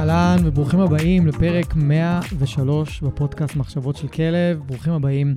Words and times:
אהלן 0.00 0.36
וברוכים 0.44 0.80
הבאים 0.80 1.26
לפרק 1.26 1.74
103 1.76 3.02
בפודקאסט 3.02 3.56
מחשבות 3.56 3.96
של 3.96 4.08
כלב. 4.08 4.62
ברוכים 4.66 4.92
הבאים. 4.92 5.36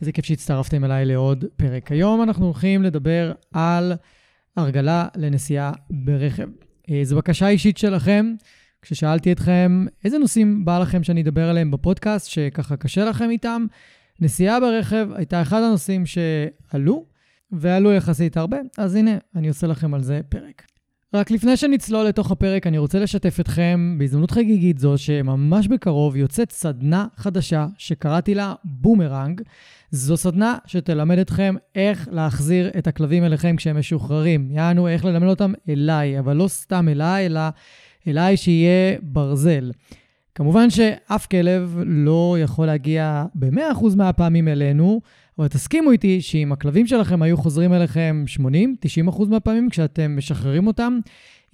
איזה 0.00 0.12
כיף 0.12 0.24
שהצטרפתם 0.24 0.84
אליי 0.84 1.04
לעוד 1.04 1.44
פרק. 1.56 1.92
היום 1.92 2.22
אנחנו 2.22 2.44
הולכים 2.44 2.82
לדבר 2.82 3.32
על 3.52 3.92
הרגלה 4.56 5.08
לנסיעה 5.16 5.72
ברכב. 5.90 6.48
אה, 6.90 7.00
זו 7.04 7.16
בקשה 7.16 7.48
אישית 7.48 7.78
שלכם. 7.78 8.34
כששאלתי 8.82 9.32
אתכם 9.32 9.86
איזה 10.04 10.18
נושאים 10.18 10.64
בא 10.64 10.78
לכם 10.78 11.02
שאני 11.02 11.22
אדבר 11.22 11.48
עליהם 11.48 11.70
בפודקאסט, 11.70 12.30
שככה 12.30 12.76
קשה 12.76 13.04
לכם 13.04 13.30
איתם, 13.30 13.66
נסיעה 14.20 14.60
ברכב 14.60 15.08
הייתה 15.14 15.42
אחד 15.42 15.62
הנושאים 15.62 16.04
שעלו, 16.06 17.04
ועלו 17.52 17.92
יחסית 17.92 18.36
הרבה, 18.36 18.58
אז 18.78 18.94
הנה, 18.94 19.16
אני 19.34 19.48
עושה 19.48 19.66
לכם 19.66 19.94
על 19.94 20.02
זה 20.02 20.20
פרק. 20.28 20.73
רק 21.14 21.30
לפני 21.30 21.56
שנצלול 21.56 22.06
לתוך 22.06 22.30
הפרק, 22.30 22.66
אני 22.66 22.78
רוצה 22.78 22.98
לשתף 22.98 23.40
אתכם 23.40 23.96
בהזדמנות 23.98 24.30
חגיגית 24.30 24.78
זו, 24.78 24.98
שממש 24.98 25.68
בקרוב 25.68 26.16
יוצאת 26.16 26.52
סדנה 26.52 27.06
חדשה 27.16 27.66
שקראתי 27.78 28.34
לה 28.34 28.54
בומרנג. 28.64 29.40
זו 29.90 30.16
סדנה 30.16 30.56
שתלמד 30.66 31.18
אתכם 31.18 31.54
איך 31.74 32.08
להחזיר 32.12 32.70
את 32.78 32.86
הכלבים 32.86 33.24
אליכם 33.24 33.56
כשהם 33.56 33.78
משוחררים. 33.78 34.48
יענו, 34.50 34.88
איך 34.88 35.04
ללמד 35.04 35.28
אותם 35.28 35.52
אליי, 35.68 36.18
אבל 36.18 36.36
לא 36.36 36.48
סתם 36.48 36.88
אליי, 36.88 37.26
אלא 37.26 37.40
אליי 38.08 38.36
שיהיה 38.36 38.96
ברזל. 39.02 39.70
כמובן 40.34 40.70
שאף 40.70 41.26
כלב 41.26 41.78
לא 41.86 42.36
יכול 42.40 42.66
להגיע 42.66 43.24
ב-100% 43.34 43.96
מהפעמים 43.96 44.48
אלינו, 44.48 45.00
אבל 45.38 45.48
תסכימו 45.48 45.90
איתי 45.90 46.20
שאם 46.20 46.52
הכלבים 46.52 46.86
שלכם 46.86 47.22
היו 47.22 47.36
חוזרים 47.36 47.72
אליכם 47.72 48.24
80-90% 49.08 49.24
מהפעמים 49.28 49.70
כשאתם 49.70 50.16
משחררים 50.16 50.66
אותם, 50.66 50.98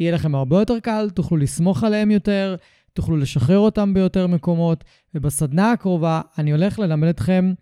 יהיה 0.01 0.13
לכם 0.13 0.35
הרבה 0.35 0.59
יותר 0.59 0.81
קל, 0.81 1.11
תוכלו 1.15 1.37
לסמוך 1.37 1.85
עליהם 1.85 2.11
יותר, 2.11 2.57
תוכלו 2.93 3.17
לשחרר 3.17 3.59
אותם 3.59 3.95
ביותר 3.95 4.27
מקומות, 4.27 4.85
ובסדנה 5.15 5.73
הקרובה 5.73 6.21
אני 6.39 6.53
הולך 6.53 6.79
ללמד 6.79 7.09
אתכם 7.09 7.53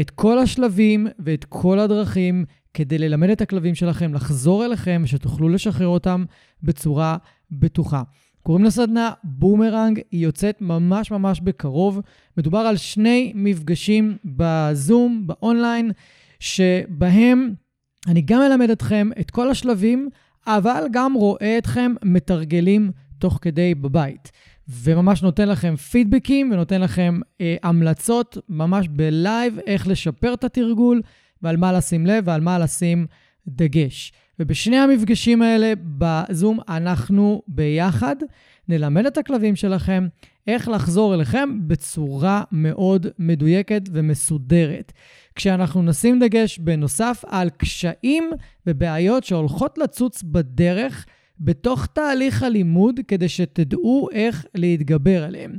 את 0.00 0.10
כל 0.10 0.38
השלבים 0.38 1.06
ואת 1.18 1.44
כל 1.44 1.78
הדרכים 1.78 2.44
כדי 2.74 2.98
ללמד 2.98 3.30
את 3.30 3.40
הכלבים 3.40 3.74
שלכם 3.74 4.14
לחזור 4.14 4.64
אליכם, 4.64 5.02
שתוכלו 5.06 5.48
לשחרר 5.48 5.86
אותם 5.86 6.24
בצורה 6.62 7.16
בטוחה. 7.50 8.02
קוראים 8.42 8.64
לסדנה 8.64 9.10
בומרנג, 9.24 10.00
היא 10.10 10.24
יוצאת 10.24 10.60
ממש 10.60 11.10
ממש 11.10 11.40
בקרוב. 11.40 12.00
מדובר 12.36 12.58
על 12.58 12.76
שני 12.76 13.32
מפגשים 13.34 14.16
בזום, 14.24 15.26
באונליין, 15.26 15.90
שבהם 16.40 17.54
אני 18.06 18.20
גם 18.20 18.42
אלמד 18.42 18.70
אתכם 18.70 19.10
את 19.20 19.30
כל 19.30 19.50
השלבים, 19.50 20.08
אבל 20.46 20.84
גם 20.92 21.14
רואה 21.14 21.58
אתכם 21.58 21.94
מתרגלים 22.04 22.90
תוך 23.18 23.38
כדי 23.42 23.74
בבית. 23.74 24.32
וממש 24.68 25.22
נותן 25.22 25.48
לכם 25.48 25.76
פידבקים 25.76 26.52
ונותן 26.52 26.80
לכם 26.80 27.20
אה, 27.40 27.56
המלצות 27.62 28.38
ממש 28.48 28.88
בלייב 28.88 29.58
איך 29.66 29.88
לשפר 29.88 30.34
את 30.34 30.44
התרגול 30.44 31.02
ועל 31.42 31.56
מה 31.56 31.72
לשים 31.72 32.06
לב 32.06 32.24
ועל 32.26 32.40
מה 32.40 32.58
לשים 32.58 33.06
דגש. 33.48 34.12
ובשני 34.40 34.76
המפגשים 34.76 35.42
האלה 35.42 35.72
בזום 35.98 36.58
אנחנו 36.68 37.42
ביחד 37.48 38.16
נלמד 38.68 39.06
את 39.06 39.18
הכלבים 39.18 39.56
שלכם 39.56 40.08
איך 40.46 40.68
לחזור 40.68 41.14
אליכם 41.14 41.68
בצורה 41.68 42.42
מאוד 42.52 43.06
מדויקת 43.18 43.82
ומסודרת. 43.92 44.92
כשאנחנו 45.34 45.82
נשים 45.82 46.18
דגש 46.18 46.58
בנוסף 46.58 47.24
על 47.26 47.50
קשיים 47.50 48.30
ובעיות 48.66 49.24
שהולכות 49.24 49.78
לצוץ 49.78 50.22
בדרך 50.22 51.06
בתוך 51.40 51.86
תהליך 51.86 52.42
הלימוד 52.42 53.00
כדי 53.08 53.28
שתדעו 53.28 54.08
איך 54.12 54.46
להתגבר 54.54 55.24
עליהם. 55.24 55.58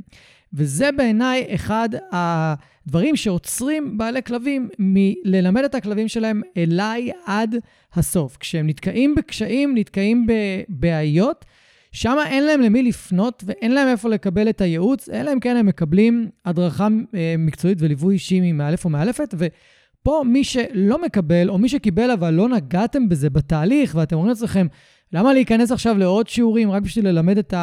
וזה 0.54 0.92
בעיניי 0.96 1.54
אחד 1.54 1.88
הדברים 2.12 3.16
שעוצרים 3.16 3.98
בעלי 3.98 4.22
כלבים 4.22 4.68
מללמד 4.78 5.64
את 5.64 5.74
הכלבים 5.74 6.08
שלהם 6.08 6.42
אליי 6.56 7.10
עד 7.26 7.56
הסוף. 7.94 8.36
כשהם 8.36 8.66
נתקעים 8.66 9.14
בקשיים, 9.14 9.74
נתקעים 9.78 10.26
בבעיות, 10.26 11.44
שם 11.92 12.16
אין 12.26 12.44
להם 12.44 12.60
למי 12.60 12.82
לפנות 12.82 13.44
ואין 13.46 13.72
להם 13.72 13.88
איפה 13.88 14.08
לקבל 14.08 14.48
את 14.48 14.60
הייעוץ, 14.60 15.08
אלא 15.08 15.32
אם 15.32 15.40
כן 15.40 15.56
הם 15.56 15.66
מקבלים 15.66 16.28
הדרכה 16.44 16.88
אה, 17.14 17.34
מקצועית 17.38 17.78
וליווי 17.80 18.14
אישי 18.14 18.40
ממאלף 18.40 18.84
או 18.84 18.90
מאלפת, 18.90 19.34
ופה 19.38 20.22
מי 20.26 20.44
שלא 20.44 21.02
מקבל, 21.02 21.50
או 21.50 21.58
מי 21.58 21.68
שקיבל 21.68 22.10
אבל 22.10 22.30
לא 22.30 22.48
נגעתם 22.48 23.08
בזה 23.08 23.30
בתהליך, 23.30 23.94
ואתם 23.94 24.16
אומרים 24.16 24.28
לעצמכם, 24.28 24.66
למה 25.12 25.32
להיכנס 25.32 25.72
עכשיו 25.72 25.98
לעוד 25.98 26.28
שיעורים 26.28 26.70
רק 26.70 26.82
בשביל 26.82 27.08
ללמד 27.08 27.38
את 27.38 27.54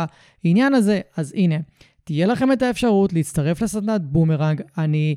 העניין 0.43 0.73
הזה? 0.73 1.01
אז 1.17 1.33
הנה, 1.35 1.55
תהיה 2.09 2.27
לכם 2.27 2.51
את 2.51 2.61
האפשרות 2.61 3.13
להצטרף 3.13 3.61
לסדנת 3.61 4.01
בומרנג. 4.01 4.61
אני 4.77 5.15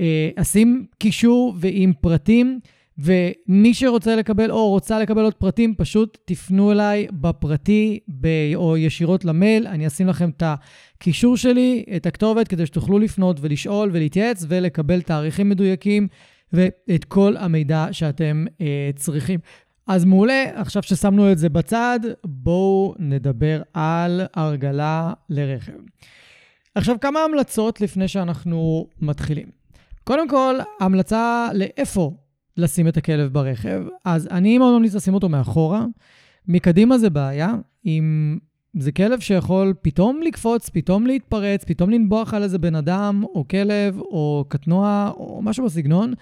אה, 0.00 0.30
אשים 0.36 0.86
קישור 0.98 1.54
ועם 1.58 1.92
פרטים, 2.00 2.60
ומי 2.98 3.74
שרוצה 3.74 4.16
לקבל 4.16 4.50
או 4.50 4.68
רוצה 4.70 4.98
לקבל 4.98 5.22
עוד 5.22 5.34
פרטים, 5.34 5.74
פשוט 5.74 6.18
תפנו 6.24 6.72
אליי 6.72 7.06
בפרטי 7.12 7.98
ב, 8.20 8.26
או 8.54 8.76
ישירות 8.76 9.24
למייל. 9.24 9.66
אני 9.66 9.86
אשים 9.86 10.06
לכם 10.06 10.30
את 10.30 10.42
הקישור 10.46 11.36
שלי, 11.36 11.84
את 11.96 12.06
הכתובת, 12.06 12.48
כדי 12.48 12.66
שתוכלו 12.66 12.98
לפנות 12.98 13.36
ולשאול 13.40 13.90
ולהתייעץ 13.92 14.44
ולקבל 14.48 15.02
תאריכים 15.02 15.48
מדויקים 15.48 16.08
ואת 16.52 17.04
כל 17.04 17.36
המידע 17.36 17.86
שאתם 17.92 18.44
אה, 18.60 18.90
צריכים. 18.96 19.40
אז 19.86 20.04
מעולה, 20.04 20.44
עכשיו 20.54 20.82
ששמנו 20.82 21.32
את 21.32 21.38
זה 21.38 21.48
בצד, 21.48 22.00
בואו 22.24 22.94
נדבר 22.98 23.62
על 23.74 24.20
הרגלה 24.34 25.12
לרכב. 25.30 25.72
עכשיו, 26.74 26.96
כמה 27.00 27.20
המלצות 27.20 27.80
לפני 27.80 28.08
שאנחנו 28.08 28.86
מתחילים. 29.00 29.46
קודם 30.04 30.28
כל, 30.28 30.54
המלצה 30.80 31.48
לאיפה 31.54 32.12
לשים 32.56 32.88
את 32.88 32.96
הכלב 32.96 33.32
ברכב. 33.32 33.82
אז 34.04 34.28
אני 34.30 34.58
מאוד 34.58 34.76
ממליץ 34.76 34.94
לשים 34.94 35.14
אותו 35.14 35.28
מאחורה. 35.28 35.84
מקדימה 36.48 36.98
זה 36.98 37.10
בעיה. 37.10 37.54
אם 37.86 38.38
זה 38.78 38.92
כלב 38.92 39.20
שיכול 39.20 39.74
פתאום 39.82 40.20
לקפוץ, 40.22 40.68
פתאום 40.68 41.06
להתפרץ, 41.06 41.64
פתאום 41.64 41.90
לנבוח 41.90 42.34
על 42.34 42.42
איזה 42.42 42.58
בן 42.58 42.74
אדם, 42.74 43.22
או 43.24 43.48
כלב, 43.48 43.98
או 43.98 44.44
קטנוע, 44.48 45.10
או 45.16 45.40
משהו 45.42 45.64
בסגנון, 45.64 46.14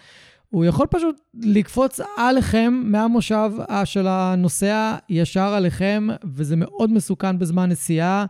הוא 0.50 0.64
יכול 0.64 0.86
פשוט 0.86 1.20
לקפוץ 1.34 2.00
עליכם 2.16 2.82
מהמושב 2.84 3.52
של 3.84 4.06
הנוסע 4.06 4.96
ישר 5.08 5.54
עליכם, 5.54 6.08
וזה 6.24 6.56
מאוד 6.56 6.92
מסוכן 6.92 7.38
בזמן 7.38 7.70
נסיעה. 7.70 8.26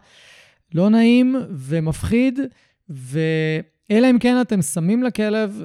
לא 0.75 0.91
נעים 0.91 1.37
ומפחיד, 1.51 2.41
ואלא 2.89 4.11
אם 4.11 4.19
כן 4.19 4.41
אתם 4.41 4.63
שמים 4.63 5.03
לכלב, 5.03 5.63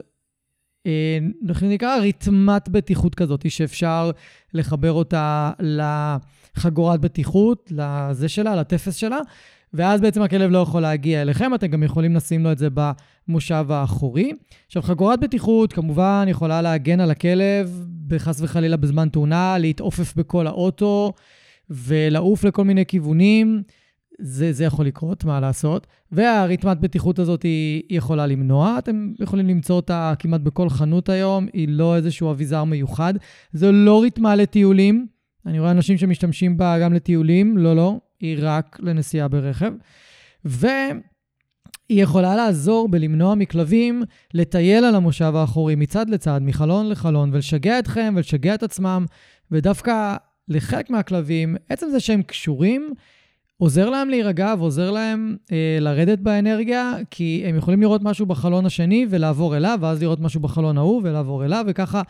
אה, 0.86 1.19
נקרא 1.62 1.98
רתמת 1.98 2.69
בטיחות 2.69 3.15
כזאת, 3.15 3.51
שאפשר 3.51 4.12
לחבר 4.54 4.92
אותה 4.92 5.51
לחגורת 5.59 7.01
בטיחות, 7.01 7.71
לזה 7.75 8.30
שלה, 8.30 8.56
לטפס 8.56 8.95
שלה, 8.95 9.19
ואז 9.74 10.01
בעצם 10.01 10.21
הכלב 10.21 10.51
לא 10.51 10.57
יכול 10.57 10.81
להגיע 10.81 11.21
אליכם, 11.21 11.56
אתם 11.56 11.68
גם 11.68 11.83
יכולים 11.83 12.15
לשים 12.15 12.44
לו 12.44 12.51
את 12.51 12.57
זה 12.57 12.68
במושב 12.74 13.65
האחורי. 13.69 14.33
עכשיו, 14.68 14.81
חגורת 14.81 15.19
בטיחות 15.19 15.74
כמובן 15.74 16.25
יכולה 16.27 16.62
להגן 16.62 17.00
על 17.00 17.12
הכלב, 17.12 17.86
בחס 18.07 18.42
וחלילה 18.42 18.77
בזמן 18.77 19.10
תאונה, 19.10 19.57
להתעופף 19.57 20.15
בכל 20.15 20.48
האוטו 20.48 21.13
ולעוף 21.69 22.44
לכל 22.44 22.63
מיני 22.63 22.86
כיוונים. 22.86 23.63
זה, 24.19 24.53
זה 24.53 24.63
יכול 24.63 24.85
לקרות, 24.85 25.25
מה 25.25 25.39
לעשות. 25.39 25.87
והרתמת 26.11 26.79
בטיחות 26.79 27.19
הזאת 27.19 27.43
היא, 27.43 27.83
היא 27.89 27.97
יכולה 27.97 28.27
למנוע. 28.27 28.75
אתם 28.79 29.13
יכולים 29.19 29.47
למצוא 29.47 29.75
אותה 29.75 30.13
כמעט 30.19 30.41
בכל 30.41 30.69
חנות 30.69 31.09
היום, 31.09 31.47
היא 31.53 31.67
לא 31.69 31.95
איזשהו 31.95 32.31
אביזר 32.31 32.63
מיוחד. 32.63 33.13
זו 33.53 33.71
לא 33.71 34.03
רתמה 34.03 34.35
לטיולים. 34.35 35.07
אני 35.45 35.59
רואה 35.59 35.71
אנשים 35.71 35.97
שמשתמשים 35.97 36.57
בה 36.57 36.79
גם 36.79 36.93
לטיולים, 36.93 37.57
לא, 37.57 37.75
לא, 37.75 37.99
היא 38.19 38.37
רק 38.41 38.77
לנסיעה 38.79 39.27
ברכב. 39.27 39.73
והיא 40.45 41.01
יכולה 41.89 42.35
לעזור 42.35 42.87
בלמנוע 42.89 43.35
מכלבים 43.35 44.03
לטייל 44.33 44.85
על 44.85 44.95
המושב 44.95 45.35
האחורי 45.35 45.75
מצד 45.75 46.09
לצד, 46.09 46.39
מחלון 46.43 46.89
לחלון, 46.89 47.29
ולשגע 47.33 47.79
אתכם 47.79 48.13
ולשגע 48.17 48.55
את 48.55 48.63
עצמם, 48.63 49.05
ודווקא 49.51 50.15
לחלק 50.47 50.89
מהכלבים, 50.89 51.55
עצם 51.69 51.87
זה 51.91 51.99
שהם 51.99 52.21
קשורים, 52.21 52.93
עוזר 53.57 53.89
להם 53.89 54.09
להירגע 54.09 54.54
ועוזר 54.59 54.92
להם 54.92 55.38
אה, 55.51 55.77
לרדת 55.81 56.19
באנרגיה, 56.19 56.94
כי 57.12 57.44
הם 57.45 57.56
יכולים 57.56 57.81
לראות 57.81 58.01
משהו 58.04 58.25
בחלון 58.25 58.65
השני 58.65 59.06
ולעבור 59.09 59.57
אליו, 59.57 59.77
ואז 59.81 60.01
לראות 60.01 60.19
משהו 60.19 60.39
בחלון 60.39 60.77
ההוא 60.77 61.01
ולעבור 61.04 61.45
אליו, 61.45 61.65
וככה 61.68 62.01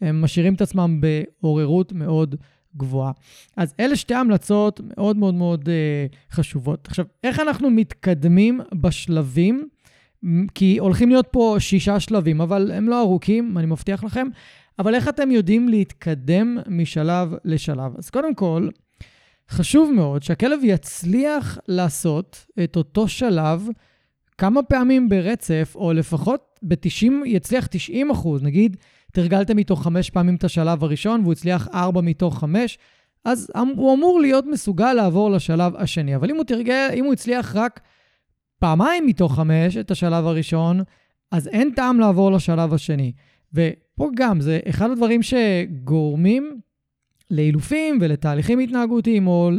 הם 0.00 0.22
משאירים 0.22 0.54
את 0.54 0.60
עצמם 0.60 1.00
בעוררות 1.00 1.92
מאוד 1.92 2.34
גבוהה. 2.76 3.12
אז 3.56 3.74
אלה 3.80 3.96
שתי 3.96 4.14
המלצות 4.14 4.80
מאוד 4.96 5.16
מאוד 5.16 5.34
מאוד 5.34 5.68
אה, 5.68 6.06
חשובות. 6.30 6.88
עכשיו, 6.88 7.04
איך 7.24 7.40
אנחנו 7.40 7.70
מתקדמים 7.70 8.60
בשלבים? 8.74 9.68
כי 10.54 10.78
הולכים 10.78 11.08
להיות 11.08 11.26
פה 11.30 11.56
שישה 11.58 12.00
שלבים, 12.00 12.40
אבל 12.40 12.70
הם 12.74 12.88
לא 12.88 13.00
ארוכים, 13.00 13.58
אני 13.58 13.66
מבטיח 13.66 14.04
לכם. 14.04 14.26
אבל 14.78 14.94
איך 14.94 15.08
אתם 15.08 15.30
יודעים 15.30 15.68
להתקדם 15.68 16.58
משלב 16.68 17.34
לשלב? 17.44 17.92
אז 17.98 18.10
קודם 18.10 18.34
כל, 18.34 18.68
חשוב 19.50 19.92
מאוד 19.92 20.22
שהכלב 20.22 20.60
יצליח 20.62 21.58
לעשות 21.68 22.46
את 22.64 22.76
אותו 22.76 23.08
שלב 23.08 23.68
כמה 24.38 24.62
פעמים 24.62 25.08
ברצף, 25.08 25.72
או 25.74 25.92
לפחות 25.92 26.60
ב-90, 26.62 27.12
יצליח 27.26 27.66
90 27.66 28.10
אחוז, 28.10 28.42
נגיד, 28.42 28.76
תרגלתם 29.12 29.58
איתו 29.58 29.76
חמש 29.76 30.10
פעמים 30.10 30.34
את 30.34 30.44
השלב 30.44 30.84
הראשון 30.84 31.20
והוא 31.20 31.32
הצליח 31.32 31.68
ארבע 31.74 32.00
מתוך 32.00 32.38
חמש, 32.38 32.78
אז 33.24 33.50
אמ, 33.56 33.68
הוא 33.76 33.94
אמור 33.94 34.20
להיות 34.20 34.44
מסוגל 34.46 34.92
לעבור 34.92 35.30
לשלב 35.30 35.76
השני. 35.76 36.16
אבל 36.16 36.30
אם 36.30 36.36
הוא 36.36 36.44
תרגל, 36.44 36.88
אם 36.94 37.04
הוא 37.04 37.12
הצליח 37.12 37.56
רק 37.56 37.80
פעמיים 38.58 39.06
מתוך 39.06 39.34
חמש 39.34 39.76
את 39.76 39.90
השלב 39.90 40.26
הראשון, 40.26 40.80
אז 41.32 41.48
אין 41.48 41.70
טעם 41.76 42.00
לעבור 42.00 42.32
לשלב 42.32 42.74
השני. 42.74 43.12
ופה 43.54 44.10
גם, 44.16 44.40
זה 44.40 44.60
אחד 44.68 44.90
הדברים 44.90 45.20
שגורמים 45.22 46.55
לאילופים 47.30 47.98
ולתהליכים 48.00 48.58
התנהגותיים, 48.58 49.26
או 49.26 49.50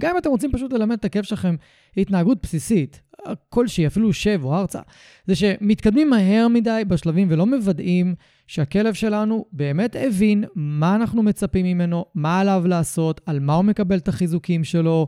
גם 0.00 0.10
אם 0.10 0.18
אתם 0.18 0.30
רוצים 0.30 0.52
פשוט 0.52 0.72
ללמד 0.72 0.96
את 0.98 1.04
הכיף 1.04 1.26
שלכם 1.26 1.54
התנהגות 1.96 2.38
בסיסית, 2.42 3.00
כלשהי, 3.48 3.86
אפילו 3.86 4.12
שב 4.12 4.40
או 4.44 4.54
ארצה, 4.54 4.80
זה 5.26 5.34
שמתקדמים 5.34 6.10
מהר 6.10 6.48
מדי 6.48 6.82
בשלבים 6.88 7.28
ולא 7.30 7.46
מוודאים 7.46 8.14
שהכלב 8.46 8.94
שלנו 8.94 9.44
באמת 9.52 9.96
הבין 9.96 10.44
מה 10.54 10.94
אנחנו 10.94 11.22
מצפים 11.22 11.66
ממנו, 11.66 12.04
מה 12.14 12.40
עליו 12.40 12.62
לעשות, 12.66 13.20
על 13.26 13.40
מה 13.40 13.54
הוא 13.54 13.64
מקבל 13.64 13.96
את 13.96 14.08
החיזוקים 14.08 14.64
שלו, 14.64 15.06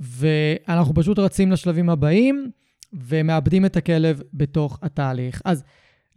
ואנחנו 0.00 0.94
פשוט 0.94 1.18
רצים 1.18 1.52
לשלבים 1.52 1.90
הבאים 1.90 2.50
ומאבדים 2.92 3.64
את 3.64 3.76
הכלב 3.76 4.22
בתוך 4.34 4.78
התהליך. 4.82 5.42
אז 5.44 5.64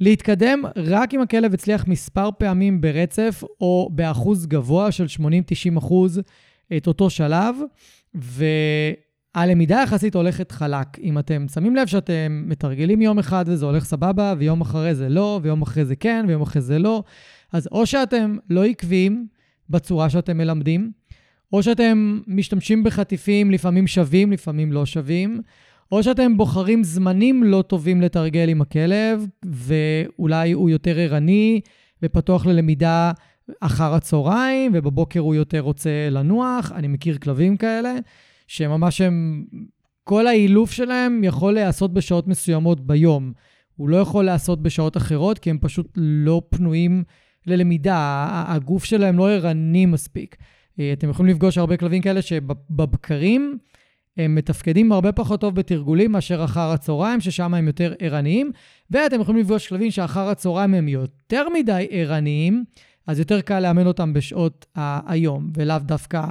להתקדם 0.03 0.63
רק 0.75 1.13
אם 1.13 1.21
הכלב 1.21 1.53
הצליח 1.53 1.87
מספר 1.87 2.29
פעמים 2.37 2.81
ברצף 2.81 3.43
או 3.61 3.89
באחוז 3.91 4.45
גבוה 4.45 4.91
של 4.91 5.05
80-90 5.19 5.77
אחוז 5.77 6.21
את 6.77 6.87
אותו 6.87 7.09
שלב, 7.09 7.55
והלמידה 9.35 9.81
יחסית 9.83 10.15
הולכת 10.15 10.51
חלק. 10.51 10.99
אם 11.03 11.19
אתם 11.19 11.45
שמים 11.53 11.75
לב 11.75 11.87
שאתם 11.87 12.43
מתרגלים 12.47 13.01
יום 13.01 13.19
אחד 13.19 13.45
וזה 13.47 13.65
הולך 13.65 13.85
סבבה, 13.85 14.33
ויום 14.37 14.61
אחרי 14.61 14.95
זה 14.95 15.09
לא, 15.09 15.39
ויום 15.43 15.61
אחרי 15.61 15.85
זה 15.85 15.95
כן, 15.95 16.25
ויום 16.27 16.41
אחרי 16.41 16.61
זה 16.61 16.79
לא, 16.79 17.03
אז 17.51 17.67
או 17.71 17.85
שאתם 17.85 18.37
לא 18.49 18.65
עקביים 18.65 19.27
בצורה 19.69 20.09
שאתם 20.09 20.37
מלמדים, 20.37 20.91
או 21.53 21.63
שאתם 21.63 22.19
משתמשים 22.27 22.83
בחטיפים, 22.83 23.51
לפעמים 23.51 23.87
שווים, 23.87 24.31
לפעמים 24.31 24.71
לא 24.71 24.85
שווים, 24.85 25.41
או 25.91 26.03
שאתם 26.03 26.37
בוחרים 26.37 26.83
זמנים 26.83 27.43
לא 27.43 27.61
טובים 27.61 28.01
לתרגל 28.01 28.49
עם 28.49 28.61
הכלב, 28.61 29.27
ואולי 29.45 30.51
הוא 30.51 30.69
יותר 30.69 30.99
ערני 30.99 31.61
ופתוח 32.03 32.45
ללמידה 32.45 33.11
אחר 33.61 33.93
הצהריים, 33.93 34.71
ובבוקר 34.75 35.19
הוא 35.19 35.35
יותר 35.35 35.59
רוצה 35.59 35.89
לנוח. 36.11 36.71
אני 36.71 36.87
מכיר 36.87 37.17
כלבים 37.17 37.57
כאלה, 37.57 37.95
שממש 38.47 39.01
הם... 39.01 39.45
כל 40.03 40.27
האילוף 40.27 40.71
שלהם 40.71 41.23
יכול 41.23 41.53
להיעשות 41.53 41.93
בשעות 41.93 42.27
מסוימות 42.27 42.87
ביום. 42.87 43.33
הוא 43.75 43.89
לא 43.89 43.97
יכול 43.97 44.25
להיעשות 44.25 44.63
בשעות 44.63 44.97
אחרות, 44.97 45.39
כי 45.39 45.49
הם 45.49 45.57
פשוט 45.61 45.87
לא 45.95 46.41
פנויים 46.49 47.03
ללמידה. 47.47 48.25
הגוף 48.47 48.83
שלהם 48.83 49.17
לא 49.17 49.31
ערני 49.31 49.85
מספיק. 49.85 50.35
אה, 50.79 50.93
אתם 50.93 51.09
יכולים 51.09 51.31
לפגוש 51.31 51.57
הרבה 51.57 51.77
כלבים 51.77 52.01
כאלה 52.01 52.21
שבבקרים, 52.21 53.57
הם 54.17 54.35
מתפקדים 54.35 54.91
הרבה 54.91 55.11
פחות 55.11 55.41
טוב 55.41 55.55
בתרגולים 55.55 56.11
מאשר 56.11 56.43
אחר 56.43 56.71
הצהריים, 56.71 57.21
ששם 57.21 57.53
הם 57.53 57.67
יותר 57.67 57.93
ערניים, 57.99 58.51
ואתם 58.91 59.21
יכולים 59.21 59.41
לפגוש 59.41 59.67
כלבים 59.67 59.91
שאחר 59.91 60.29
הצהריים 60.29 60.73
הם 60.73 60.87
יותר 60.87 61.47
מדי 61.53 61.87
ערניים, 61.89 62.63
אז 63.07 63.19
יותר 63.19 63.41
קל 63.41 63.59
לאמן 63.59 63.87
אותם 63.87 64.13
בשעות 64.13 64.65
היום, 65.07 65.51
ולאו 65.57 65.79
דווקא 65.79 66.23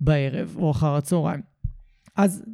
בערב 0.00 0.56
או 0.58 0.70
אחר 0.70 0.94
הצהריים. 0.94 1.40
אז 2.16 2.44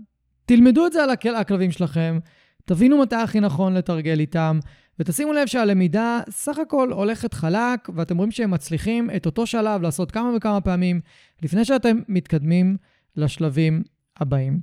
תלמדו 0.46 0.86
את 0.86 0.92
זה 0.92 1.02
על 1.02 1.10
הכל, 1.10 1.34
הכלבים 1.34 1.70
שלכם, 1.70 2.18
תבינו 2.64 2.98
מתי 2.98 3.16
הכי 3.16 3.40
נכון 3.40 3.74
לתרגל 3.74 4.20
איתם, 4.20 4.58
ותשימו 4.98 5.32
לב 5.32 5.46
שהלמידה 5.46 6.20
סך 6.30 6.58
הכל 6.58 6.92
הולכת 6.92 7.34
חלק, 7.34 7.88
ואתם 7.94 8.16
רואים 8.16 8.30
שהם 8.30 8.50
מצליחים 8.50 9.10
את 9.16 9.26
אותו 9.26 9.46
שלב 9.46 9.82
לעשות 9.82 10.10
כמה 10.10 10.30
וכמה 10.36 10.60
פעמים, 10.60 11.00
לפני 11.42 11.64
שאתם 11.64 11.98
מתקדמים 12.08 12.76
לשלבים 13.16 13.82
הבאים. 14.20 14.60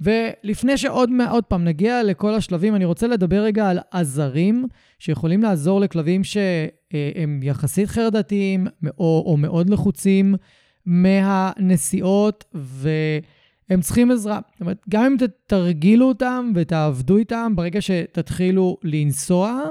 ולפני 0.00 0.76
שעוד 0.76 1.10
עוד 1.30 1.44
פעם 1.44 1.64
נגיע 1.64 2.02
לכל 2.02 2.34
השלבים, 2.34 2.74
אני 2.74 2.84
רוצה 2.84 3.06
לדבר 3.06 3.42
רגע 3.42 3.70
על 3.70 3.78
עזרים 3.90 4.66
שיכולים 4.98 5.42
לעזור 5.42 5.80
לכלבים 5.80 6.24
שהם 6.24 7.40
יחסית 7.42 7.88
חרדתיים 7.88 8.66
או, 8.98 9.24
או 9.26 9.36
מאוד 9.36 9.70
לחוצים 9.70 10.34
מהנסיעות, 10.86 12.44
והם 12.54 13.80
צריכים 13.80 14.10
עזרה. 14.10 14.40
זאת 14.52 14.60
אומרת, 14.60 14.82
גם 14.88 15.04
אם 15.04 15.16
תרגילו 15.46 16.08
אותם 16.08 16.52
ותעבדו 16.54 17.16
איתם, 17.16 17.52
ברגע 17.56 17.80
שתתחילו 17.80 18.76
לנסוע, 18.82 19.62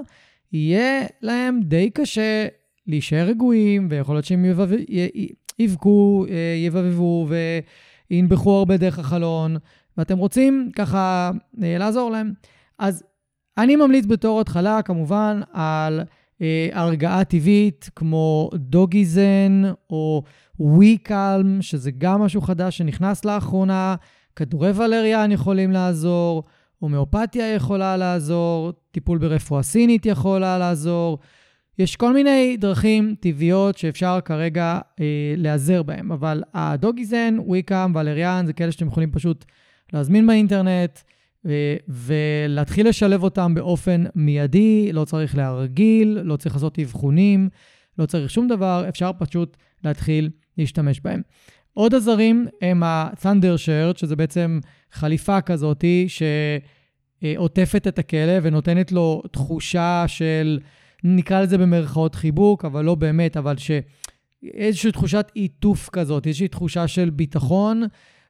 יהיה 0.53 1.05
להם 1.21 1.59
די 1.63 1.89
קשה 1.89 2.47
להישאר 2.87 3.25
רגועים, 3.27 3.87
ויכול 3.89 4.15
להיות 4.15 4.25
שהם 4.25 4.45
יבכו, 5.59 6.25
אה, 6.29 6.55
יבבבו, 6.65 7.25
ו... 7.29 7.35
ינבחו 8.11 8.57
הרבה 8.57 8.77
דרך 8.77 8.99
החלון, 8.99 9.57
ואתם 9.97 10.17
רוצים 10.17 10.71
ככה 10.75 11.31
אה, 11.63 11.77
לעזור 11.77 12.11
להם. 12.11 12.33
אז 12.79 13.03
אני 13.57 13.75
ממליץ 13.75 14.05
בתור 14.05 14.41
התחלה, 14.41 14.81
כמובן, 14.81 15.41
על 15.53 16.01
אה, 16.41 16.69
הרגעה 16.73 17.23
טבעית 17.23 17.89
כמו 17.95 18.49
דוגיזן 18.53 19.61
או 19.89 20.23
ויקלם, 20.59 21.61
שזה 21.61 21.91
גם 21.91 22.21
משהו 22.21 22.41
חדש 22.41 22.77
שנכנס 22.77 23.25
לאחרונה, 23.25 23.95
כדורי 24.35 24.71
ולריאן 24.75 25.31
יכולים 25.31 25.71
לעזור, 25.71 26.43
הומאופתיה 26.79 27.53
יכולה 27.53 27.97
לעזור, 27.97 28.71
טיפול 28.91 29.17
ברפואה 29.17 29.63
סינית 29.63 30.05
יכולה 30.05 30.57
לעזור. 30.57 31.19
יש 31.79 31.95
כל 31.95 32.13
מיני 32.13 32.57
דרכים 32.57 33.15
טבעיות 33.19 33.77
שאפשר 33.77 34.19
כרגע 34.25 34.79
אה, 34.99 35.05
להיעזר 35.37 35.83
בהן, 35.83 36.11
אבל 36.11 36.43
הדוגיזן, 36.53 37.37
וויקאם, 37.39 37.95
ולריאן, 37.95 38.43
זה 38.45 38.53
כאלה 38.53 38.71
שאתם 38.71 38.87
יכולים 38.87 39.11
פשוט 39.11 39.45
להזמין 39.93 40.27
באינטרנט 40.27 40.99
אה, 41.45 41.75
ולהתחיל 41.87 42.89
לשלב 42.89 43.23
אותם 43.23 43.53
באופן 43.53 44.03
מיידי, 44.15 44.89
לא 44.93 45.05
צריך 45.05 45.37
להרגיל, 45.37 46.19
לא 46.23 46.35
צריך 46.35 46.55
לעשות 46.55 46.79
אבחונים, 46.79 47.49
לא 47.99 48.05
צריך 48.05 48.29
שום 48.29 48.47
דבר, 48.47 48.85
אפשר 48.89 49.11
פשוט 49.17 49.57
להתחיל 49.83 50.29
להשתמש 50.57 50.99
בהם. 50.99 51.21
עוד 51.73 51.95
עזרים 51.95 52.47
הם 52.61 52.83
ה-Thunder 52.83 53.57
Shirt, 53.65 53.97
שזה 53.97 54.15
בעצם 54.15 54.59
חליפה 54.91 55.41
כזאת 55.41 55.85
שעוטפת 57.21 57.87
את 57.87 57.99
הכלב 57.99 58.43
ונותנת 58.45 58.91
לו 58.91 59.21
תחושה 59.31 60.03
של... 60.07 60.59
נקרא 61.07 61.41
לזה 61.41 61.57
במרכאות 61.57 62.15
חיבוק, 62.15 62.65
אבל 62.65 62.85
לא 62.85 62.95
באמת, 62.95 63.37
אבל 63.37 63.55
שאיזושהי 63.57 64.91
תחושת 64.91 65.31
עיטוף 65.33 65.89
כזאת, 65.89 66.27
איזושהי 66.27 66.47
תחושה 66.47 66.87
של 66.87 67.09
ביטחון, 67.09 67.83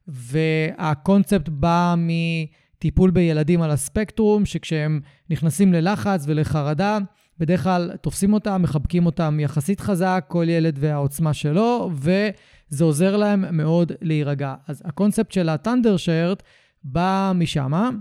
והקונספט 0.08 1.50
בא 1.50 1.96
מטיפול 1.98 3.12
בילדים 3.12 3.62
על 3.62 3.72
הספקטרום, 3.72 4.46
שכשהם 4.46 5.00
נכנסים 5.30 5.74
ללחץ 5.74 6.24
ולחרדה, 6.28 6.98
בדרך 7.40 7.64
כלל 7.64 7.92
תופסים 8.02 8.34
אותם, 8.34 8.62
מחבקים 8.62 9.06
אותם 9.06 9.40
יחסית 9.40 9.80
חזק, 9.80 10.26
כל 10.28 10.46
ילד 10.50 10.78
והעוצמה 10.80 11.34
שלו, 11.34 11.92
וזה 11.94 12.84
עוזר 12.84 13.18
להם 13.18 13.58
מאוד 13.58 13.92
להירגע. 14.02 14.56
אז 14.68 14.82
הקונספט 14.86 15.32
של 15.32 15.50
הטנדר 15.50 15.98
שרט 15.98 16.44
בא 16.84 17.32
משם. 17.36 17.98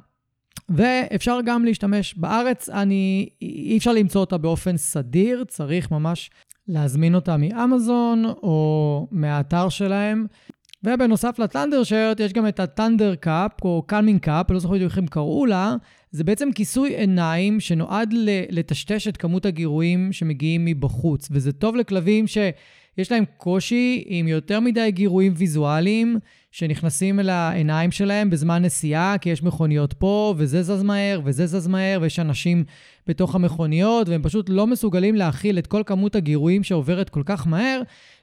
ואפשר 0.68 1.38
גם 1.44 1.64
להשתמש 1.64 2.14
בארץ, 2.14 2.68
אני, 2.68 3.28
אי 3.42 3.78
אפשר 3.78 3.92
למצוא 3.92 4.21
אותה 4.21 4.38
באופן 4.38 4.76
סדיר, 4.76 5.44
צריך 5.49 5.90
ממש 5.90 6.30
להזמין 6.68 7.14
אותה 7.14 7.37
מאמזון 7.37 8.25
או 8.25 9.06
מהאתר 9.11 9.68
שלהם. 9.68 10.26
ובנוסף 10.85 11.38
ל 11.38 11.85
Thundershirt, 11.85 12.21
יש 12.21 12.33
גם 12.33 12.49
את 12.49 12.61
ה 12.61 13.14
ThunderCap, 13.14 13.50
או 13.64 13.83
Calming 13.87 14.21
Cap, 14.21 14.50
לא 14.50 14.59
זוכר 14.59 14.85
איך 14.85 14.99
הם 14.99 15.06
קראו 15.06 15.47
לה. 15.47 15.75
זה 16.11 16.25
בעצם 16.25 16.52
כיסוי 16.52 16.97
עיניים 16.97 17.61
שנועד 17.61 18.14
לטשטש 18.50 19.09
את 19.09 19.16
כמות 19.16 19.47
הגירויים 19.47 20.12
שמגיעים 20.12 20.64
מבחוץ. 20.64 21.28
וזה 21.30 21.52
טוב 21.52 21.76
לכלבים 21.76 22.26
שיש 22.26 23.12
להם 23.12 23.25
קושי 23.37 24.04
עם 24.06 24.28
יותר 24.28 24.61
מדי 24.61 24.90
גירויים 24.90 25.33
ויזואליים 25.37 26.18
שנכנסים 26.55 27.21
אל 27.21 27.31
העיניים 27.31 27.91
שלהם 27.91 28.31
בזמן 28.31 28.65
נסיעה, 28.65 29.19
כי 29.19 29.31
יש 29.31 29.43
מכוניות 29.43 29.93
פה, 29.93 30.35
וזה 30.37 30.63
זז 30.63 30.83
מהר, 30.83 31.21
וזה 31.25 31.47
זז 31.47 31.67
מהר, 31.67 31.99
ויש 32.03 32.19
אנשים 32.19 32.65
בתוך 33.07 33.35
המכוניות, 33.35 34.09
והם 34.09 34.23
פשוט 34.23 34.49
לא 34.49 34.67
מסוגלים 34.67 35.15
להכיל 35.15 35.59
את 35.59 35.67
כל 35.67 35.83
כמות 35.87 36.15
הגירויים 36.17 36.63
שעוברת 36.63 37.11
כל 37.11 37.23
כך 37.27 37.47
מהר. 37.47 37.83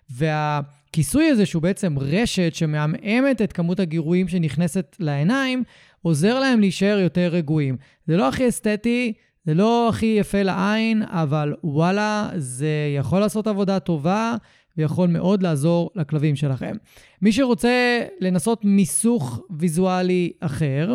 וה... 0.10 0.62
הכיסוי 0.90 1.26
הזה, 1.26 1.46
שהוא 1.46 1.62
בעצם 1.62 2.00
רשת 2.00 2.56
שמעמעמת 2.56 3.42
את 3.42 3.54
כמות 3.54 3.80
הגירויים 3.80 4.28
שנכנסת 4.28 4.96
לעיניים, 5.00 5.64
עוזר 6.02 6.40
להם 6.40 6.60
להישאר 6.60 7.00
יותר 7.00 7.30
רגועים. 7.32 7.78
זה 8.08 8.18
לא 8.18 8.28
הכי 8.28 8.50
אסתטי, 8.50 9.14
זה 9.46 9.54
לא 9.54 9.90
הכי 9.90 10.16
יפה 10.20 10.44
לעין, 10.44 11.04
אבל 11.08 11.54
וואלה, 11.64 12.30
זה 12.36 12.68
יכול 12.98 13.20
לעשות 13.20 13.48
עבודה 13.48 13.80
טובה 13.80 14.36
ויכול 14.82 15.10
מאוד 15.10 15.44
לעזור 15.44 15.90
לכלבים 15.96 16.36
שלכם. 16.36 16.76
מי 17.22 17.32
שרוצה 17.32 18.00
לנסות 18.20 18.66
מיסוך 18.66 19.42
ויזואלי 19.50 20.32
אחר, 20.40 20.94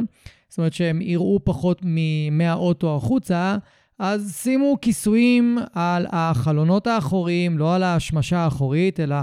זאת 0.48 0.58
אומרת 0.58 0.72
שהם 0.72 1.02
יראו 1.02 1.40
פחות 1.44 1.82
מהאוטו 2.30 2.96
החוצה, 2.96 3.56
אז 3.98 4.38
שימו 4.42 4.76
כיסויים 4.82 5.58
על 5.72 6.06
החלונות 6.10 6.86
האחוריים, 6.86 7.58
לא 7.58 7.74
על 7.74 7.82
השמשה 7.82 8.38
האחורית, 8.38 9.00
אלא 9.00 9.16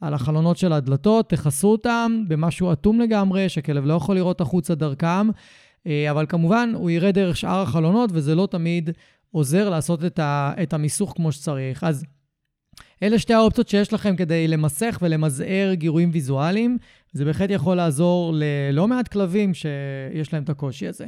על 0.00 0.14
החלונות 0.14 0.56
של 0.56 0.72
הדלתות, 0.72 1.30
תכסו 1.30 1.68
אותם 1.68 2.24
במשהו 2.28 2.72
אטום 2.72 3.00
לגמרי, 3.00 3.48
שכלב 3.48 3.86
לא 3.86 3.94
יכול 3.94 4.16
לראות 4.16 4.40
החוצה 4.40 4.74
דרכם, 4.74 5.28
אה, 5.86 6.10
אבל 6.10 6.26
כמובן, 6.28 6.72
הוא 6.74 6.90
יראה 6.90 7.12
דרך 7.12 7.36
שאר 7.36 7.60
החלונות, 7.60 8.10
וזה 8.12 8.34
לא 8.34 8.48
תמיד 8.50 8.90
עוזר 9.30 9.70
לעשות 9.70 10.00
את 10.62 10.72
המיסוך 10.72 11.12
כמו 11.16 11.32
שצריך. 11.32 11.84
אז 11.84 12.04
אלה 13.02 13.18
שתי 13.18 13.34
האופציות 13.34 13.68
שיש 13.68 13.92
לכם 13.92 14.16
כדי 14.16 14.48
למסך 14.48 14.98
ולמזער 15.02 15.74
גירויים 15.74 16.10
ויזואליים. 16.12 16.78
זה 17.12 17.24
בהחלט 17.24 17.50
יכול 17.50 17.76
לעזור 17.76 18.34
ללא 18.36 18.88
מעט 18.88 19.08
כלבים 19.08 19.54
שיש 19.54 20.32
להם 20.32 20.42
את 20.42 20.48
הקושי 20.48 20.88
הזה. 20.88 21.06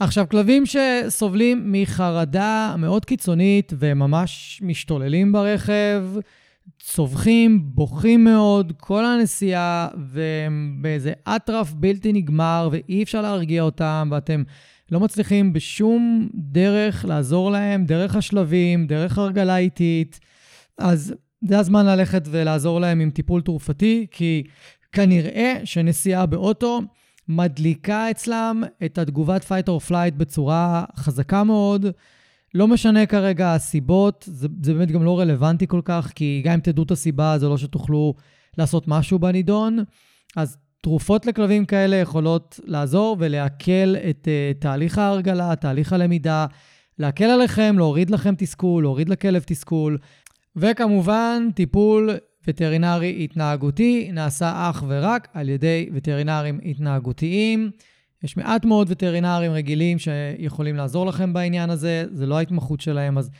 עכשיו, 0.00 0.26
כלבים 0.30 0.64
שסובלים 0.66 1.72
מחרדה 1.72 2.74
מאוד 2.78 3.04
קיצונית 3.04 3.72
וממש 3.78 4.60
משתוללים 4.64 5.32
ברכב, 5.32 6.04
צווחים, 6.82 7.60
בוכים 7.64 8.24
מאוד, 8.24 8.72
כל 8.76 9.04
הנסיעה, 9.04 9.88
והם 10.12 10.78
באיזה 10.80 11.12
אטרף 11.36 11.72
בלתי 11.72 12.12
נגמר, 12.12 12.68
ואי 12.72 13.02
אפשר 13.02 13.22
להרגיע 13.22 13.62
אותם, 13.62 14.08
ואתם 14.12 14.42
לא 14.92 15.00
מצליחים 15.00 15.52
בשום 15.52 16.28
דרך 16.34 17.04
לעזור 17.04 17.50
להם, 17.50 17.84
דרך 17.84 18.16
השלבים, 18.16 18.86
דרך 18.86 19.18
הרגלה 19.18 19.56
איטית. 19.56 20.20
אז 20.78 21.14
זה 21.48 21.58
הזמן 21.58 21.86
ללכת 21.86 22.22
ולעזור 22.30 22.80
להם 22.80 23.00
עם 23.00 23.10
טיפול 23.10 23.42
תרופתי, 23.42 24.06
כי 24.10 24.42
כנראה 24.92 25.54
שנסיעה 25.64 26.26
באוטו 26.26 26.80
מדליקה 27.28 28.10
אצלם 28.10 28.62
את 28.84 28.98
התגובת 28.98 29.44
fight 29.44 29.68
or 29.68 29.90
flight 29.90 30.14
בצורה 30.16 30.84
חזקה 30.96 31.44
מאוד. 31.44 31.86
לא 32.54 32.68
משנה 32.68 33.06
כרגע 33.06 33.54
הסיבות, 33.54 34.24
זה, 34.28 34.48
זה 34.62 34.74
באמת 34.74 34.90
גם 34.90 35.04
לא 35.04 35.20
רלוונטי 35.20 35.66
כל 35.66 35.80
כך, 35.84 36.12
כי 36.14 36.42
גם 36.44 36.52
אם 36.52 36.60
תדעו 36.60 36.84
את 36.84 36.90
הסיבה, 36.90 37.38
זה 37.38 37.48
לא 37.48 37.58
שתוכלו 37.58 38.14
לעשות 38.58 38.88
משהו 38.88 39.18
בנידון. 39.18 39.78
אז 40.36 40.56
תרופות 40.82 41.26
לכלבים 41.26 41.66
כאלה 41.66 41.96
יכולות 41.96 42.60
לעזור 42.64 43.16
ולהקל 43.20 43.96
את 44.10 44.28
uh, 44.28 44.60
תהליך 44.60 44.98
ההרגלה, 44.98 45.56
תהליך 45.56 45.92
הלמידה, 45.92 46.46
להקל 46.98 47.24
עליכם, 47.24 47.74
להוריד 47.78 48.10
לכם 48.10 48.34
תסכול, 48.38 48.82
להוריד 48.82 49.08
לכלב 49.08 49.42
תסכול. 49.46 49.98
וכמובן, 50.56 51.48
טיפול 51.54 52.10
וטרינרי 52.48 53.24
התנהגותי 53.24 54.10
נעשה 54.12 54.70
אך 54.70 54.84
ורק 54.88 55.28
על 55.34 55.48
ידי 55.48 55.88
וטרינרים 55.94 56.60
התנהגותיים. 56.64 57.70
יש 58.22 58.36
מעט 58.36 58.64
מאוד 58.64 58.86
וטרינרים 58.90 59.52
רגילים 59.52 59.98
שיכולים 59.98 60.76
לעזור 60.76 61.06
לכם 61.06 61.32
בעניין 61.32 61.70
הזה, 61.70 62.04
זה 62.12 62.26
לא 62.26 62.38
ההתמחות 62.38 62.80
שלהם, 62.80 63.18
אז 63.18 63.30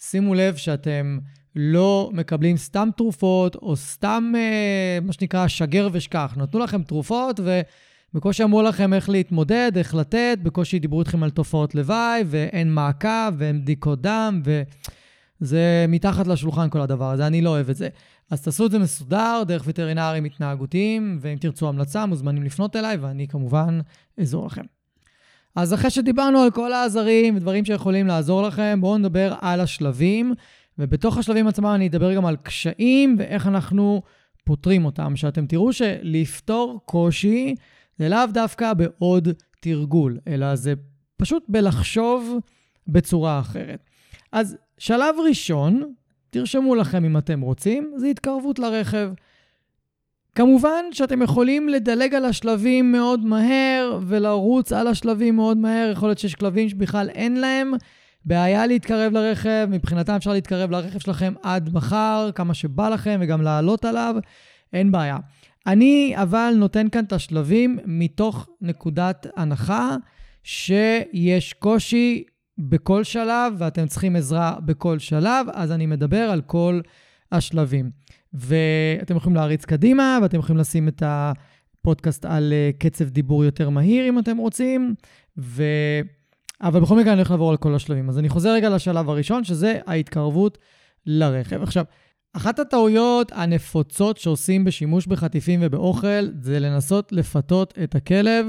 שימו 0.00 0.34
לב 0.34 0.56
שאתם 0.56 1.18
לא 1.56 2.10
מקבלים 2.12 2.56
סתם 2.56 2.88
תרופות, 2.96 3.54
או 3.54 3.76
סתם, 3.76 4.32
אה, 4.36 4.98
מה 5.02 5.12
שנקרא, 5.12 5.48
שגר 5.48 5.88
ושכח. 5.92 6.34
נתנו 6.36 6.60
לכם 6.60 6.82
תרופות, 6.82 7.40
ובקושי 8.14 8.42
אמרו 8.44 8.62
לכם 8.62 8.94
איך 8.94 9.08
להתמודד, 9.08 9.72
איך 9.76 9.94
לתת, 9.94 10.38
בקושי 10.42 10.78
דיברו 10.78 11.00
איתכם 11.00 11.22
על 11.22 11.30
תופעות 11.30 11.74
לוואי, 11.74 12.22
ואין 12.26 12.74
מעקב, 12.74 13.32
ואין 13.38 13.62
בדיקות 13.62 14.02
דם, 14.02 14.40
וזה 15.40 15.86
מתחת 15.88 16.26
לשולחן 16.26 16.70
כל 16.70 16.80
הדבר 16.80 17.10
הזה, 17.10 17.26
אני 17.26 17.42
לא 17.42 17.50
אוהב 17.50 17.70
את 17.70 17.76
זה. 17.76 17.88
אז 18.30 18.42
תעשו 18.42 18.66
את 18.66 18.70
זה 18.70 18.78
מסודר, 18.78 19.42
דרך 19.46 19.62
וטרינרים 19.66 20.24
התנהגותיים, 20.24 21.18
ואם 21.20 21.36
תרצו 21.36 21.68
המלצה, 21.68 22.06
מוזמנים 22.06 22.42
לפנות 22.42 22.76
אליי, 22.76 22.96
ואני 22.96 23.28
כמובן 23.28 23.80
אעזור 24.20 24.46
לכם. 24.46 24.64
אז 25.54 25.74
אחרי 25.74 25.90
שדיברנו 25.90 26.38
על 26.38 26.50
כל 26.50 26.72
העזרים 26.72 27.36
ודברים 27.36 27.64
שיכולים 27.64 28.06
לעזור 28.06 28.42
לכם, 28.42 28.78
בואו 28.80 28.98
נדבר 28.98 29.34
על 29.40 29.60
השלבים, 29.60 30.34
ובתוך 30.78 31.18
השלבים 31.18 31.48
עצמם 31.48 31.72
אני 31.74 31.88
אדבר 31.88 32.14
גם 32.14 32.26
על 32.26 32.36
קשיים 32.36 33.16
ואיך 33.18 33.46
אנחנו 33.46 34.02
פותרים 34.44 34.84
אותם. 34.84 35.16
שאתם 35.16 35.46
תראו 35.46 35.72
שלפתור 35.72 36.80
קושי 36.84 37.54
זה 37.98 38.08
לאו 38.08 38.26
דווקא 38.32 38.74
בעוד 38.74 39.28
תרגול, 39.60 40.18
אלא 40.28 40.54
זה 40.54 40.74
פשוט 41.16 41.44
בלחשוב 41.48 42.38
בצורה 42.86 43.40
אחרת. 43.40 43.84
אז 44.32 44.56
שלב 44.78 45.14
ראשון, 45.28 45.92
תרשמו 46.30 46.74
לכם 46.74 47.04
אם 47.04 47.18
אתם 47.18 47.40
רוצים, 47.40 47.92
זה 47.96 48.06
התקרבות 48.06 48.58
לרכב. 48.58 49.10
כמובן 50.34 50.84
שאתם 50.92 51.22
יכולים 51.22 51.68
לדלג 51.68 52.14
על 52.14 52.24
השלבים 52.24 52.92
מאוד 52.92 53.24
מהר 53.24 53.98
ולרוץ 54.06 54.72
על 54.72 54.86
השלבים 54.86 55.36
מאוד 55.36 55.56
מהר. 55.56 55.90
יכול 55.92 56.08
להיות 56.08 56.18
שיש 56.18 56.34
כלבים 56.34 56.68
שבכלל 56.68 57.08
אין 57.08 57.40
להם 57.40 57.72
בעיה 58.24 58.66
להתקרב 58.66 59.12
לרכב. 59.12 59.68
מבחינתם 59.70 60.12
אפשר 60.12 60.32
להתקרב 60.32 60.70
לרכב 60.70 60.98
שלכם 60.98 61.34
עד 61.42 61.70
מחר, 61.72 62.30
כמה 62.34 62.54
שבא 62.54 62.88
לכם, 62.88 63.18
וגם 63.22 63.42
לעלות 63.42 63.84
עליו, 63.84 64.14
אין 64.72 64.92
בעיה. 64.92 65.16
אני 65.66 66.14
אבל 66.16 66.54
נותן 66.56 66.88
כאן 66.88 67.04
את 67.04 67.12
השלבים 67.12 67.78
מתוך 67.84 68.48
נקודת 68.60 69.26
הנחה 69.36 69.96
שיש 70.42 71.52
קושי 71.52 72.24
בכל 72.58 73.04
שלב, 73.04 73.54
ואתם 73.58 73.86
צריכים 73.86 74.16
עזרה 74.16 74.56
בכל 74.64 74.98
שלב, 74.98 75.46
אז 75.54 75.72
אני 75.72 75.86
מדבר 75.86 76.30
על 76.30 76.40
כל 76.40 76.80
השלבים. 77.32 77.90
ואתם 78.34 79.16
יכולים 79.16 79.36
להריץ 79.36 79.64
קדימה, 79.64 80.18
ואתם 80.22 80.38
יכולים 80.38 80.58
לשים 80.58 80.88
את 80.88 81.02
הפודקאסט 81.06 82.24
על 82.24 82.52
אה, 82.52 82.70
קצב 82.78 83.08
דיבור 83.08 83.44
יותר 83.44 83.70
מהיר, 83.70 84.08
אם 84.08 84.18
אתם 84.18 84.36
רוצים, 84.36 84.94
ו... 85.38 85.62
אבל 86.62 86.80
בכל 86.80 86.96
מקרה 86.96 87.12
אני 87.12 87.18
הולך 87.20 87.30
לעבור 87.30 87.50
על 87.50 87.56
כל 87.56 87.74
השלבים. 87.74 88.08
אז 88.08 88.18
אני 88.18 88.28
חוזר 88.28 88.52
רגע 88.52 88.68
לשלב 88.68 89.10
הראשון, 89.10 89.44
שזה 89.44 89.78
ההתקרבות 89.86 90.58
לרכב. 91.06 91.62
עכשיו, 91.62 91.84
אחת 92.32 92.58
הטעויות 92.58 93.32
הנפוצות 93.34 94.16
שעושים 94.16 94.64
בשימוש 94.64 95.06
בחטיפים 95.06 95.60
ובאוכל, 95.62 96.28
זה 96.40 96.60
לנסות 96.60 97.12
לפתות 97.12 97.78
את 97.84 97.94
הכלב 97.94 98.46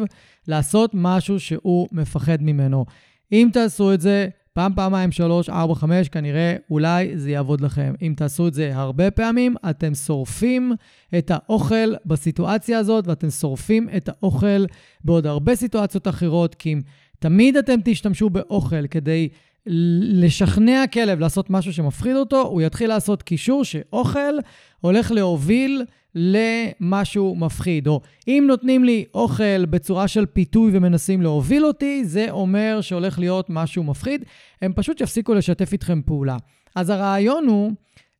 לעשות 0.47 0.91
משהו 0.93 1.39
שהוא 1.39 1.87
מפחד 1.91 2.37
ממנו. 2.41 2.85
אם 3.31 3.49
תעשו 3.53 3.93
את 3.93 4.01
זה 4.01 4.27
פעם, 4.53 4.75
פעמיים, 4.75 5.11
שלוש, 5.11 5.49
ארבע, 5.49 5.75
חמש, 5.75 6.09
כנראה 6.09 6.55
אולי 6.69 7.17
זה 7.17 7.31
יעבוד 7.31 7.61
לכם. 7.61 7.93
אם 8.01 8.13
תעשו 8.17 8.47
את 8.47 8.53
זה 8.53 8.71
הרבה 8.75 9.11
פעמים, 9.11 9.55
אתם 9.69 9.95
שורפים 9.95 10.73
את 11.17 11.31
האוכל 11.31 11.93
בסיטואציה 12.05 12.79
הזאת, 12.79 13.07
ואתם 13.07 13.29
שורפים 13.29 13.89
את 13.97 14.09
האוכל 14.09 14.65
בעוד 15.03 15.27
הרבה 15.27 15.55
סיטואציות 15.55 16.07
אחרות, 16.07 16.55
כי 16.55 16.73
אם 16.73 16.81
תמיד 17.19 17.57
אתם 17.57 17.79
תשתמשו 17.85 18.29
באוכל 18.29 18.87
כדי 18.87 19.29
לשכנע 19.65 20.83
כלב 20.93 21.19
לעשות 21.19 21.49
משהו 21.49 21.73
שמפחיד 21.73 22.15
אותו, 22.15 22.41
הוא 22.41 22.61
יתחיל 22.61 22.89
לעשות 22.89 23.23
קישור 23.23 23.63
שאוכל 23.63 24.33
הולך 24.81 25.11
להוביל 25.11 25.85
למשהו 26.15 27.35
מפחיד. 27.35 27.87
או 27.87 28.01
אם 28.27 28.43
נותנים 28.47 28.83
לי 28.83 29.05
אוכל 29.13 29.65
בצורה 29.65 30.07
של 30.07 30.25
פיתוי 30.25 30.71
ומנסים 30.73 31.21
להוביל 31.21 31.65
אותי, 31.65 32.05
זה 32.05 32.27
אומר 32.29 32.81
שהולך 32.81 33.19
להיות 33.19 33.45
משהו 33.49 33.83
מפחיד. 33.83 34.25
הם 34.61 34.73
פשוט 34.75 35.01
יפסיקו 35.01 35.33
לשתף 35.33 35.73
איתכם 35.73 36.01
פעולה. 36.05 36.37
אז 36.75 36.89
הרעיון 36.89 37.47
הוא 37.47 37.71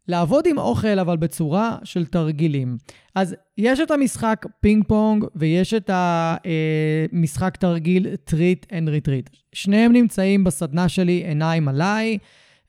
לעבוד 0.09 0.47
עם 0.47 0.57
אוכל, 0.57 0.99
אבל 0.99 1.17
בצורה 1.17 1.77
של 1.83 2.05
תרגילים. 2.05 2.77
אז 3.15 3.35
יש 3.57 3.79
את 3.79 3.91
המשחק 3.91 4.45
פינג 4.59 4.83
פונג 4.87 5.25
ויש 5.35 5.73
את 5.73 5.89
המשחק 5.93 7.57
תרגיל 7.57 8.15
treat 8.15 8.65
and 8.73 8.89
retreat. 8.89 9.29
שניהם 9.53 9.93
נמצאים 9.93 10.43
בסדנה 10.43 10.89
שלי, 10.89 11.23
עיניים 11.27 11.67
עליי. 11.67 12.17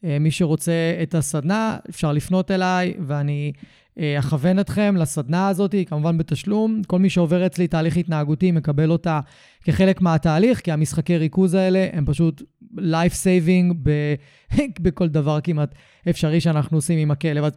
אה, 0.04 0.18
מי 0.18 0.30
שרוצה 0.30 0.72
את 1.02 1.14
הסדנה, 1.14 1.76
אפשר 1.90 2.12
לפנות 2.12 2.50
אליי, 2.50 2.94
ואני 3.06 3.52
אה, 3.56 3.62
אכוון 3.98 4.58
אתכם 4.60 4.94
לסדנה 4.98 5.48
הזאת, 5.48 5.74
כמובן 5.86 6.18
בתשלום. 6.18 6.82
כל 6.86 6.98
מי 6.98 7.10
שעובר 7.10 7.46
אצלי 7.46 7.68
תהליך 7.68 7.96
התנהגותי 7.96 8.52
מקבל 8.52 8.90
אותה 8.90 9.20
כחלק 9.64 10.00
מהתהליך, 10.00 10.60
כי 10.60 10.72
המשחקי 10.72 11.16
ריכוז 11.16 11.54
האלה 11.54 11.88
הם 11.92 12.04
פשוט 12.06 12.42
life 12.76 13.12
saving 13.12 13.74
ב- 13.82 14.14
בכל 14.82 15.08
דבר 15.08 15.38
כמעט 15.40 15.74
אפשרי 16.10 16.40
שאנחנו 16.40 16.76
עושים 16.76 16.98
עם 16.98 17.10
הכלב. 17.10 17.44
אז 17.44 17.52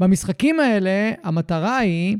במשחקים 0.00 0.60
האלה, 0.60 1.12
המטרה 1.24 1.78
היא... 1.78 2.16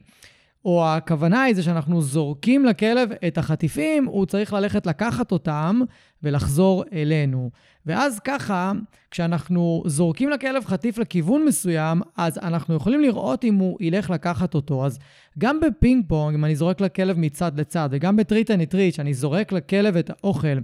או 0.69 0.87
הכוונה 0.87 1.43
היא 1.43 1.55
זה 1.55 1.63
שאנחנו 1.63 2.03
זורקים 2.03 2.65
לכלב 2.65 3.11
את 3.27 3.39
החטיפים, 3.39 4.05
הוא 4.05 4.27
צריך 4.27 4.53
ללכת 4.53 4.87
לקחת 4.87 5.33
אותם 5.33 5.81
ולחזור 6.23 6.85
אלינו. 6.93 7.51
ואז 7.87 8.21
ככה, 8.21 8.73
כשאנחנו 9.11 9.83
זורקים 9.87 10.31
לכלב 10.31 10.65
חטיף 10.65 10.99
לכיוון 10.99 11.45
מסוים, 11.45 12.01
אז 12.17 12.39
אנחנו 12.39 12.75
יכולים 12.75 13.01
לראות 13.01 13.45
אם 13.45 13.55
הוא 13.55 13.77
ילך 13.81 14.11
לקחת 14.11 14.55
אותו. 14.55 14.87
אז 14.87 14.99
גם 15.39 15.61
בפינג 15.61 16.05
פונג, 16.09 16.35
אם 16.35 16.45
אני 16.45 16.57
זורק 16.57 16.81
לכלב 16.81 17.19
מצד 17.19 17.61
לצד, 17.61 17.89
וגם 17.93 18.17
ב 18.17 18.22
treat 18.22 18.51
and 18.51 18.65
retreat, 18.65 18.95
שאני 18.95 19.15
זורק 19.15 19.53
לכלב 19.53 19.97
את 19.97 20.11
האוכל 20.11 20.59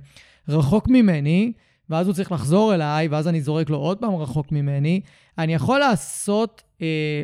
רחוק 0.49 0.89
ממני, 0.89 1.53
ואז 1.91 2.07
הוא 2.07 2.15
צריך 2.15 2.33
לחזור 2.33 2.75
אליי, 2.75 3.09
ואז 3.09 3.29
אני 3.29 3.41
זורק 3.41 3.71
לו 3.71 3.77
עוד 3.77 3.99
פעם 3.99 4.15
רחוק 4.15 4.53
ממני, 4.53 5.01
אני 5.39 5.55
יכול 5.55 5.79
לעשות 5.79 6.63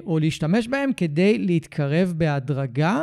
או 0.06 0.18
להשתמש 0.18 0.68
בהם 0.68 0.90
כדי 0.96 1.38
להתקרב 1.38 2.14
בהדרגה 2.16 3.02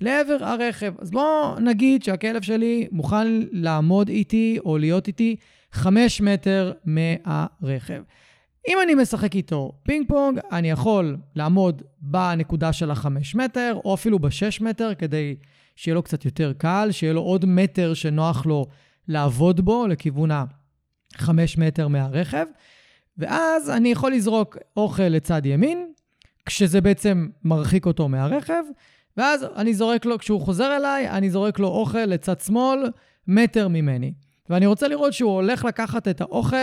לעבר 0.00 0.36
הרכב. 0.40 0.94
אז 0.98 1.10
בואו 1.10 1.60
נגיד 1.60 2.02
שהכלב 2.02 2.42
שלי 2.42 2.88
מוכן 2.92 3.26
לעמוד 3.52 4.08
איתי 4.08 4.58
או 4.64 4.78
להיות 4.78 5.06
איתי 5.06 5.36
חמש 5.72 6.20
מטר 6.20 6.72
מהרכב. 6.84 8.02
אם 8.68 8.78
אני 8.84 8.94
משחק 8.94 9.34
איתו 9.36 9.72
פינג 9.82 10.08
פונג, 10.08 10.38
אני 10.52 10.70
יכול 10.70 11.16
לעמוד 11.34 11.82
בנקודה 12.00 12.72
של 12.72 12.90
החמש 12.90 13.34
מטר, 13.34 13.78
או 13.84 13.94
אפילו 13.94 14.18
בשש 14.18 14.60
מטר, 14.60 14.94
כדי 14.94 15.36
שיהיה 15.76 15.94
לו 15.94 16.02
קצת 16.02 16.24
יותר 16.24 16.52
קל, 16.58 16.88
שיהיה 16.90 17.12
לו 17.12 17.20
עוד 17.20 17.44
מטר 17.44 17.94
שנוח 17.94 18.46
לו 18.46 18.66
לעבוד 19.08 19.60
בו 19.60 19.86
לכיוון 19.86 20.30
החמש 21.14 21.58
מטר 21.58 21.88
מהרכב. 21.88 22.46
ואז 23.20 23.70
אני 23.70 23.88
יכול 23.88 24.12
לזרוק 24.12 24.56
אוכל 24.76 25.02
לצד 25.02 25.46
ימין, 25.46 25.86
כשזה 26.46 26.80
בעצם 26.80 27.28
מרחיק 27.44 27.86
אותו 27.86 28.08
מהרכב, 28.08 28.62
ואז 29.16 29.46
אני 29.56 29.74
זורק 29.74 30.04
לו, 30.04 30.18
כשהוא 30.18 30.40
חוזר 30.40 30.76
אליי, 30.76 31.10
אני 31.10 31.30
זורק 31.30 31.58
לו 31.58 31.68
אוכל 31.68 31.98
לצד 31.98 32.40
שמאל, 32.40 32.90
מטר 33.28 33.68
ממני. 33.68 34.12
ואני 34.50 34.66
רוצה 34.66 34.88
לראות 34.88 35.12
שהוא 35.12 35.32
הולך 35.32 35.64
לקחת 35.64 36.08
את 36.08 36.20
האוכל, 36.20 36.56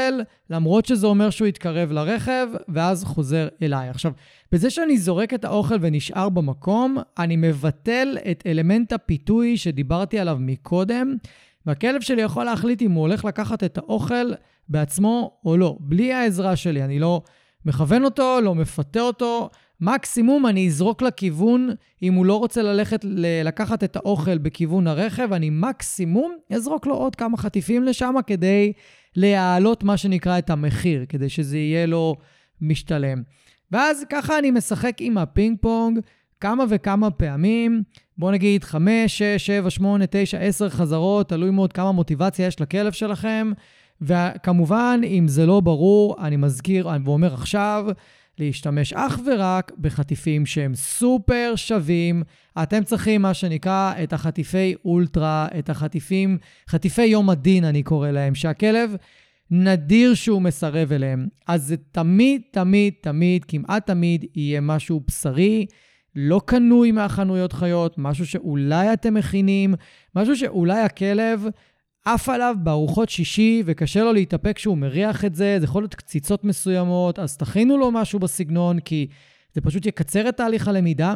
למרות 0.49 0.85
שזה 0.85 1.07
אומר 1.07 1.29
שהוא 1.29 1.47
יתקרב 1.47 1.91
לרכב, 1.91 2.47
ואז 2.69 3.03
חוזר 3.03 3.47
אליי. 3.61 3.89
עכשיו, 3.89 4.11
בזה 4.51 4.69
שאני 4.69 4.97
זורק 4.97 5.33
את 5.33 5.45
האוכל 5.45 5.75
ונשאר 5.81 6.29
במקום, 6.29 6.97
אני 7.19 7.35
מבטל 7.35 8.17
את 8.31 8.43
אלמנט 8.47 8.93
הפיתוי 8.93 9.57
שדיברתי 9.57 10.19
עליו 10.19 10.37
מקודם, 10.39 11.15
והכלב 11.67 12.01
שלי 12.01 12.21
יכול 12.21 12.43
להחליט 12.43 12.81
אם 12.81 12.91
הוא 12.91 13.01
הולך 13.01 13.25
לקחת 13.25 13.63
את 13.63 13.77
האוכל 13.77 14.31
בעצמו 14.69 15.39
או 15.45 15.57
לא, 15.57 15.77
בלי 15.79 16.13
העזרה 16.13 16.55
שלי. 16.55 16.83
אני 16.83 16.99
לא 16.99 17.21
מכוון 17.65 18.03
אותו, 18.03 18.39
לא 18.43 18.55
מפתה 18.55 18.99
אותו. 18.99 19.49
מקסימום 19.81 20.45
אני 20.45 20.67
אזרוק 20.67 21.01
לכיוון, 21.01 21.69
אם 22.03 22.13
הוא 22.13 22.25
לא 22.25 22.39
רוצה 22.39 22.61
ללכת 22.61 23.05
לקחת 23.43 23.83
את 23.83 23.95
האוכל 23.95 24.37
בכיוון 24.37 24.87
הרכב, 24.87 25.33
אני 25.33 25.49
מקסימום 25.49 26.35
אזרוק 26.53 26.87
לו 26.87 26.95
עוד 26.95 27.15
כמה 27.15 27.37
חטיפים 27.37 27.83
לשם 27.83 28.15
כדי 28.27 28.73
להעלות 29.15 29.83
מה 29.83 29.97
שנקרא 29.97 30.37
את 30.37 30.49
המחיר, 30.49 31.05
כדי 31.09 31.29
שזה 31.29 31.57
יהיה 31.57 31.85
לו 31.85 32.15
משתלם. 32.61 33.21
ואז 33.71 34.03
ככה 34.09 34.39
אני 34.39 34.51
משחק 34.51 34.93
עם 34.99 35.17
הפינג 35.17 35.57
פונג 35.61 35.99
כמה 36.39 36.63
וכמה 36.69 37.11
פעמים, 37.11 37.83
בואו 38.17 38.31
נגיד 38.31 38.63
5, 38.63 39.17
6, 39.17 39.45
7, 39.45 39.69
8, 39.69 40.05
9, 40.09 40.37
10 40.37 40.69
חזרות, 40.69 41.29
תלוי 41.29 41.49
מאוד 41.49 41.73
כמה 41.73 41.91
מוטיבציה 41.91 42.47
יש 42.47 42.61
לכלב 42.61 42.91
שלכם. 42.91 43.51
וכמובן, 44.01 45.01
אם 45.03 45.27
זה 45.27 45.45
לא 45.45 45.59
ברור, 45.59 46.15
אני 46.25 46.35
מזכיר 46.35 46.89
ואומר 47.05 47.33
עכשיו, 47.33 47.85
להשתמש 48.39 48.93
אך 48.93 49.19
ורק 49.25 49.71
בחטיפים 49.77 50.45
שהם 50.45 50.75
סופר 50.75 51.53
שווים. 51.55 52.23
אתם 52.63 52.83
צריכים, 52.83 53.21
מה 53.21 53.33
שנקרא, 53.33 53.93
את 54.03 54.13
החטיפי 54.13 54.75
אולטרה, 54.85 55.47
את 55.59 55.69
החטיפים, 55.69 56.37
חטיפי 56.69 57.05
יום 57.05 57.29
הדין, 57.29 57.65
אני 57.65 57.83
קורא 57.83 58.11
להם, 58.11 58.35
שהכלב 58.35 58.95
נדיר 59.51 60.13
שהוא 60.13 60.41
מסרב 60.41 60.91
אליהם. 60.91 61.27
אז 61.47 61.63
זה 61.63 61.75
תמיד, 61.91 62.41
תמיד, 62.51 62.93
תמיד, 63.01 63.45
כמעט 63.45 63.87
תמיד, 63.87 64.25
יהיה 64.35 64.61
משהו 64.61 65.01
בשרי. 65.07 65.65
לא 66.19 66.41
קנוי 66.45 66.91
מהחנויות 66.91 67.53
חיות, 67.53 67.97
משהו 67.97 68.25
שאולי 68.25 68.93
אתם 68.93 69.13
מכינים, 69.13 69.75
משהו 70.15 70.35
שאולי 70.35 70.79
הכלב 70.79 71.45
עף 72.05 72.29
עליו 72.29 72.55
בארוחות 72.63 73.09
שישי 73.09 73.63
וקשה 73.65 74.03
לו 74.03 74.13
להתאפק 74.13 74.55
כשהוא 74.55 74.77
מריח 74.77 75.25
את 75.25 75.35
זה, 75.35 75.55
זה 75.59 75.65
יכול 75.65 75.83
להיות 75.83 75.95
קציצות 75.95 76.43
מסוימות, 76.43 77.19
אז 77.19 77.37
תכינו 77.37 77.77
לו 77.77 77.91
משהו 77.91 78.19
בסגנון, 78.19 78.79
כי 78.79 79.07
זה 79.53 79.61
פשוט 79.61 79.85
יקצר 79.85 80.29
את 80.29 80.37
תהליך 80.37 80.67
הלמידה 80.67 81.15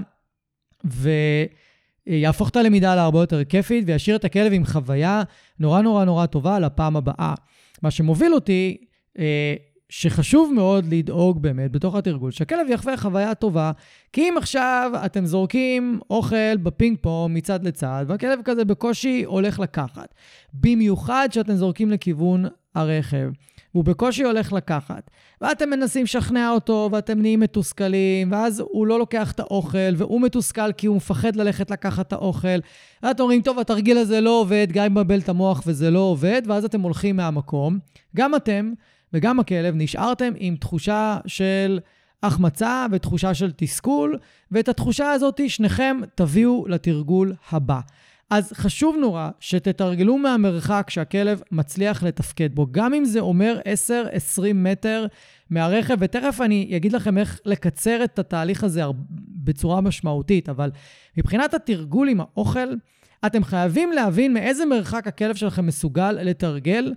ויהפוך 2.07 2.49
את 2.49 2.55
הלמידה 2.55 2.95
להרבה 2.95 3.19
יותר 3.19 3.43
כיפית 3.43 3.83
וישאיר 3.87 4.15
את 4.15 4.25
הכלב 4.25 4.53
עם 4.53 4.65
חוויה 4.65 5.23
נורא 5.59 5.81
נורא 5.81 6.05
נורא 6.05 6.25
טובה 6.25 6.59
לפעם 6.59 6.97
הבאה. 6.97 7.33
מה 7.81 7.91
שמוביל 7.91 8.33
אותי 8.33 8.77
אה, 9.19 9.55
שחשוב 9.91 10.53
מאוד 10.53 10.93
לדאוג 10.93 11.41
באמת 11.41 11.71
בתוך 11.71 11.95
התרגול, 11.95 12.31
שהכלב 12.31 12.67
יחווה 12.69 12.97
חוויה 12.97 13.35
טובה, 13.35 13.71
כי 14.13 14.21
אם 14.21 14.33
עכשיו 14.37 14.91
אתם 15.05 15.25
זורקים 15.25 15.99
אוכל 16.09 16.57
בפינג 16.57 16.97
פונג 17.01 17.37
מצד 17.37 17.63
לצד, 17.63 18.05
והכלב 18.07 18.39
כזה 18.43 18.65
בקושי 18.65 19.23
הולך 19.25 19.59
לקחת, 19.59 20.13
במיוחד 20.53 21.29
שאתם 21.31 21.55
זורקים 21.55 21.91
לכיוון 21.91 22.45
הרכב, 22.75 23.29
והוא 23.73 23.83
בקושי 23.83 24.23
הולך 24.23 24.53
לקחת, 24.53 25.11
ואתם 25.41 25.69
מנסים 25.69 26.03
לשכנע 26.03 26.51
אותו, 26.51 26.89
ואתם 26.91 27.21
נהיים 27.21 27.39
מתוסכלים, 27.39 28.31
ואז 28.31 28.59
הוא 28.59 28.87
לא 28.87 28.99
לוקח 28.99 29.31
את 29.31 29.39
האוכל, 29.39 29.95
והוא 29.97 30.21
מתוסכל 30.21 30.71
כי 30.71 30.87
הוא 30.87 30.95
מפחד 30.95 31.35
ללכת 31.35 31.71
לקחת 31.71 32.07
את 32.07 32.13
האוכל, 32.13 32.57
ואתם 33.03 33.23
אומרים, 33.23 33.41
טוב, 33.41 33.59
התרגיל 33.59 33.97
הזה 33.97 34.21
לא 34.21 34.29
עובד, 34.29 34.67
גם 34.71 34.85
אם 34.85 34.91
מבלבל 34.91 35.19
את 35.19 35.29
המוח 35.29 35.63
וזה 35.65 35.91
לא 35.91 35.99
עובד, 35.99 36.41
ואז 36.45 36.65
אתם 36.65 36.81
הולכים 36.81 37.15
מהמקום. 37.15 37.79
גם 38.15 38.35
אתם, 38.35 38.73
וגם 39.13 39.39
הכלב, 39.39 39.73
נשארתם 39.77 40.33
עם 40.37 40.55
תחושה 40.55 41.17
של 41.27 41.79
החמצה 42.23 42.85
ותחושה 42.91 43.33
של 43.33 43.51
תסכול, 43.55 44.17
ואת 44.51 44.69
התחושה 44.69 45.11
הזאת 45.11 45.41
שניכם 45.49 45.97
תביאו 46.15 46.65
לתרגול 46.67 47.33
הבא. 47.51 47.79
אז 48.29 48.53
חשוב 48.53 48.95
נורא 48.99 49.29
שתתרגלו 49.39 50.17
מהמרחק 50.17 50.87
שהכלב 50.89 51.41
מצליח 51.51 52.03
לתפקד 52.03 52.55
בו, 52.55 52.67
גם 52.71 52.93
אם 52.93 53.05
זה 53.05 53.19
אומר 53.19 53.59
10-20 54.39 54.41
מטר 54.55 55.05
מהרכב, 55.49 55.95
ותכף 55.99 56.39
אני 56.41 56.73
אגיד 56.75 56.93
לכם 56.93 57.17
איך 57.17 57.39
לקצר 57.45 58.03
את 58.03 58.19
התהליך 58.19 58.63
הזה 58.63 58.81
בצורה 59.43 59.81
משמעותית, 59.81 60.49
אבל 60.49 60.71
מבחינת 61.17 61.53
התרגול 61.53 62.09
עם 62.09 62.21
האוכל, 62.21 62.69
אתם 63.25 63.43
חייבים 63.43 63.91
להבין 63.91 64.33
מאיזה 64.33 64.65
מרחק 64.65 65.07
הכלב 65.07 65.35
שלכם 65.35 65.65
מסוגל 65.65 66.11
לתרגל 66.11 66.93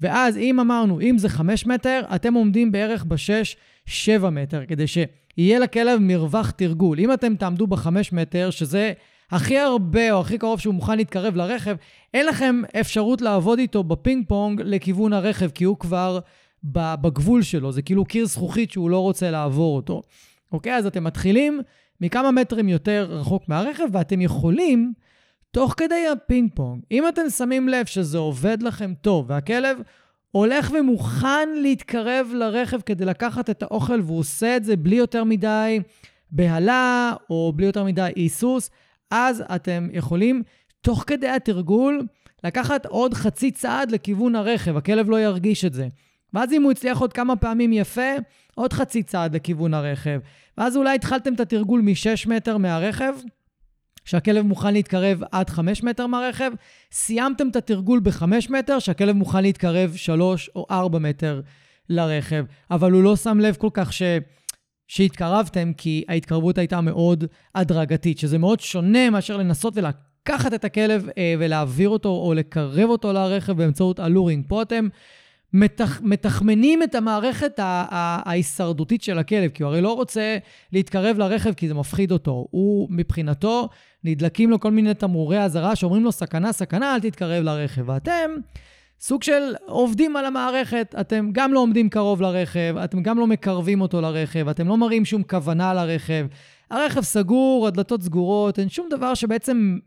ואז 0.00 0.36
אם 0.36 0.60
אמרנו, 0.60 1.00
אם 1.00 1.18
זה 1.18 1.28
5 1.28 1.66
מטר, 1.66 2.00
אתם 2.14 2.34
עומדים 2.34 2.72
בערך 2.72 3.04
ב-6-7 3.04 4.30
מטר, 4.30 4.66
כדי 4.68 4.86
שיהיה 4.86 5.58
לכלב 5.58 5.98
מרווח 6.00 6.50
תרגול. 6.50 7.00
אם 7.00 7.12
אתם 7.12 7.36
תעמדו 7.36 7.66
ב-5 7.66 7.88
מטר, 8.12 8.50
שזה 8.50 8.92
הכי 9.30 9.58
הרבה 9.58 10.12
או 10.12 10.20
הכי 10.20 10.38
קרוב 10.38 10.60
שהוא 10.60 10.74
מוכן 10.74 10.96
להתקרב 10.96 11.36
לרכב, 11.36 11.76
אין 12.14 12.26
לכם 12.26 12.62
אפשרות 12.80 13.20
לעבוד 13.20 13.58
איתו 13.58 13.84
בפינג 13.84 14.24
פונג 14.28 14.62
לכיוון 14.64 15.12
הרכב, 15.12 15.50
כי 15.50 15.64
הוא 15.64 15.76
כבר 15.78 16.18
בגבול 16.64 17.42
שלו, 17.42 17.72
זה 17.72 17.82
כאילו 17.82 18.04
קיר 18.04 18.26
זכוכית 18.26 18.70
שהוא 18.70 18.90
לא 18.90 18.98
רוצה 18.98 19.30
לעבור 19.30 19.76
אותו. 19.76 20.02
אוקיי? 20.52 20.76
אז 20.76 20.86
אתם 20.86 21.04
מתחילים 21.04 21.60
מכמה 22.00 22.30
מטרים 22.30 22.68
יותר 22.68 23.06
רחוק 23.10 23.48
מהרכב, 23.48 23.84
ואתם 23.92 24.20
יכולים 24.20 24.92
תוך 25.56 25.74
כדי 25.76 26.06
הפינג 26.12 26.50
פונג, 26.54 26.82
אם 26.90 27.08
אתם 27.08 27.30
שמים 27.30 27.68
לב 27.68 27.86
שזה 27.86 28.18
עובד 28.18 28.62
לכם 28.62 28.94
טוב 29.00 29.24
והכלב 29.28 29.78
הולך 30.30 30.70
ומוכן 30.74 31.48
להתקרב 31.62 32.26
לרכב 32.34 32.80
כדי 32.80 33.04
לקחת 33.04 33.50
את 33.50 33.62
האוכל 33.62 34.00
והוא 34.00 34.18
עושה 34.18 34.56
את 34.56 34.64
זה 34.64 34.76
בלי 34.76 34.96
יותר 34.96 35.24
מדי 35.24 35.80
בהלה 36.30 37.14
או 37.30 37.52
בלי 37.56 37.66
יותר 37.66 37.84
מדי 37.84 38.02
היסוס, 38.02 38.70
אז 39.10 39.44
אתם 39.54 39.88
יכולים 39.92 40.42
תוך 40.80 41.04
כדי 41.06 41.28
התרגול 41.28 42.06
לקחת 42.44 42.86
עוד 42.86 43.14
חצי 43.14 43.50
צעד 43.50 43.90
לכיוון 43.90 44.34
הרכב, 44.34 44.76
הכלב 44.76 45.10
לא 45.10 45.20
ירגיש 45.20 45.64
את 45.64 45.74
זה. 45.74 45.88
ואז 46.34 46.52
אם 46.52 46.62
הוא 46.62 46.70
הצליח 46.70 46.98
עוד 46.98 47.12
כמה 47.12 47.36
פעמים 47.36 47.72
יפה, 47.72 48.12
עוד 48.54 48.72
חצי 48.72 49.02
צעד 49.02 49.34
לכיוון 49.34 49.74
הרכב. 49.74 50.20
ואז 50.58 50.76
אולי 50.76 50.94
התחלתם 50.94 51.34
את 51.34 51.40
התרגול 51.40 51.80
מ-6 51.80 52.28
מטר 52.28 52.56
מהרכב, 52.56 53.14
שהכלב 54.06 54.46
מוכן 54.46 54.72
להתקרב 54.72 55.22
עד 55.32 55.50
5 55.50 55.82
מטר 55.82 56.06
מהרכב, 56.06 56.50
סיימתם 56.92 57.48
את 57.48 57.56
התרגול 57.56 58.00
ב-5 58.00 58.22
מטר, 58.50 58.78
שהכלב 58.78 59.16
מוכן 59.16 59.42
להתקרב 59.42 59.94
3 59.96 60.50
או 60.56 60.66
4 60.70 60.98
מטר 60.98 61.40
לרכב, 61.88 62.44
אבל 62.70 62.92
הוא 62.92 63.02
לא 63.02 63.16
שם 63.16 63.40
לב 63.40 63.56
כל 63.56 63.70
כך 63.72 63.92
ש... 63.92 64.02
שהתקרבתם, 64.88 65.72
כי 65.72 66.04
ההתקרבות 66.08 66.58
הייתה 66.58 66.80
מאוד 66.80 67.24
הדרגתית, 67.54 68.18
שזה 68.18 68.38
מאוד 68.38 68.60
שונה 68.60 69.10
מאשר 69.10 69.36
לנסות 69.36 69.74
ולקחת 69.76 70.54
את 70.54 70.64
הכלב 70.64 71.08
אה, 71.18 71.34
ולהעביר 71.38 71.88
אותו 71.88 72.08
או 72.08 72.34
לקרב 72.34 72.88
אותו 72.88 73.12
לרכב 73.12 73.52
באמצעות 73.52 74.00
אלורינג. 74.00 74.44
פה 74.48 74.62
אתם 74.62 74.88
מתח, 75.52 76.00
מתחמנים 76.02 76.82
את 76.82 76.94
המערכת 76.94 77.52
ההישרדותית 77.58 79.02
של 79.02 79.18
הכלב, 79.18 79.50
כי 79.50 79.62
הוא 79.62 79.70
הרי 79.70 79.80
לא 79.80 79.92
רוצה 79.92 80.38
להתקרב 80.72 81.18
לרכב 81.18 81.52
כי 81.52 81.68
זה 81.68 81.74
מפחיד 81.74 82.12
אותו. 82.12 82.46
הוא, 82.50 82.88
מבחינתו, 82.90 83.68
נדלקים 84.06 84.50
לו 84.50 84.60
כל 84.60 84.70
מיני 84.70 84.94
תמרורי 84.94 85.42
אזהרה 85.42 85.76
שאומרים 85.76 86.04
לו, 86.04 86.12
סכנה, 86.12 86.52
סכנה, 86.52 86.94
אל 86.94 87.00
תתקרב 87.00 87.44
לרכב. 87.44 87.88
ואתם 87.88 88.30
סוג 89.00 89.22
של 89.22 89.54
עובדים 89.66 90.16
על 90.16 90.24
המערכת, 90.24 90.94
אתם 91.00 91.28
גם 91.32 91.52
לא 91.52 91.60
עומדים 91.60 91.88
קרוב 91.88 92.22
לרכב, 92.22 92.76
אתם 92.84 93.02
גם 93.02 93.18
לא 93.18 93.26
מקרבים 93.26 93.80
אותו 93.80 94.00
לרכב, 94.00 94.48
אתם 94.48 94.68
לא 94.68 94.76
מראים 94.76 95.04
שום 95.04 95.22
כוונה 95.22 95.74
לרכב. 95.74 96.26
הרכב 96.70 97.00
סגור, 97.00 97.66
הדלתות 97.66 98.02
סגורות, 98.02 98.58
אין 98.58 98.68
שום 98.68 98.88
דבר 98.90 99.14
שבעצם 99.14 99.78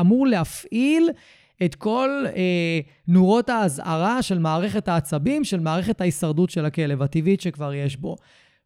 אמור 0.00 0.26
להפעיל 0.26 1.10
את 1.64 1.74
כל 1.74 2.24
אה, 2.36 2.80
נורות 3.08 3.48
האזהרה 3.48 4.22
של 4.22 4.38
מערכת 4.38 4.88
העצבים, 4.88 5.44
של 5.44 5.60
מערכת 5.60 6.00
ההישרדות 6.00 6.50
של 6.50 6.64
הכלב, 6.64 7.02
הטבעית 7.02 7.40
שכבר 7.40 7.74
יש 7.74 7.96
בו. 7.96 8.16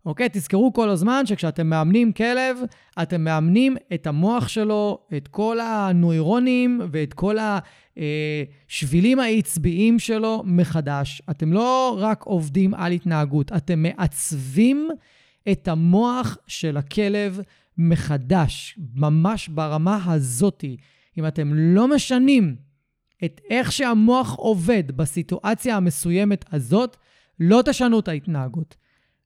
אוקיי? 0.06 0.28
תזכרו 0.32 0.72
כל 0.72 0.88
הזמן 0.88 1.26
שכשאתם 1.26 1.66
מאמנים 1.66 2.12
כלב, 2.12 2.58
אתם 3.02 3.24
מאמנים 3.24 3.76
את 3.94 4.06
המוח 4.06 4.48
שלו, 4.48 4.98
את 5.16 5.28
כל 5.28 5.58
הנוירונים 5.60 6.80
ואת 6.90 7.14
כל 7.14 7.36
השבילים 7.96 9.20
העצביים 9.20 9.98
שלו 9.98 10.42
מחדש. 10.46 11.22
אתם 11.30 11.52
לא 11.52 11.96
רק 12.00 12.22
עובדים 12.22 12.74
על 12.74 12.92
התנהגות, 12.92 13.52
אתם 13.52 13.82
מעצבים 13.82 14.88
את 15.52 15.68
המוח 15.68 16.38
של 16.46 16.76
הכלב 16.76 17.40
מחדש, 17.78 18.78
ממש 18.94 19.48
ברמה 19.48 19.98
הזאתי. 20.04 20.76
אם 21.18 21.26
אתם 21.26 21.54
לא 21.54 21.88
משנים 21.88 22.56
את 23.24 23.40
איך 23.50 23.72
שהמוח 23.72 24.34
עובד 24.34 24.92
בסיטואציה 24.96 25.76
המסוימת 25.76 26.44
הזאת, 26.52 26.96
לא 27.40 27.62
תשנו 27.64 27.98
את 27.98 28.08
ההתנהגות. 28.08 28.76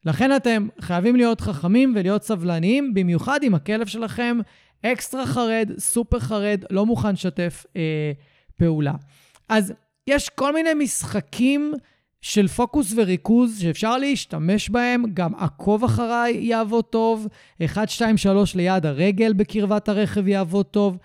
לכן 0.05 0.37
אתם 0.37 0.69
חייבים 0.81 1.17
להיות 1.17 1.41
חכמים 1.41 1.93
ולהיות 1.97 2.23
סבלניים, 2.23 2.95
במיוחד 2.95 3.41
אם 3.43 3.55
הכלב 3.55 3.87
שלכם 3.87 4.39
אקסטרה 4.83 5.27
חרד, 5.27 5.71
סופר 5.79 6.19
חרד, 6.19 6.65
לא 6.71 6.87
מוכן 6.87 7.13
לשתף 7.13 7.67
אה, 7.77 8.13
פעולה. 8.57 8.93
אז 9.49 9.73
יש 10.07 10.29
כל 10.29 10.53
מיני 10.55 10.75
משחקים 10.75 11.73
של 12.21 12.49
פוקוס 12.49 12.93
וריכוז 12.97 13.61
שאפשר 13.61 13.99
להשתמש 13.99 14.71
בהם, 14.71 15.05
גם 15.15 15.35
עקוב 15.35 15.85
אחריי 15.85 16.37
יעבוד 16.37 16.85
טוב, 16.85 17.29
1, 17.65 17.89
2, 17.89 18.17
3 18.17 18.57
ליד 18.57 18.87
הרגל 18.87 19.33
בקרבת 19.33 19.89
הרכב 19.89 20.29
יעבוד 20.29 20.67
טוב. 20.67 20.99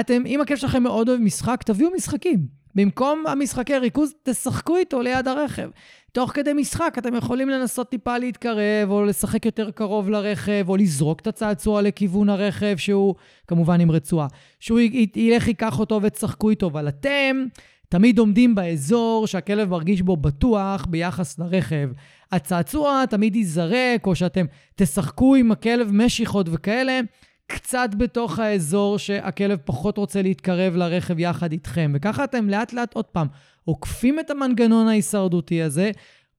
אתם, 0.00 0.26
אם 0.26 0.40
הכיף 0.40 0.58
שלכם 0.58 0.82
מאוד 0.82 1.08
אוהב 1.08 1.20
משחק, 1.20 1.62
תביאו 1.62 1.90
משחקים. 1.96 2.58
במקום 2.74 3.24
המשחקי 3.26 3.78
ריכוז, 3.78 4.14
תשחקו 4.22 4.76
איתו 4.76 5.02
ליד 5.02 5.28
הרכב. 5.28 5.70
תוך 6.12 6.30
כדי 6.30 6.52
משחק 6.52 6.94
אתם 6.98 7.14
יכולים 7.14 7.48
לנסות 7.48 7.88
טיפה 7.88 8.18
להתקרב, 8.18 8.90
או 8.90 9.04
לשחק 9.04 9.46
יותר 9.46 9.70
קרוב 9.70 10.10
לרכב, 10.10 10.64
או 10.68 10.76
לזרוק 10.76 11.20
את 11.20 11.26
הצעצוע 11.26 11.82
לכיוון 11.82 12.28
הרכב, 12.28 12.76
שהוא 12.76 13.14
כמובן 13.46 13.80
עם 13.80 13.90
רצועה. 13.90 14.26
שהוא 14.60 14.80
ילך, 15.16 15.48
ייקח 15.48 15.78
אותו 15.78 16.00
ותשחקו 16.02 16.50
איתו, 16.50 16.66
אבל 16.66 16.88
אתם 16.88 17.44
תמיד 17.88 18.18
עומדים 18.18 18.54
באזור 18.54 19.26
שהכלב 19.26 19.68
מרגיש 19.68 20.02
בו 20.02 20.16
בטוח 20.16 20.86
ביחס 20.90 21.38
לרכב. 21.38 21.90
הצעצוע 22.32 23.04
תמיד 23.06 23.36
ייזרק, 23.36 24.06
או 24.06 24.14
שאתם 24.14 24.46
תשחקו 24.76 25.34
עם 25.34 25.52
הכלב 25.52 25.90
משיכות 25.92 26.46
וכאלה, 26.50 27.00
קצת 27.50 27.90
בתוך 27.96 28.38
האזור 28.38 28.98
שהכלב 28.98 29.58
פחות 29.64 29.98
רוצה 29.98 30.22
להתקרב 30.22 30.76
לרכב 30.76 31.18
יחד 31.18 31.52
איתכם. 31.52 31.92
וככה 31.94 32.24
אתם 32.24 32.48
לאט 32.48 32.72
לאט, 32.72 32.94
עוד 32.94 33.04
פעם, 33.04 33.26
עוקפים 33.64 34.20
את 34.20 34.30
המנגנון 34.30 34.88
ההישרדותי 34.88 35.62
הזה, 35.62 35.90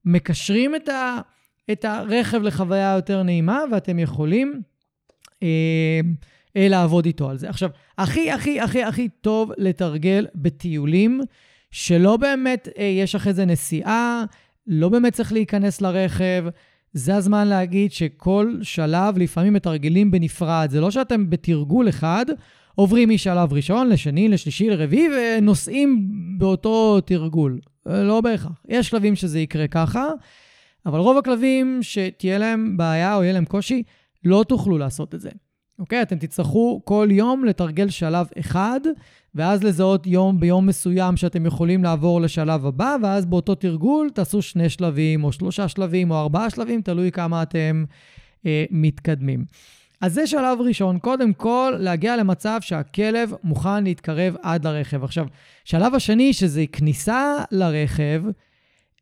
מקשרים 0.06 0.76
את, 0.76 0.89
ה, 0.89 1.19
את 1.72 1.86
הרכב 1.86 2.41
לחוויה 2.41 2.93
יותר 2.95 3.24
נעימה, 3.24 3.62
ואתם 3.72 4.00
יכולים 4.00 4.62
אה, 5.43 6.00
אה, 6.58 6.67
לעבוד 6.67 7.06
איתו 7.06 7.30
על 7.30 7.38
זה. 7.38 7.50
עכשיו, 7.50 7.69
הכי, 7.98 8.32
הכי, 8.32 8.60
הכי, 8.60 8.84
הכי 8.84 9.10
טוב 9.10 9.52
לתרגל 9.58 10.28
בטיולים, 10.36 11.22
שלא 11.72 12.17
באמת 12.17 12.67
אה, 12.78 12.84
יש 12.84 13.15
אחרי 13.15 13.34
זה 13.34 13.45
נסיעה, 13.45 14.24
לא 14.67 14.89
באמת 14.89 15.13
צריך 15.13 15.34
להיכנס 15.34 15.82
לרכב, 15.82 16.45
זה 16.93 17.15
הזמן 17.15 17.47
להגיד 17.47 17.91
שכל 17.91 18.56
שלב 18.62 19.17
לפעמים 19.17 19.54
מתרגלים 19.54 20.12
בנפרד. 20.12 20.67
זה 20.71 20.82
לא 20.82 20.91
שאתם 20.91 21.30
בתרגול 21.30 21.89
אחד, 21.89 22.25
עוברים 22.75 23.10
משלב 23.10 23.54
ראשון 23.54 23.89
לשני, 23.89 24.30
לשלישי, 24.30 24.69
לרביעי, 24.69 25.10
ונוסעים 25.10 26.10
באותו 26.38 27.02
תרגול. 27.02 27.60
לא 27.86 28.21
בהכרח. 28.21 28.52
יש 28.67 28.89
שלבים 28.89 29.15
שזה 29.15 29.39
יקרה 29.39 29.67
ככה, 29.67 30.08
אבל 30.86 30.99
רוב 30.99 31.17
הכלבים 31.17 31.80
שתהיה 31.82 32.38
להם 32.38 32.78
בעיה 32.78 33.15
או 33.15 33.23
יהיה 33.23 33.34
להם 33.34 33.45
קושי, 33.45 33.84
לא 34.23 34.45
תוכלו 34.47 34.78
לעשות 34.78 35.15
את 35.15 35.21
זה. 35.21 35.30
אוקיי? 35.80 36.02
אתם 36.02 36.17
תצטרכו 36.17 36.82
כל 36.86 37.08
יום 37.12 37.45
לתרגל 37.45 37.89
שלב 37.89 38.28
אחד, 38.39 38.80
ואז 39.36 39.63
לזהות 39.63 40.08
יום 40.08 40.39
ביום 40.39 40.65
מסוים 40.65 41.18
שאתם 41.18 41.46
יכולים 41.46 41.84
לעבור 41.84 42.22
לשלב 42.22 42.65
הבא, 42.65 42.96
ואז 43.04 43.26
באותו 43.26 43.56
תרגול 43.56 44.10
תעשו 44.10 44.42
שני 44.42 44.70
שלבים, 44.70 45.24
או 45.24 45.32
שלושה 45.32 45.68
שלבים, 45.68 46.12
או 46.12 46.20
ארבעה 46.20 46.50
שלבים, 46.50 46.82
תלוי 46.82 47.12
כמה 47.12 47.44
אתם 47.44 47.84
אה, 48.46 48.65
מתקדמים. 48.72 49.46
אז 50.02 50.13
זה 50.13 50.28
שלב 50.28 50.62
ראשון, 50.62 51.00
קודם 51.00 51.34
כל 51.34 51.74
להגיע 51.80 52.18
למצב 52.18 52.58
שהכלב 52.62 53.34
מוכן 53.44 53.84
להתקרב 53.84 54.36
עד 54.42 54.68
לרכב. 54.68 55.04
עכשיו, 55.04 55.28
שלב 55.65 55.96
השני, 55.96 56.34
שזה 56.34 56.65
כניסה 56.72 57.36
לרכב, 57.52 58.24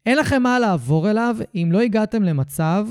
אין 0.06 0.18
לכם 0.18 0.44
מה 0.44 0.60
לעבור 0.60 1.10
אליו 1.10 1.36
אם 1.56 1.70
לא 1.72 1.82
הגעתם 1.82 2.24
למצב 2.24 2.88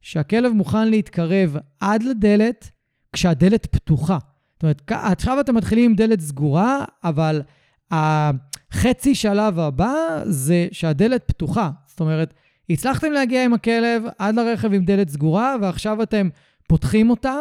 שהכלב 0.00 0.52
מוכן 0.52 0.88
להתקרב 0.88 1.56
עד 1.80 2.02
לדלת 2.02 2.70
כשהדלת 3.12 3.66
פתוחה. 3.66 4.18
זאת 4.60 4.62
אומרת, 4.62 4.82
עכשיו 4.88 5.40
אתם 5.40 5.54
מתחילים 5.54 5.84
עם 5.84 5.94
דלת 5.96 6.20
סגורה, 6.20 6.84
אבל 7.04 7.42
החצי 7.90 9.14
שלב 9.14 9.58
הבא 9.58 9.94
זה 10.24 10.68
שהדלת 10.72 11.24
פתוחה. 11.26 11.70
זאת 11.86 12.00
אומרת, 12.00 12.34
הצלחתם 12.70 13.12
להגיע 13.12 13.44
עם 13.44 13.54
הכלב 13.54 14.02
עד 14.18 14.34
לרכב 14.34 14.72
עם 14.74 14.84
דלת 14.84 15.08
סגורה, 15.08 15.56
ועכשיו 15.60 16.02
אתם 16.02 16.28
פותחים 16.68 17.10
אותה, 17.10 17.34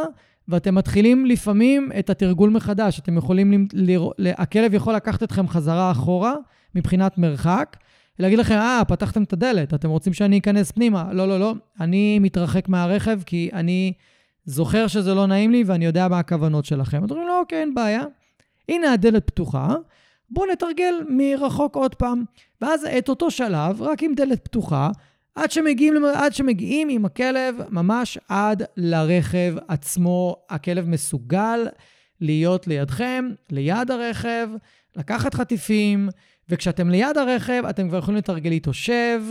ואתם 0.47 0.75
מתחילים 0.75 1.25
לפעמים 1.25 1.91
את 1.99 2.10
התרגול 2.10 2.49
מחדש. 2.49 2.99
אתם 2.99 3.17
יכולים, 3.17 3.67
לראות, 3.73 4.15
הכלב 4.38 4.73
יכול 4.73 4.95
לקחת 4.95 5.23
אתכם 5.23 5.47
חזרה 5.47 5.91
אחורה 5.91 6.36
מבחינת 6.75 7.17
מרחק, 7.17 7.77
ולהגיד 8.19 8.39
לכם, 8.39 8.55
אה, 8.55 8.82
פתחתם 8.88 9.23
את 9.23 9.34
הדלת, 9.34 9.73
אתם 9.73 9.89
רוצים 9.89 10.13
שאני 10.13 10.39
אכנס 10.39 10.71
פנימה? 10.71 11.13
לא, 11.13 11.27
לא, 11.27 11.39
לא, 11.39 11.53
אני 11.79 12.19
מתרחק 12.19 12.69
מהרכב 12.69 13.19
כי 13.25 13.49
אני 13.53 13.93
זוכר 14.49 14.88
שזה 14.88 15.13
לא 15.13 15.27
נעים 15.27 15.51
לי 15.51 15.63
ואני 15.65 15.85
יודע 15.85 16.07
מה 16.07 16.19
הכוונות 16.19 16.65
שלכם. 16.65 17.05
אתם 17.05 17.13
אומרים, 17.13 17.27
לא, 17.27 17.39
אוקיי, 17.39 17.59
אין 17.59 17.73
בעיה. 17.73 18.03
הנה 18.69 18.93
הדלת 18.93 19.27
פתוחה, 19.27 19.75
בואו 20.29 20.51
נתרגל 20.51 20.93
מרחוק 21.09 21.75
עוד 21.75 21.95
פעם. 21.95 22.23
ואז 22.62 22.85
את 22.85 23.09
אותו 23.09 23.31
שלב, 23.31 23.81
רק 23.81 24.03
עם 24.03 24.13
דלת 24.15 24.43
פתוחה, 24.43 24.89
עד 25.35 25.51
שמגיעים, 25.51 26.05
עד 26.15 26.33
שמגיעים 26.33 26.89
עם 26.89 27.05
הכלב 27.05 27.55
ממש 27.69 28.17
עד 28.29 28.63
לרכב 28.77 29.55
עצמו. 29.67 30.35
הכלב 30.49 30.88
מסוגל 30.88 31.67
להיות 32.21 32.67
לידכם, 32.67 33.29
ליד 33.49 33.91
הרכב, 33.91 34.49
לקחת 34.95 35.33
חטיפים, 35.33 36.09
וכשאתם 36.49 36.89
ליד 36.89 37.17
הרכב, 37.17 37.63
אתם 37.69 37.89
כבר 37.89 37.97
יכולים 37.97 38.17
לתרגל 38.17 38.51
איתו 38.51 38.73
שב, 38.73 39.21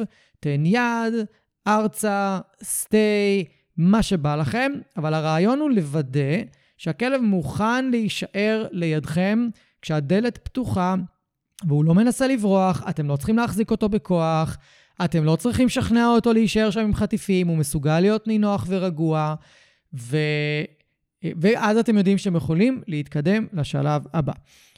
תן 0.40 0.66
יד, 0.66 1.14
ארצה, 1.66 2.38
סטי, 2.62 3.44
מה 3.78 4.02
שבא 4.02 4.36
לכם, 4.36 4.72
אבל 4.96 5.14
הרעיון 5.14 5.58
הוא 5.58 5.70
לוודא 5.70 6.42
שהכלב 6.76 7.20
מוכן 7.20 7.90
להישאר 7.90 8.66
לידכם 8.70 9.48
כשהדלת 9.82 10.38
פתוחה 10.38 10.94
והוא 11.66 11.84
לא 11.84 11.94
מנסה 11.94 12.26
לברוח, 12.26 12.82
אתם 12.88 13.08
לא 13.08 13.16
צריכים 13.16 13.36
להחזיק 13.36 13.70
אותו 13.70 13.88
בכוח, 13.88 14.56
אתם 15.04 15.24
לא 15.24 15.36
צריכים 15.36 15.66
לשכנע 15.66 16.06
אותו 16.06 16.32
להישאר 16.32 16.70
שם 16.70 16.80
עם 16.80 16.94
חטיפים, 16.94 17.48
הוא 17.48 17.56
מסוגל 17.56 18.00
להיות 18.00 18.26
נינוח 18.26 18.66
ורגוע, 18.68 19.34
ו... 19.94 20.16
ואז 21.22 21.76
אתם 21.76 21.98
יודעים 21.98 22.18
שאתם 22.18 22.36
יכולים 22.36 22.82
להתקדם 22.86 23.46
לשלב 23.52 24.02
הבא. 24.14 24.32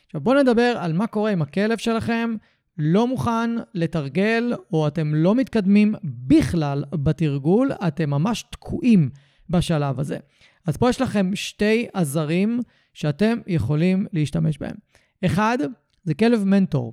עכשיו 0.06 0.20
בואו 0.20 0.42
נדבר 0.42 0.76
על 0.80 0.92
מה 0.92 1.06
קורה 1.06 1.30
עם 1.30 1.42
הכלב 1.42 1.78
שלכם 1.78 2.34
לא 2.78 3.06
מוכן 3.06 3.50
לתרגל, 3.74 4.52
או 4.72 4.88
אתם 4.88 5.14
לא 5.14 5.35
מתקדמים 5.35 5.94
בכלל 6.04 6.85
בתרגול, 6.92 7.72
אתם 7.72 8.11
ממש 8.11 8.44
תקועים 8.50 9.11
בשלב 9.50 10.00
הזה. 10.00 10.18
אז 10.66 10.76
פה 10.76 10.90
יש 10.90 11.00
לכם 11.00 11.30
שתי 11.35 11.87
עזרים 11.92 12.61
שאתם 12.94 13.38
יכולים 13.46 14.06
להשתמש 14.12 14.59
בהם. 14.59 14.76
אחד, 15.24 15.59
זה 16.04 16.14
כלב 16.14 16.44
מנטור. 16.44 16.92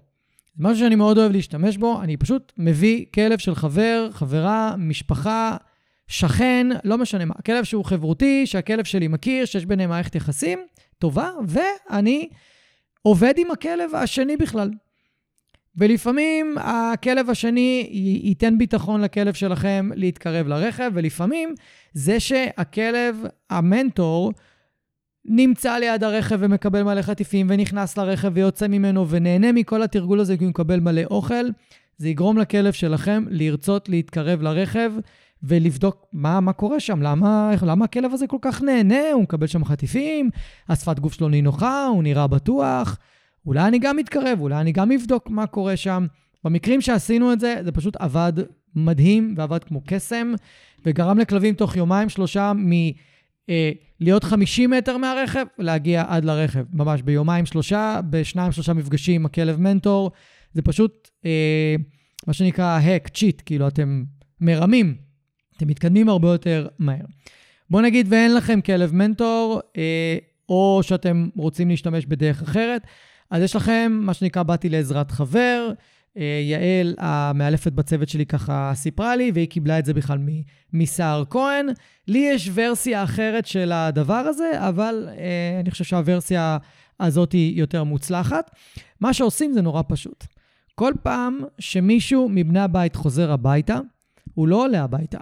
זה 0.56 0.64
משהו 0.64 0.80
שאני 0.80 0.96
מאוד 0.96 1.18
אוהב 1.18 1.32
להשתמש 1.32 1.78
בו, 1.78 2.02
אני 2.02 2.18
פשוט 2.18 2.54
מביא 2.58 3.06
כלב 3.14 3.38
של 3.38 3.56
חבר, 3.56 4.10
חברה, 4.12 4.76
משפחה, 4.78 5.58
שכן, 6.08 6.68
לא 6.84 6.98
משנה 6.98 7.26
מה. 7.26 7.34
כלב 7.46 7.64
שהוא 7.64 7.86
חברותי, 7.86 8.48
שהכלב 8.48 8.84
שלי 8.86 9.08
מכיר, 9.08 9.46
שיש 9.46 9.66
ביניהם 9.66 9.90
מערכת 9.90 10.16
יחסים 10.16 10.60
טובה, 11.00 11.32
ואני 11.48 12.30
עובד 13.02 13.34
עם 13.38 13.52
הכלב 13.52 13.96
השני 13.96 14.38
בכלל. 14.38 14.70
ולפעמים 15.78 16.56
הכלב 16.58 17.30
השני 17.30 17.90
ייתן 18.24 18.58
ביטחון 18.58 19.02
לכלב 19.02 19.34
שלכם 19.34 19.90
להתקרב 19.96 20.48
לרכב, 20.48 20.92
ולפעמים 20.94 21.54
זה 21.94 22.20
שהכלב, 22.20 23.24
המנטור, 23.50 24.32
נמצא 25.26 25.78
ליד 25.78 26.04
הרכב 26.04 26.38
ומקבל 26.40 26.84
מלא 26.84 27.02
חטיפים, 27.02 27.48
ונכנס 27.50 27.98
לרכב 27.98 28.32
ויוצא 28.34 28.68
ממנו 28.68 29.10
ונהנה 29.10 29.52
מכל 29.52 29.84
התרגול 29.84 30.20
הזה 30.20 30.38
כי 30.38 30.44
הוא 30.44 30.50
מקבל 30.50 30.80
מלא 30.80 31.02
אוכל, 31.12 31.46
זה 31.98 32.10
יגרום 32.10 32.38
לכלב 32.38 32.74
שלכם 32.74 33.26
לרצות 33.30 33.90
להתקרב 33.90 34.42
לרכב 34.42 34.92
ולבדוק 35.44 36.06
מה, 36.14 36.40
מה 36.40 36.54
קורה 36.54 36.80
שם, 36.80 37.02
למה, 37.02 37.52
למה 37.62 37.86
הכלב 37.86 38.14
הזה 38.14 38.28
כל 38.28 38.38
כך 38.42 38.62
נהנה, 38.62 39.12
הוא 39.14 39.24
מקבל 39.24 39.48
שם 39.48 39.66
חטיפים, 39.66 40.30
השפת 40.70 41.00
גוף 41.00 41.14
שלו 41.14 41.30
נינוחה, 41.30 41.86
הוא 41.86 42.04
נראה 42.04 42.28
בטוח. 42.28 42.98
אולי 43.48 43.68
אני 43.68 43.80
גם 43.80 43.98
מתקרב, 43.98 44.38
אולי 44.42 44.62
אני 44.62 44.72
גם 44.72 44.92
אבדוק 44.92 45.30
מה 45.30 45.48
קורה 45.48 45.78
שם. 45.78 46.06
במקרים 46.44 46.82
שעשינו 46.82 47.34
את 47.34 47.40
זה, 47.40 47.56
זה 47.64 47.72
פשוט 47.72 47.96
עבד 47.96 48.34
מדהים 48.76 49.34
ועבד 49.38 49.64
כמו 49.64 49.82
קסם, 49.88 50.34
וגרם 50.86 51.18
לכלבים 51.18 51.54
תוך 51.56 51.76
יומיים, 51.76 52.10
שלושה, 52.10 52.54
מ... 52.54 52.72
אה, 53.50 53.72
להיות 54.00 54.24
50 54.24 54.70
מטר 54.70 54.98
מהרכב, 54.98 55.46
להגיע 55.58 56.06
עד 56.08 56.26
לרכב. 56.26 56.64
ממש 56.74 57.02
ביומיים, 57.02 57.46
שלושה, 57.46 58.00
בשניים, 58.10 58.52
שלושה 58.52 58.74
מפגשים 58.74 59.16
עם 59.16 59.26
הכלב 59.26 59.60
מנטור. 59.60 60.12
זה 60.54 60.62
פשוט 60.62 61.10
אה, 61.26 61.76
מה 62.28 62.34
שנקרא 62.34 62.80
hack, 62.80 63.10
cheat, 63.10 63.42
כאילו 63.46 63.68
אתם 63.68 64.04
מרמים, 64.42 64.96
אתם 65.58 65.68
מתקדמים 65.68 66.10
הרבה 66.10 66.28
יותר 66.28 66.68
מהר. 66.80 67.06
בואו 67.70 67.84
נגיד 67.84 68.08
ואין 68.10 68.36
לכם 68.36 68.62
כלב 68.62 68.94
מנטור, 68.94 69.62
אה, 69.78 70.18
או 70.50 70.80
שאתם 70.84 71.30
רוצים 71.36 71.70
להשתמש 71.70 72.06
בדרך 72.06 72.42
אחרת, 72.42 72.82
אז 73.32 73.44
יש 73.44 73.56
לכם, 73.56 74.00
מה 74.02 74.14
שנקרא, 74.14 74.44
באתי 74.44 74.70
לעזרת 74.70 75.12
חבר. 75.12 75.72
אה, 76.18 76.42
יעל, 76.44 76.96
המאלפת 76.98 77.72
בצוות 77.72 78.10
שלי, 78.10 78.26
ככה 78.26 78.72
סיפרה 78.76 79.16
לי, 79.16 79.32
והיא 79.34 79.48
קיבלה 79.48 79.80
את 79.80 79.86
זה 79.86 79.94
בכלל 79.94 80.18
מסער 80.74 81.24
כהן. 81.30 81.68
לי 82.08 82.20
יש 82.20 82.50
ורסיה 82.54 83.04
אחרת 83.04 83.46
של 83.46 83.72
הדבר 83.72 84.14
הזה, 84.14 84.52
אבל 84.56 85.10
אה, 85.18 85.60
אני 85.60 85.72
חושב 85.72 85.84
שהוורסיה 85.84 86.58
הזאת 87.00 87.32
היא 87.32 87.60
יותר 87.60 87.84
מוצלחת. 87.84 88.52
מה 89.02 89.14
שעושים 89.14 89.54
זה 89.54 89.62
נורא 89.62 89.82
פשוט. 89.88 90.26
כל 90.76 90.94
פעם 91.04 91.40
שמישהו 91.60 92.30
מבני 92.30 92.60
הבית 92.60 92.96
חוזר 92.96 93.32
הביתה, 93.32 93.80
הוא 94.34 94.48
לא 94.48 94.64
עולה 94.64 94.84
הביתה. 94.84 95.20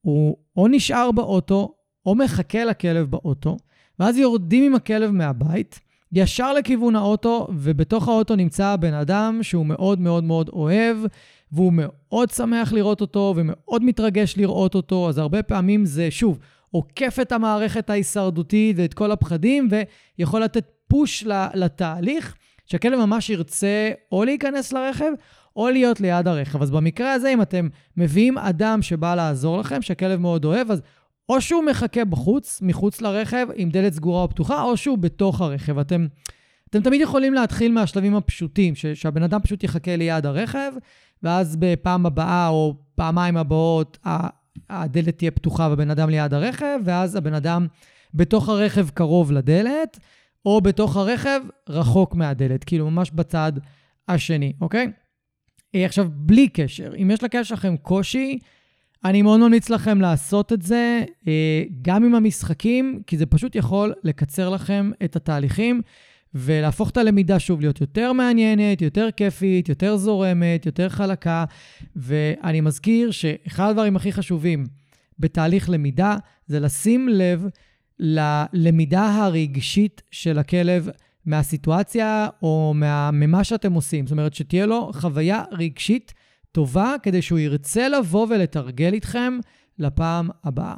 הוא 0.00 0.36
או 0.56 0.68
נשאר 0.68 1.12
באוטו, 1.12 1.74
או 2.06 2.14
מחכה 2.14 2.64
לכלב 2.64 3.10
באוטו, 3.10 3.56
ואז 3.98 4.18
יורדים 4.18 4.64
עם 4.64 4.74
הכלב 4.74 5.10
מהבית, 5.10 5.80
ישר 6.12 6.52
לכיוון 6.52 6.96
האוטו, 6.96 7.46
ובתוך 7.50 8.08
האוטו 8.08 8.36
נמצא 8.36 8.76
בן 8.76 8.94
אדם 8.94 9.38
שהוא 9.42 9.66
מאוד 9.66 10.00
מאוד 10.00 10.24
מאוד 10.24 10.48
אוהב, 10.48 10.96
והוא 11.52 11.72
מאוד 11.76 12.30
שמח 12.30 12.72
לראות 12.72 13.00
אותו, 13.00 13.34
ומאוד 13.36 13.84
מתרגש 13.84 14.36
לראות 14.36 14.74
אותו, 14.74 15.08
אז 15.08 15.18
הרבה 15.18 15.42
פעמים 15.42 15.86
זה, 15.86 16.10
שוב, 16.10 16.38
עוקף 16.70 17.18
את 17.22 17.32
המערכת 17.32 17.90
ההישרדותית 17.90 18.76
ואת 18.78 18.94
כל 18.94 19.12
הפחדים, 19.12 19.68
ויכול 20.18 20.42
לתת 20.42 20.70
פוש 20.88 21.24
לתהליך, 21.54 22.34
שהכלב 22.66 22.98
ממש 22.98 23.30
ירצה 23.30 23.90
או 24.12 24.24
להיכנס 24.24 24.72
לרכב, 24.72 25.12
או 25.56 25.68
להיות 25.70 26.00
ליד 26.00 26.28
הרכב. 26.28 26.62
אז 26.62 26.70
במקרה 26.70 27.12
הזה, 27.12 27.28
אם 27.32 27.42
אתם 27.42 27.68
מביאים 27.96 28.38
אדם 28.38 28.82
שבא 28.82 29.14
לעזור 29.14 29.58
לכם, 29.58 29.82
שהכלב 29.82 30.20
מאוד 30.20 30.44
אוהב, 30.44 30.70
אז 30.70 30.82
או 31.28 31.40
שהוא 31.40 31.64
מחכה 31.64 32.04
בחוץ, 32.04 32.60
מחוץ 32.62 33.00
לרכב, 33.00 33.46
עם 33.54 33.70
דלת 33.70 33.92
סגורה 33.92 34.22
או 34.22 34.28
פתוחה, 34.30 34.62
או 34.62 34.76
שהוא 34.76 34.98
בתוך 34.98 35.40
הרכב. 35.40 35.78
אתם, 35.78 36.06
אתם 36.70 36.82
תמיד 36.82 37.00
יכולים 37.00 37.34
להתחיל 37.34 37.72
מהשלבים 37.72 38.16
הפשוטים, 38.16 38.74
ש, 38.74 38.86
שהבן 38.86 39.22
אדם 39.22 39.40
פשוט 39.40 39.64
יחכה 39.64 39.96
ליד 39.96 40.26
הרכב, 40.26 40.72
ואז 41.22 41.56
בפעם 41.56 42.06
הבאה 42.06 42.48
או 42.48 42.74
פעמיים 42.94 43.36
הבאות 43.36 43.98
הדלת 44.70 45.18
תהיה 45.18 45.30
פתוחה 45.30 45.68
והבן 45.68 45.90
אדם 45.90 46.10
ליד 46.10 46.34
הרכב, 46.34 46.78
ואז 46.84 47.16
הבן 47.16 47.34
אדם 47.34 47.66
בתוך 48.14 48.48
הרכב 48.48 48.88
קרוב 48.90 49.32
לדלת, 49.32 49.98
או 50.46 50.60
בתוך 50.60 50.96
הרכב 50.96 51.40
רחוק 51.68 52.14
מהדלת, 52.14 52.64
כאילו 52.64 52.90
ממש 52.90 53.10
בצד 53.10 53.52
השני, 54.08 54.52
אוקיי? 54.60 54.92
עכשיו, 55.74 56.08
בלי 56.10 56.48
קשר, 56.48 56.92
אם 57.02 57.10
יש 57.10 57.48
שלכם 57.48 57.76
קושי, 57.76 58.38
אני 59.04 59.22
מאוד 59.22 59.40
ממליץ 59.40 59.70
לכם 59.70 60.00
לעשות 60.00 60.52
את 60.52 60.62
זה 60.62 61.04
אה, 61.28 61.62
גם 61.82 62.04
עם 62.04 62.14
המשחקים, 62.14 63.02
כי 63.06 63.18
זה 63.18 63.26
פשוט 63.26 63.56
יכול 63.56 63.94
לקצר 64.04 64.48
לכם 64.48 64.90
את 65.04 65.16
התהליכים 65.16 65.80
ולהפוך 66.34 66.90
את 66.90 66.96
הלמידה 66.96 67.38
שוב 67.38 67.60
להיות 67.60 67.80
יותר 67.80 68.12
מעניינת, 68.12 68.82
יותר 68.82 69.08
כיפית, 69.16 69.68
יותר 69.68 69.96
זורמת, 69.96 70.66
יותר 70.66 70.88
חלקה. 70.88 71.44
ואני 71.96 72.60
מזכיר 72.60 73.10
שאחד 73.10 73.70
הדברים 73.70 73.96
הכי 73.96 74.12
חשובים 74.12 74.64
בתהליך 75.18 75.70
למידה 75.70 76.16
זה 76.46 76.60
לשים 76.60 77.08
לב 77.08 77.46
ללמידה 77.98 79.14
הרגשית 79.14 80.02
של 80.10 80.38
הכלב 80.38 80.88
מהסיטואציה 81.26 82.28
או 82.42 82.72
מה, 82.74 83.10
ממה 83.12 83.44
שאתם 83.44 83.72
עושים. 83.72 84.06
זאת 84.06 84.12
אומרת, 84.12 84.34
שתהיה 84.34 84.66
לו 84.66 84.90
חוויה 84.94 85.44
רגשית 85.52 86.14
טובה 86.52 86.94
כדי 87.02 87.22
שהוא 87.22 87.38
ירצה 87.38 87.88
לבוא 87.88 88.26
ולתרגל 88.30 88.92
איתכם 88.92 89.38
לפעם 89.78 90.28
הבאה. 90.44 90.74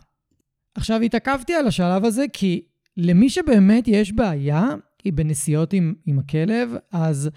עכשיו, 0.74 1.00
התעכבתי 1.00 1.54
על 1.54 1.66
השלב 1.66 2.04
הזה 2.04 2.24
כי 2.32 2.62
למי 2.96 3.30
שבאמת 3.30 3.88
יש 3.88 4.12
בעיה 4.12 4.68
היא 5.04 5.12
בנסיעות 5.12 5.72
עם, 5.72 5.94
עם 6.06 6.18
הכלב, 6.18 6.74
אז 6.92 7.30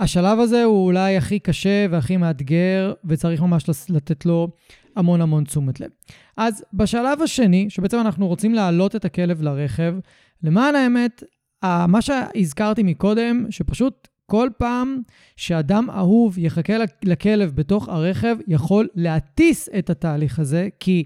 השלב 0.00 0.38
הזה 0.38 0.64
הוא 0.64 0.84
אולי 0.84 1.16
הכי 1.16 1.38
קשה 1.38 1.86
והכי 1.90 2.16
מאתגר, 2.16 2.92
וצריך 3.04 3.42
ממש 3.42 3.64
לתת 3.88 4.26
לו 4.26 4.48
המון 4.96 5.20
המון 5.20 5.44
תשומת 5.44 5.80
לב. 5.80 5.90
אז 6.36 6.64
בשלב 6.72 7.22
השני, 7.22 7.70
שבעצם 7.70 8.00
אנחנו 8.00 8.28
רוצים 8.28 8.54
להעלות 8.54 8.96
את 8.96 9.04
הכלב 9.04 9.42
לרכב, 9.42 9.94
למען 10.42 10.74
האמת, 10.74 11.22
מה 11.64 12.02
שהזכרתי 12.02 12.82
מקודם, 12.82 13.46
שפשוט 13.50 14.08
כל 14.26 14.48
פעם 14.58 15.00
שאדם 15.36 15.90
אהוב 15.90 16.38
יחכה 16.38 16.74
לכלב 17.02 17.52
בתוך 17.54 17.88
הרכב, 17.88 18.36
יכול 18.48 18.88
להטיס 18.94 19.68
את 19.78 19.90
התהליך 19.90 20.38
הזה, 20.38 20.68
כי 20.80 21.04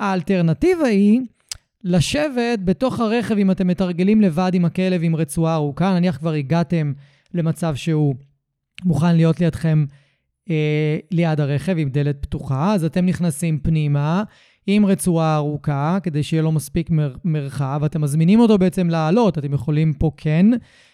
האלטרנטיבה 0.00 0.86
היא 0.86 1.20
לשבת 1.84 2.58
בתוך 2.64 3.00
הרכב 3.00 3.38
אם 3.38 3.50
אתם 3.50 3.66
מתרגלים 3.66 4.20
לבד 4.20 4.50
עם 4.54 4.64
הכלב 4.64 5.00
עם 5.04 5.16
רצועה 5.16 5.54
ארוכה, 5.54 5.94
נניח 5.94 6.16
כבר 6.16 6.32
הגעתם 6.32 6.92
למצב 7.34 7.74
שהוא 7.74 8.14
מוכן 8.84 9.16
להיות 9.16 9.40
לידכם 9.40 9.84
אה, 10.50 10.98
ליד 11.10 11.40
הרכב 11.40 11.74
עם 11.78 11.88
דלת 11.88 12.16
פתוחה, 12.22 12.74
אז 12.74 12.84
אתם 12.84 13.06
נכנסים 13.06 13.58
פנימה 13.58 14.22
עם 14.70 14.86
רצועה 14.86 15.36
ארוכה, 15.36 15.98
כדי 16.02 16.22
שיהיה 16.22 16.42
לו 16.42 16.52
מספיק 16.52 16.90
מר, 16.90 17.14
מרחב, 17.24 17.80
אתם 17.84 18.00
מזמינים 18.00 18.40
אותו 18.40 18.58
בעצם 18.58 18.90
לעלות, 18.90 19.38
אתם 19.38 19.54
יכולים 19.54 19.92
פה 19.92 20.10
כן 20.16 20.46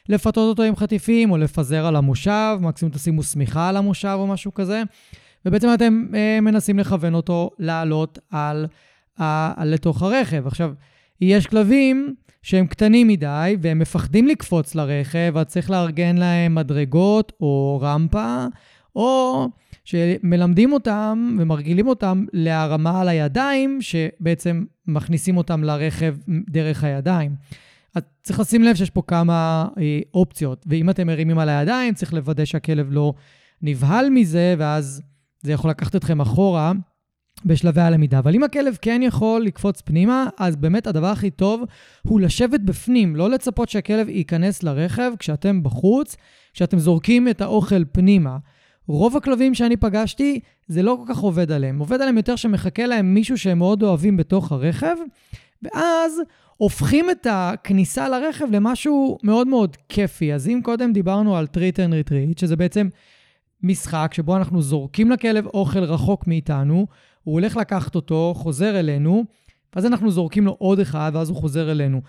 לפתות 0.09 0.49
אותו 0.49 0.63
עם 0.63 0.77
חטיפים 0.77 1.31
או 1.31 1.37
לפזר 1.37 1.87
על 1.87 1.97
המושב, 1.97 2.59
מקסימום 2.61 2.95
תשימו 2.95 3.23
שמיכה 3.23 3.69
על 3.69 3.77
המושב 3.77 4.17
או 4.19 4.27
משהו 4.27 4.55
כזה, 4.55 4.83
ובעצם 5.47 5.69
אתם 5.75 6.07
אה, 6.15 6.41
מנסים 6.41 6.79
לכוון 6.79 7.15
אותו 7.15 7.51
לעלות 7.59 8.19
על, 8.31 8.67
על 9.17 9.69
לתוך 9.69 10.03
הרכב. 10.03 10.47
עכשיו, 10.47 10.73
יש 11.21 11.47
כלבים 11.47 12.15
שהם 12.43 12.67
קטנים 12.67 13.09
מדי 13.09 13.57
והם 13.61 13.79
מפחדים 13.79 14.29
לקפוץ 14.29 14.75
לרכב, 14.75 15.33
אז 15.37 15.47
צריך 15.47 15.71
לארגן 15.71 16.17
להם 16.17 16.55
מדרגות 16.55 17.33
או 17.41 17.81
רמפה, 17.83 18.47
או 18.97 19.49
שמלמדים 19.85 20.73
אותם 20.73 21.37
ומרגילים 21.39 21.87
אותם 21.87 22.25
להרמה 22.33 23.01
על 23.01 23.09
הידיים, 23.09 23.79
שבעצם 23.81 24.65
מכניסים 24.87 25.37
אותם 25.37 25.65
לרכב 25.65 26.17
דרך 26.51 26.85
הידיים. 26.85 27.35
אז 27.95 28.03
צריך 28.23 28.41
לשים 28.41 28.63
לב 28.63 28.75
שיש 28.75 28.91
פה 28.91 29.03
כמה 29.07 29.69
אה, 29.79 30.01
אופציות, 30.15 30.65
ואם 30.69 30.91
אתם 30.91 31.07
מרימים 31.07 31.39
על 31.39 31.49
הידיים, 31.49 31.95
צריך 31.95 32.15
לוודא 32.15 32.45
שהכלב 32.45 32.87
לא 32.91 33.15
נבהל 33.63 34.11
מזה, 34.11 34.55
ואז 34.59 35.03
זה 35.43 35.53
יכול 35.53 35.71
לקחת 35.71 35.97
אתכם 35.97 36.21
אחורה 36.21 36.73
בשלבי 37.45 37.81
הלמידה. 37.81 38.19
אבל 38.19 38.35
אם 38.35 38.43
הכלב 38.43 38.79
כן 38.83 39.01
יכול 39.05 39.43
לקפוץ 39.43 39.81
פנימה, 39.81 40.27
אז 40.39 40.57
באמת 40.57 40.87
הדבר 40.87 41.07
הכי 41.07 41.31
טוב 41.31 41.63
הוא 42.03 42.21
לשבת 42.21 42.61
בפנים, 42.61 43.17
לא 43.17 43.31
לצפות 43.31 43.69
שהכלב 43.69 44.09
ייכנס 44.09 44.63
לרכב 44.63 45.13
כשאתם 45.19 45.63
בחוץ, 45.63 46.17
כשאתם 46.55 46.79
זורקים 46.79 47.29
את 47.29 47.41
האוכל 47.41 47.85
פנימה. 47.93 48.37
רוב 48.89 49.17
הכלבים 49.17 49.55
שאני 49.55 49.77
פגשתי, 49.77 50.41
זה 50.69 50.83
לא 50.83 50.99
כל 51.07 51.15
כך 51.15 51.19
עובד 51.19 51.53
עליהם. 51.53 51.79
עובד 51.79 52.01
עליהם 52.01 52.17
יותר 52.17 52.37
שמחכה 52.37 52.87
להם 52.87 53.15
מישהו 53.15 53.39
שהם 53.39 53.59
מאוד 53.59 53.83
אוהבים 53.83 54.17
בתוך 54.17 54.53
הרכב, 54.53 54.97
ואז 55.63 56.21
הופכים 56.57 57.11
את 57.11 57.27
הכניסה 57.31 58.09
לרכב 58.09 58.47
למשהו 58.51 59.19
מאוד 59.23 59.47
מאוד 59.47 59.77
כיפי. 59.89 60.35
אז 60.35 60.49
אם 60.49 60.61
קודם 60.65 60.93
דיברנו 60.93 61.37
על 61.37 61.47
treat 61.47 61.81
and 61.81 61.95
retreat, 61.95 62.39
שזה 62.39 62.57
בעצם 62.57 62.89
משחק 63.63 64.11
שבו 64.15 64.37
אנחנו 64.37 64.63
זורקים 64.63 65.11
לכלב 65.11 65.47
אוכל 65.47 65.85
רחוק 65.85 66.27
מאיתנו, 66.27 66.87
הוא 67.25 67.33
הולך 67.33 67.57
לקחת 67.57 67.95
אותו, 67.95 68.35
חוזר 68.37 68.79
אלינו, 68.81 69.25
ואז 69.77 69.87
אנחנו 69.87 70.11
זורקים 70.11 70.47
לו 70.47 70.57
עוד 70.59 70.81
אחד, 70.81 71.13
ואז 71.15 71.29
הוא 71.29 71.37
חוזר 71.37 71.71
אלינו. 71.71 72.01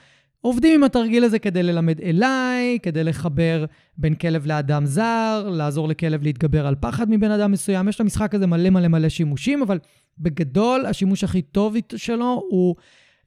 עובדים 0.46 0.74
עם 0.74 0.84
התרגיל 0.84 1.24
הזה 1.24 1.40
כדי 1.40 1.64
ללמד 1.64 2.02
אליי, 2.02 2.80
כדי 2.84 3.04
לחבר 3.04 3.66
בין 3.98 4.16
כלב 4.16 4.46
לאדם 4.46 4.86
זר, 4.86 5.50
לעזור 5.52 5.88
לכלב 5.88 6.24
להתגבר 6.24 6.68
על 6.68 6.76
פחד 6.80 7.10
מבן 7.10 7.32
אדם 7.32 7.52
מסוים. 7.52 7.90
יש 7.90 8.02
למשחק 8.02 8.36
הזה 8.36 8.48
מלא 8.48 8.70
מלא 8.70 8.88
מלא 8.88 9.10
שימושים, 9.10 9.62
אבל 9.62 9.80
בגדול 10.20 10.86
השימוש 10.86 11.24
הכי 11.24 11.42
טוב 11.42 11.76
שלו 11.96 12.44
הוא 12.50 12.76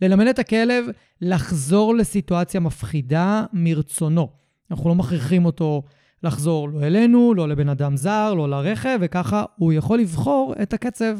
ללמד 0.03 0.27
את 0.27 0.39
הכלב 0.39 0.85
לחזור 1.21 1.95
לסיטואציה 1.95 2.61
מפחידה 2.61 3.45
מרצונו. 3.53 4.29
אנחנו 4.71 4.89
לא 4.89 4.95
מכריחים 4.95 5.45
אותו 5.45 5.83
לחזור 6.23 6.69
לא 6.69 6.83
אלינו, 6.83 7.35
לא 7.35 7.49
לבן 7.49 7.69
אדם 7.69 7.97
זר, 7.97 8.35
לא 8.35 8.49
לרכב, 8.49 8.99
וככה 9.01 9.45
הוא 9.57 9.73
יכול 9.73 9.99
לבחור 9.99 10.55
את 10.63 10.73
הקצב 10.73 11.19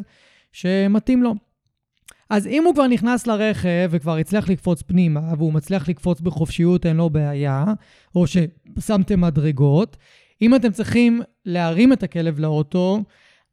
שמתאים 0.53 1.23
לו. 1.23 1.48
אז 2.31 2.47
אם 2.47 2.65
הוא 2.65 2.75
כבר 2.75 2.87
נכנס 2.87 3.27
לרכב 3.27 3.89
וכבר 3.91 4.17
הצליח 4.17 4.49
לקפוץ 4.49 4.83
פנימה, 4.83 5.21
והוא 5.39 5.53
מצליח 5.53 5.89
לקפוץ 5.89 6.21
בחופשיות, 6.21 6.87
אין 6.87 6.97
לו 6.97 7.11
בעיה, 7.11 7.65
או 8.15 8.25
ששמתם 8.27 9.21
מדרגות, 9.21 9.97
אם 10.43 10.55
אתם 10.55 10.73
צריכים 10.73 11.21
להרים 11.45 11.93
את 11.93 12.03
הכלב 12.03 12.39
לאוטו, 12.39 13.05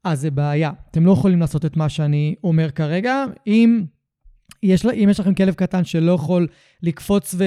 אז 0.04 0.22
זה 0.22 0.32
בעיה. 0.32 0.72
אתם 0.92 1.06
לא 1.06 1.12
יכולים 1.12 1.40
לעשות 1.40 1.66
את 1.66 1.78
מה 1.78 1.90
שאני 1.90 2.36
אומר 2.44 2.72
כרגע. 2.72 3.26
אם 3.48 3.84
יש, 4.64 4.86
אם 4.86 5.08
יש 5.12 5.20
לכם 5.20 5.34
כלב 5.34 5.54
קטן 5.54 5.84
שלא 5.84 6.12
יכול 6.12 6.48
לקפוץ 6.84 7.36
ו... 7.38 7.44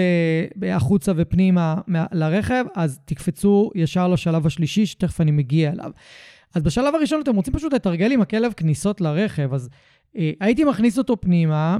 החוצה 0.66 1.12
ופנימה 1.16 1.74
לרכב, 2.12 2.64
אז 2.74 3.00
תקפצו 3.04 3.70
ישר 3.74 4.08
לשלב 4.08 4.46
השלישי, 4.46 4.86
שתכף 4.86 5.20
אני 5.20 5.30
מגיע 5.30 5.72
אליו. 5.72 5.90
אז 6.54 6.62
בשלב 6.62 6.94
הראשון 6.94 7.20
אתם 7.20 7.36
רוצים 7.36 7.54
פשוט 7.54 7.72
לתרגל 7.72 8.12
עם 8.12 8.22
הכלב 8.22 8.52
כניסות 8.52 9.00
לרכב, 9.00 9.54
אז 9.54 9.68
הייתי 10.14 10.64
מכניס 10.64 10.98
אותו 10.98 11.20
פנימה, 11.20 11.76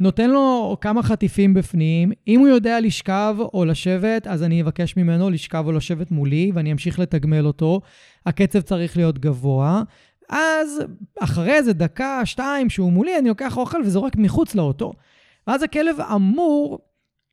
נותן 0.00 0.30
לו 0.30 0.76
כמה 0.80 1.02
חטיפים 1.02 1.54
בפנים, 1.54 2.12
אם 2.28 2.40
הוא 2.40 2.48
יודע 2.48 2.80
לשכב 2.80 3.36
או 3.54 3.64
לשבת, 3.64 4.26
אז 4.26 4.42
אני 4.42 4.62
אבקש 4.62 4.96
ממנו 4.96 5.30
לשכב 5.30 5.64
או 5.66 5.72
לשבת 5.72 6.10
מולי, 6.10 6.50
ואני 6.54 6.72
אמשיך 6.72 6.98
לתגמל 6.98 7.46
אותו. 7.46 7.80
הקצב 8.26 8.60
צריך 8.60 8.96
להיות 8.96 9.18
גבוה. 9.18 9.82
אז 10.28 10.82
אחרי 11.20 11.52
איזה 11.54 11.72
דקה, 11.72 12.20
שתיים, 12.24 12.70
שהוא 12.70 12.92
מולי, 12.92 13.18
אני 13.18 13.28
לוקח 13.28 13.56
אוכל 13.56 13.80
וזורק 13.80 14.16
מחוץ 14.16 14.54
לאוטו. 14.54 14.92
ואז 15.46 15.62
הכלב 15.62 16.00
אמור 16.14 16.78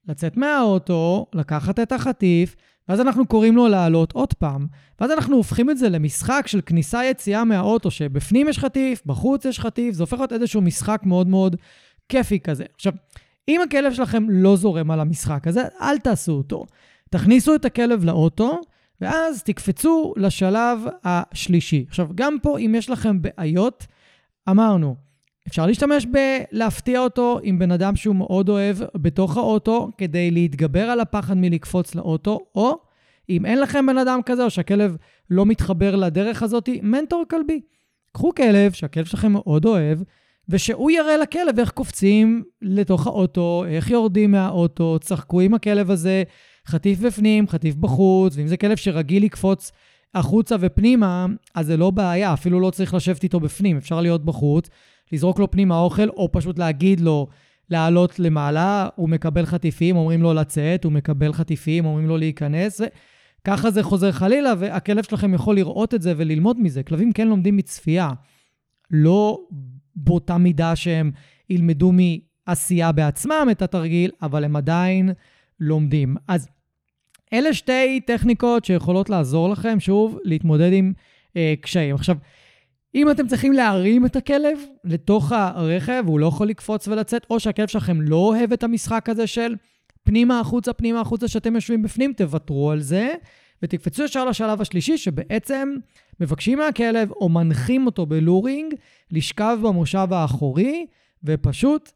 לצאת 0.08 0.38
מהאוטו, 0.38 1.26
לקחת 1.34 1.80
את 1.80 1.92
החטיף, 1.92 2.56
ואז 2.90 3.02
אנחנו 3.02 3.26
קוראים 3.26 3.56
לו 3.56 3.68
לעלות 3.68 4.12
עוד 4.12 4.34
פעם. 4.34 4.68
ואז 5.00 5.12
אנחנו 5.12 5.36
הופכים 5.36 5.70
את 5.70 5.78
זה 5.78 5.90
למשחק 5.90 6.44
של 6.48 6.62
כניסה-יציאה 6.62 7.44
מהאוטו, 7.44 7.92
שבפנים 7.92 8.50
יש 8.50 8.60
חטיף, 8.60 9.02
בחוץ 9.06 9.46
יש 9.46 9.60
חטיף, 9.60 9.96
זה 9.96 10.04
הופך 10.04 10.18
להיות 10.18 10.34
איזשהו 10.34 10.62
משחק 10.62 11.02
מאוד 11.04 11.28
מאוד 11.28 11.56
כיפי 12.10 12.40
כזה. 12.40 12.64
עכשיו, 12.76 12.94
אם 13.48 13.62
הכלב 13.62 13.94
שלכם 13.94 14.30
לא 14.30 14.56
זורם 14.56 14.92
על 14.92 15.00
המשחק 15.00 15.48
הזה, 15.48 15.64
אל 15.82 15.98
תעשו 15.98 16.32
אותו. 16.32 16.66
תכניסו 17.10 17.56
את 17.56 17.66
הכלב 17.66 18.04
לאוטו, 18.04 18.62
ואז 19.02 19.44
תקפצו 19.44 20.14
לשלב 20.18 20.80
השלישי. 21.04 21.86
עכשיו, 21.88 22.08
גם 22.16 22.38
פה, 22.42 22.60
אם 22.60 22.76
יש 22.78 22.90
לכם 22.90 23.22
בעיות, 23.22 23.86
אמרנו, 24.50 24.96
אפשר 25.48 25.66
להשתמש 25.66 26.06
בלהפתיע 26.06 27.00
אותו 27.00 27.40
עם 27.44 27.60
בן 27.60 27.72
אדם 27.72 27.96
שהוא 27.96 28.16
מאוד 28.16 28.50
אוהב 28.50 28.78
בתוך 28.96 29.38
האוטו, 29.38 29.92
כדי 29.98 30.32
להתגבר 30.32 30.84
על 30.84 31.00
הפחד 31.00 31.38
מלקפוץ 31.38 31.96
לאוטו, 31.96 32.40
או 32.56 32.78
אם 33.30 33.46
אין 33.46 33.60
לכם 33.60 33.86
בן 33.86 33.98
אדם 33.98 34.20
כזה, 34.26 34.44
או 34.44 34.50
שהכלב 34.50 34.96
לא 35.30 35.46
מתחבר 35.46 35.96
לדרך 35.96 36.44
הזאת, 36.44 36.70
מנטור 36.82 37.24
כלבי. 37.30 37.62
קחו 38.12 38.32
כלב 38.36 38.72
שהכלב 38.72 39.06
שלכם 39.06 39.32
מאוד 39.32 39.66
אוהב, 39.66 40.00
ושהוא 40.50 40.92
יראה 40.92 41.18
לכלב 41.18 41.60
איך 41.60 41.72
קופצים 41.72 42.44
לתוך 42.62 43.08
האוטו, 43.08 43.64
איך 43.68 43.92
יורדים 43.92 44.32
מהאוטו, 44.32 44.98
צחקו 45.02 45.40
עם 45.40 45.54
הכלב 45.54 45.92
הזה, 45.92 46.24
חטיף 46.68 47.00
בפנים, 47.00 47.48
חטיף 47.48 47.76
בחוץ, 47.76 48.38
ואם 48.38 48.48
זה 48.48 48.58
כלב 48.58 48.78
שרגיל 48.78 49.24
לקפוץ 49.24 49.72
החוצה 50.16 50.56
ופנימה, 50.60 51.26
אז 51.56 51.66
זה 51.66 51.78
לא 51.78 51.92
בעיה, 51.92 52.34
אפילו 52.34 52.60
לא 52.60 52.70
צריך 52.70 52.94
לשבת 52.94 53.24
איתו 53.24 53.40
בפנים, 53.40 53.78
אפשר 53.78 54.02
להיות 54.02 54.26
בחוץ, 54.26 54.70
לזרוק 55.12 55.40
לו 55.40 55.52
פנימה 55.52 55.80
אוכל, 55.80 56.10
או 56.10 56.30
פשוט 56.32 56.60
להגיד 56.60 57.00
לו 57.00 57.28
לעלות 57.70 58.20
למעלה, 58.20 58.90
הוא 58.96 59.10
מקבל 59.10 59.46
חטיפים, 59.46 59.96
אומרים 59.96 60.22
לו 60.22 60.34
לצאת, 60.34 60.84
הוא 60.84 60.92
מקבל 60.92 61.34
חטיפים, 61.34 61.86
אומרים 61.86 62.08
לו 62.08 62.18
להיכנס, 62.18 62.82
וככה 63.42 63.72
זה 63.72 63.84
חוזר 63.84 64.12
חלילה, 64.12 64.54
והכלב 64.60 65.04
שלכם 65.04 65.34
יכול 65.34 65.56
לראות 65.56 65.94
את 65.94 66.02
זה 66.02 66.14
וללמוד 66.18 66.60
מזה. 66.60 66.84
כלבים 66.84 67.14
כן 67.14 67.28
לומדים 67.28 67.58
מצפייה, 67.58 68.10
לא 68.92 69.40
באותה 69.96 70.38
מידה 70.38 70.76
שהם 70.76 71.12
ילמדו 71.50 71.92
מעשייה 71.92 72.92
בעצמם 72.92 73.48
את 73.52 73.62
התרגיל, 73.62 74.12
אבל 74.22 74.44
הם 74.44 74.56
עדיין 74.56 75.10
לומדים. 75.60 76.16
אז 76.28 76.50
אלה 77.34 77.54
שתי 77.54 78.00
טכניקות 78.08 78.66
שיכולות 78.66 79.10
לעזור 79.10 79.50
לכם, 79.50 79.80
שוב, 79.80 80.18
להתמודד 80.24 80.74
עם 80.74 80.94
אה, 81.38 81.54
קשיים. 81.62 81.96
עכשיו, 81.96 82.18
אם 82.96 83.12
אתם 83.12 83.28
צריכים 83.28 83.54
להרים 83.54 84.06
את 84.06 84.16
הכלב 84.16 84.60
לתוך 84.84 85.32
הרכב, 85.32 86.04
והוא 86.06 86.20
לא 86.20 86.26
יכול 86.26 86.48
לקפוץ 86.48 86.88
ולצאת, 86.88 87.26
או 87.30 87.40
שהכלב 87.40 87.68
שלכם 87.68 88.02
לא 88.02 88.16
אוהב 88.16 88.54
את 88.54 88.64
המשחק 88.64 89.10
הזה 89.10 89.28
של 89.28 89.56
פנימה 90.04 90.40
החוצה, 90.40 90.74
פנימה 90.74 91.02
החוצה, 91.02 91.28
שאתם 91.28 91.56
יושבים 91.56 91.84
בפנים, 91.84 92.14
תוותרו 92.14 92.72
על 92.72 92.82
זה, 92.82 93.14
ותקפצו 93.64 94.04
ישר 94.04 94.26
לשלב 94.26 94.62
השלישי, 94.62 94.98
שבעצם 94.98 95.76
מבקשים 96.20 96.58
מהכלב 96.58 97.12
או 97.12 97.30
מנחים 97.30 97.86
אותו 97.86 98.06
בלורינג 98.06 98.74
לשכב 99.12 99.58
במושב 99.64 100.08
האחורי, 100.12 100.86
ופשוט 101.24 101.92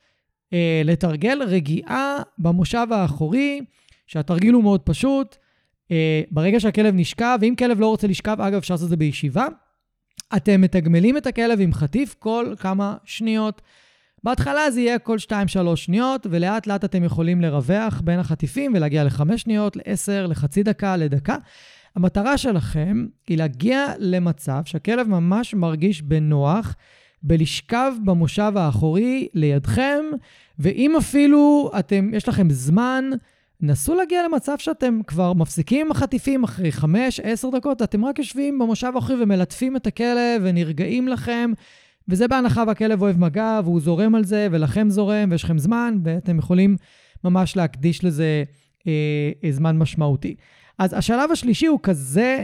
אה, 0.54 0.82
לתרגל 0.86 1.44
רגיעה 1.44 2.18
במושב 2.38 2.88
האחורי, 2.92 3.62
שהתרגיל 4.08 4.54
הוא 4.54 4.64
מאוד 4.64 4.82
פשוט. 4.82 5.36
אה, 5.92 6.22
ברגע 6.32 6.60
שהכלב 6.60 6.94
נשכב, 6.96 7.38
ואם 7.42 7.54
כלב 7.58 7.80
לא 7.80 7.88
רוצה 7.88 8.08
לשכב, 8.08 8.42
אגב, 8.42 8.58
אפשר 8.58 8.74
לעשות 8.74 8.86
את 8.86 8.90
זה 8.90 8.98
בישיבה, 8.98 9.48
אתם 10.36 10.62
מתגמלים 10.62 11.18
את 11.18 11.28
הכלב 11.28 11.60
עם 11.62 11.74
חטיף 11.74 12.16
כל 12.20 12.54
כמה 12.60 12.96
שניות. 13.04 13.62
בהתחלה 14.24 14.72
זה 14.72 14.82
יהיה 14.82 15.00
כל 15.00 15.18
2-3 15.28 15.76
שניות, 15.76 16.28
ולאט 16.30 16.68
לאט 16.68 16.86
אתם 16.86 17.04
יכולים 17.04 17.42
לרווח 17.42 18.02
בין 18.02 18.20
החטיפים 18.20 18.74
ולהגיע 18.76 19.04
ל-5 19.04 19.38
שניות, 19.38 19.76
ל-10, 19.76 20.28
לחצי 20.28 20.64
דקה, 20.64 20.98
לדקה. 20.98 21.36
המטרה 21.96 22.38
שלכם 22.38 23.06
היא 23.28 23.38
להגיע 23.38 23.86
למצב 24.00 24.62
שהכלב 24.66 25.08
ממש 25.08 25.54
מרגיש 25.54 26.02
בנוח 26.02 26.76
בלשכב 27.24 27.94
במושב 28.06 28.52
האחורי 28.56 29.28
לידכם, 29.34 30.06
ואם 30.60 30.96
אפילו 30.98 31.72
אתם, 31.80 32.10
יש 32.14 32.28
לכם 32.28 32.50
זמן, 32.50 33.10
נסו 33.62 33.96
להגיע 33.96 34.24
למצב 34.28 34.58
שאתם 34.58 35.00
כבר 35.08 35.34
מפסיקים 35.34 35.86
עם 35.86 35.92
החטיפים 35.92 36.44
אחרי 36.44 36.70
5-10 36.70 36.86
דקות, 37.56 37.82
אתם 37.82 38.06
רק 38.06 38.20
יושבים 38.20 38.60
במושב 38.60 38.92
האחורי 38.96 39.24
ומלטפים 39.24 39.76
את 39.76 39.88
הכלב 39.88 40.42
ונרגעים 40.44 41.08
לכם, 41.08 41.52
וזה 42.08 42.28
בהנחה 42.28 42.64
והכלב 42.68 43.02
אוהב 43.02 43.18
מגע 43.20 43.60
והוא 43.64 43.82
זורם 43.82 44.16
על 44.16 44.24
זה, 44.24 44.48
ולכם 44.52 44.90
זורם 44.90 45.32
ויש 45.32 45.44
לכם 45.44 45.58
זמן, 45.58 45.98
ואתם 46.04 46.40
יכולים 46.40 46.78
ממש 47.24 47.56
להקדיש 47.56 48.04
לזה 48.04 48.44
אה, 48.88 49.32
אה 49.44 49.52
זמן 49.52 49.78
משמעותי. 49.78 50.36
אז 50.78 50.94
השלב 50.94 51.32
השלישי 51.32 51.66
הוא 51.66 51.80
כזה 51.84 52.44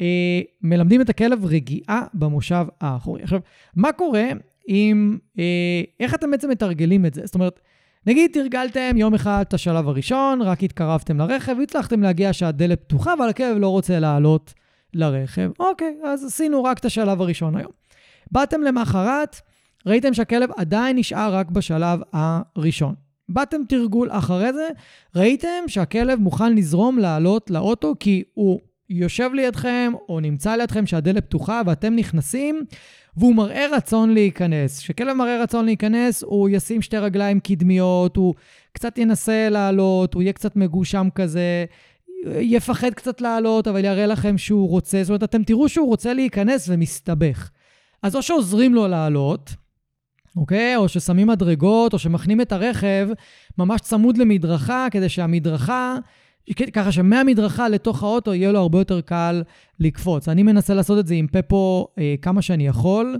שמלמדים 0.00 1.00
אה, 1.00 1.04
את 1.04 1.08
הכלב 1.08 1.44
רגיעה 1.44 2.06
במושב 2.14 2.66
האחורי. 2.80 3.22
עכשיו, 3.22 3.40
מה 3.76 3.92
קורה 3.92 4.28
אם, 4.68 5.18
אה, 5.38 5.82
איך 6.00 6.14
אתם 6.14 6.30
בעצם 6.30 6.50
מתרגלים 6.50 7.06
את 7.06 7.14
זה? 7.14 7.22
זאת 7.24 7.34
אומרת, 7.34 7.60
נגיד 8.06 8.30
תרגלתם 8.32 8.96
יום 8.96 9.14
אחד 9.14 9.44
את 9.48 9.54
השלב 9.54 9.88
הראשון, 9.88 10.42
רק 10.42 10.62
התקרבתם 10.62 11.18
לרכב, 11.18 11.56
הצלחתם 11.62 12.02
להגיע 12.02 12.32
שהדלת 12.32 12.80
פתוחה, 12.80 13.12
אבל 13.12 13.28
הכלב 13.28 13.56
לא 13.56 13.68
רוצה 13.68 13.98
לעלות 14.00 14.54
לרכב. 14.94 15.50
אוקיי, 15.60 15.96
אז 16.04 16.24
עשינו 16.24 16.64
רק 16.64 16.78
את 16.78 16.84
השלב 16.84 17.22
הראשון 17.22 17.56
היום. 17.56 17.72
באתם 18.30 18.62
למחרת, 18.62 19.40
ראיתם 19.86 20.14
שהכלב 20.14 20.50
עדיין 20.56 20.96
נשאר 20.96 21.34
רק 21.34 21.50
בשלב 21.50 22.00
הראשון. 22.12 22.94
באתם 23.28 23.60
תרגול 23.68 24.08
אחרי 24.10 24.52
זה, 24.52 24.68
ראיתם 25.16 25.64
שהכלב 25.66 26.20
מוכן 26.20 26.54
לזרום 26.54 26.98
לעלות 26.98 27.50
לאוטו 27.50 27.94
כי 28.00 28.22
הוא 28.34 28.60
יושב 28.90 29.30
לידכם 29.34 29.92
או 30.08 30.20
נמצא 30.20 30.56
לידכם 30.56 30.86
שהדלת 30.86 31.24
פתוחה 31.24 31.62
ואתם 31.66 31.96
נכנסים, 31.96 32.64
והוא 33.16 33.34
מראה 33.34 33.66
רצון 33.72 34.14
להיכנס. 34.14 34.78
כשכלב 34.78 35.16
מראה 35.16 35.42
רצון 35.42 35.64
להיכנס, 35.64 36.22
הוא 36.22 36.48
ישים 36.48 36.82
שתי 36.82 36.98
רגליים 36.98 37.40
קדמיות, 37.40 38.16
הוא 38.16 38.34
קצת 38.72 38.98
ינסה 38.98 39.48
לעלות, 39.48 40.14
הוא 40.14 40.22
יהיה 40.22 40.32
קצת 40.32 40.56
מגושם 40.56 41.08
כזה, 41.14 41.64
יפחד 42.26 42.94
קצת 42.94 43.20
לעלות, 43.20 43.68
אבל 43.68 43.84
יראה 43.84 44.06
לכם 44.06 44.38
שהוא 44.38 44.68
רוצה. 44.68 45.02
זאת 45.02 45.10
אומרת, 45.10 45.22
אתם 45.22 45.42
תראו 45.42 45.68
שהוא 45.68 45.88
רוצה 45.88 46.14
להיכנס 46.14 46.68
ומסתבך. 46.68 47.50
אז 48.02 48.16
או 48.16 48.22
שעוזרים 48.22 48.74
לו 48.74 48.88
לעלות, 48.88 49.54
אוקיי? 50.36 50.76
או 50.76 50.88
ששמים 50.88 51.26
מדרגות, 51.26 51.92
או 51.92 51.98
שמכנים 51.98 52.40
את 52.40 52.52
הרכב 52.52 53.08
ממש 53.58 53.80
צמוד 53.80 54.18
למדרכה, 54.18 54.86
כדי 54.90 55.08
שהמדרכה, 55.08 55.96
ככה 56.72 56.92
שמהמדרכה 56.92 57.68
לתוך 57.68 58.02
האוטו 58.02 58.34
יהיה 58.34 58.52
לו 58.52 58.58
הרבה 58.58 58.78
יותר 58.78 59.00
קל 59.00 59.42
לקפוץ. 59.80 60.28
אני 60.28 60.42
מנסה 60.42 60.74
לעשות 60.74 60.98
את 60.98 61.06
זה 61.06 61.14
עם 61.14 61.26
פפו 61.26 61.88
אה, 61.98 62.14
כמה 62.22 62.42
שאני 62.42 62.66
יכול, 62.66 63.18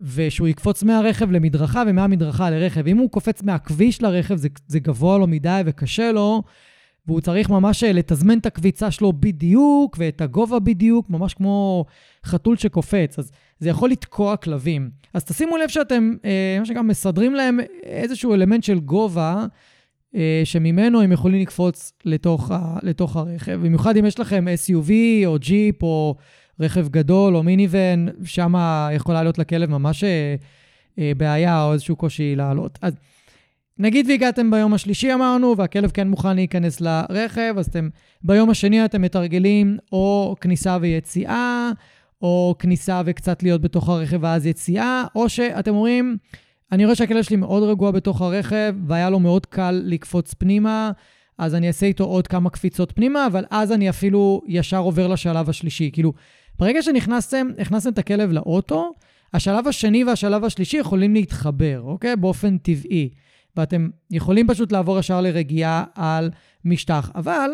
ושהוא 0.00 0.48
יקפוץ 0.48 0.82
מהרכב 0.82 1.30
למדרכה 1.30 1.82
ומהמדרכה 1.86 2.50
לרכב. 2.50 2.86
אם 2.86 2.98
הוא 2.98 3.10
קופץ 3.10 3.42
מהכביש 3.42 4.02
לרכב, 4.02 4.36
זה, 4.36 4.48
זה 4.66 4.78
גבוה 4.78 5.18
לו 5.18 5.26
מדי 5.26 5.62
וקשה 5.66 6.12
לו, 6.12 6.42
והוא 7.06 7.20
צריך 7.20 7.50
ממש 7.50 7.84
אה, 7.84 7.92
לתזמן 7.92 8.38
את 8.38 8.46
הקביצה 8.46 8.90
שלו 8.90 9.12
בדיוק, 9.12 9.96
ואת 9.98 10.20
הגובה 10.20 10.58
בדיוק, 10.58 11.10
ממש 11.10 11.34
כמו 11.34 11.84
חתול 12.24 12.56
שקופץ. 12.56 13.18
אז 13.18 13.32
זה 13.58 13.68
יכול 13.68 13.90
לתקוע 13.90 14.36
כלבים. 14.36 14.90
אז 15.14 15.24
תשימו 15.24 15.56
לב 15.56 15.68
שאתם, 15.68 16.12
אה, 16.24 16.56
מה 16.58 16.66
שגם 16.66 16.88
מסדרים 16.88 17.34
להם 17.34 17.60
איזשהו 17.82 18.34
אלמנט 18.34 18.64
של 18.64 18.80
גובה, 18.80 19.46
שממנו 20.44 21.00
הם 21.00 21.12
יכולים 21.12 21.40
לקפוץ 21.40 21.92
לתוך, 22.04 22.50
ה, 22.50 22.78
לתוך 22.82 23.16
הרכב. 23.16 23.52
במיוחד 23.52 23.96
אם 23.96 24.06
יש 24.06 24.20
לכם 24.20 24.44
SUV 24.66 24.90
או 25.26 25.36
ג'יפ 25.38 25.82
או 25.82 26.16
רכב 26.60 26.88
גדול 26.88 27.36
או 27.36 27.42
מיניבן, 27.42 28.06
שם 28.24 28.54
יכולה 28.92 29.22
להיות 29.22 29.38
לכלב 29.38 29.70
ממש 29.70 30.04
אה, 30.04 30.34
אה, 30.98 31.12
בעיה 31.16 31.64
או 31.64 31.72
איזשהו 31.72 31.96
קושי 31.96 32.36
לעלות. 32.36 32.78
אז 32.82 32.94
נגיד 33.78 34.06
והגעתם 34.08 34.50
ביום 34.50 34.74
השלישי 34.74 35.14
אמרנו, 35.14 35.54
והכלב 35.56 35.90
כן 35.90 36.08
מוכן 36.08 36.36
להיכנס 36.36 36.80
לרכב, 36.80 37.54
אז 37.58 37.66
אתם, 37.66 37.88
ביום 38.22 38.50
השני 38.50 38.84
אתם 38.84 39.02
מתרגלים 39.02 39.78
או 39.92 40.36
כניסה 40.40 40.78
ויציאה, 40.80 41.70
או 42.22 42.54
כניסה 42.58 43.02
וקצת 43.04 43.42
להיות 43.42 43.60
בתוך 43.60 43.88
הרכב 43.88 44.18
ואז 44.20 44.46
יציאה, 44.46 45.04
או 45.14 45.28
שאתם 45.28 45.74
אומרים, 45.74 46.16
אני 46.72 46.84
רואה 46.84 46.96
שהכלב 46.96 47.22
שלי 47.22 47.36
מאוד 47.36 47.62
רגוע 47.62 47.90
בתוך 47.90 48.22
הרכב, 48.22 48.74
והיה 48.86 49.10
לו 49.10 49.20
מאוד 49.20 49.46
קל 49.46 49.82
לקפוץ 49.84 50.34
פנימה, 50.34 50.92
אז 51.38 51.54
אני 51.54 51.68
אעשה 51.68 51.86
איתו 51.86 52.04
עוד 52.04 52.26
כמה 52.26 52.50
קפיצות 52.50 52.92
פנימה, 52.92 53.26
אבל 53.26 53.44
אז 53.50 53.72
אני 53.72 53.90
אפילו 53.90 54.42
ישר 54.46 54.78
עובר 54.78 55.06
לשלב 55.08 55.50
השלישי. 55.50 55.90
כאילו, 55.92 56.12
ברגע 56.58 56.82
שנכנסתם, 56.82 57.46
הכנסתם 57.58 57.92
את 57.92 57.98
הכלב 57.98 58.32
לאוטו, 58.32 58.92
השלב 59.34 59.68
השני 59.68 60.04
והשלב 60.04 60.44
השלישי 60.44 60.76
יכולים 60.76 61.14
להתחבר, 61.14 61.80
אוקיי? 61.84 62.16
באופן 62.16 62.58
טבעי. 62.58 63.10
ואתם 63.56 63.88
יכולים 64.10 64.46
פשוט 64.46 64.72
לעבור 64.72 64.98
ישר 64.98 65.20
לרגיעה 65.20 65.84
על 65.94 66.30
משטח. 66.64 67.10
אבל, 67.14 67.50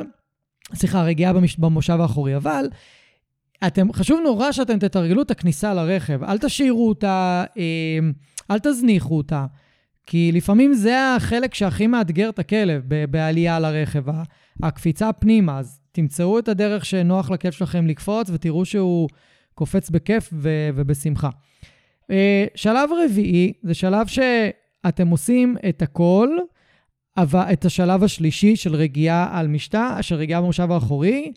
סליחה, 0.74 1.02
רגיעה 1.02 1.32
במש... 1.32 1.56
במושב 1.56 2.00
האחורי, 2.00 2.36
אבל 2.36 2.66
אתם, 3.66 3.92
חשוב 3.92 4.20
נורא 4.24 4.52
שאתם 4.52 4.78
תתרגלו 4.78 5.22
את 5.22 5.30
הכניסה 5.30 5.74
לרכב. 5.74 6.24
אל 6.24 6.38
תשאירו 6.38 6.88
אותה, 6.88 7.44
אה, 7.58 7.98
אל 8.50 8.58
תזניחו 8.58 9.16
אותה. 9.16 9.46
כי 10.06 10.30
לפעמים 10.32 10.74
זה 10.74 11.14
החלק 11.16 11.54
שהכי 11.54 11.86
מאתגר 11.86 12.28
את 12.28 12.38
הכלב 12.38 12.82
בעלייה 13.10 13.58
לרכב, 13.58 14.04
הקפיצה 14.62 15.12
פנימה. 15.12 15.58
אז 15.58 15.80
תמצאו 15.92 16.38
את 16.38 16.48
הדרך 16.48 16.84
שנוח 16.84 17.30
לכלב 17.30 17.52
שלכם 17.52 17.86
לקפוץ 17.86 18.30
ותראו 18.30 18.64
שהוא 18.64 19.08
קופץ 19.54 19.90
בכיף 19.90 20.30
ו- 20.32 20.70
ובשמחה. 20.74 21.30
אה, 22.10 22.44
שלב 22.54 22.90
רביעי 23.04 23.52
זה 23.62 23.74
שלב 23.74 24.06
שאתם 24.06 25.08
עושים 25.08 25.56
את 25.68 25.82
הכל, 25.82 26.28
אבל 27.16 27.40
את 27.52 27.64
השלב 27.64 28.04
השלישי 28.04 28.56
של 28.56 28.74
רגיעה 28.74 29.38
על 29.38 29.48
משטח, 29.48 29.98
של 30.00 30.14
רגיעה 30.14 30.40
במושב 30.40 30.70
האחורי, 30.70 31.32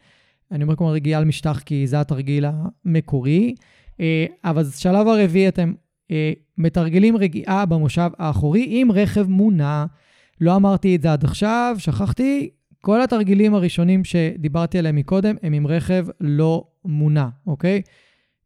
אני 0.52 0.64
אומר 0.64 0.76
כמו 0.76 0.88
רגיעה 0.88 1.20
על 1.20 1.26
משטח 1.26 1.60
כי 1.60 1.88
זה 1.88 2.00
התרגיל 2.00 2.46
המקורי, 2.46 3.56
אה, 4.00 4.26
אבל 4.44 4.64
בשלב 4.64 5.08
הרביעי 5.08 5.48
אתם 5.48 5.74
מתרגלים 6.58 7.18
רגיעה 7.18 7.66
במושב 7.66 8.10
האחורי 8.18 8.68
עם 8.70 8.92
רכב 8.92 9.30
מונע. 9.30 9.86
לא 10.42 10.56
אמרתי 10.56 10.96
את 10.96 11.02
זה 11.02 11.14
עד 11.14 11.24
עכשיו, 11.24 11.76
שכחתי. 11.78 12.50
כל 12.82 13.02
התרגילים 13.02 13.56
הראשונים 13.56 14.04
שדיברתי 14.04 14.80
עליהם 14.80 14.96
מקודם 14.96 15.36
הם 15.44 15.54
עם 15.54 15.68
רכב 15.68 16.06
לא 16.20 16.64
מונע, 16.86 17.28
אוקיי? 17.48 17.82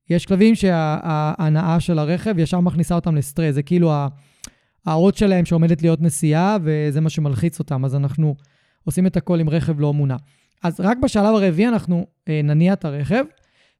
יש 0.10 0.26
כלבים 0.26 0.56
שההנאה 0.56 1.80
של 1.80 2.00
הרכב 2.00 2.40
ישר 2.40 2.60
מכניסה 2.60 2.96
אותם 2.96 3.16
לסטרס, 3.16 3.56
זה 3.56 3.64
כאילו 3.64 3.92
האות 4.86 5.16
שלהם 5.16 5.46
שעומדת 5.46 5.82
להיות 5.82 6.02
נסיעה, 6.02 6.58
וזה 6.64 7.02
מה 7.02 7.10
שמלחיץ 7.10 7.60
אותם, 7.60 7.86
אז 7.86 7.96
אנחנו 7.96 8.36
עושים 8.84 9.08
את 9.08 9.18
הכל 9.18 9.40
עם 9.40 9.50
רכב 9.50 9.80
לא 9.80 9.94
מונע. 9.94 10.16
אז 10.64 10.80
רק 10.80 10.98
בשלב 10.98 11.36
הרביעי 11.36 11.68
אנחנו 11.68 12.06
אה, 12.28 12.42
נניע 12.44 12.74
את 12.74 12.86
הרכב, 12.86 13.24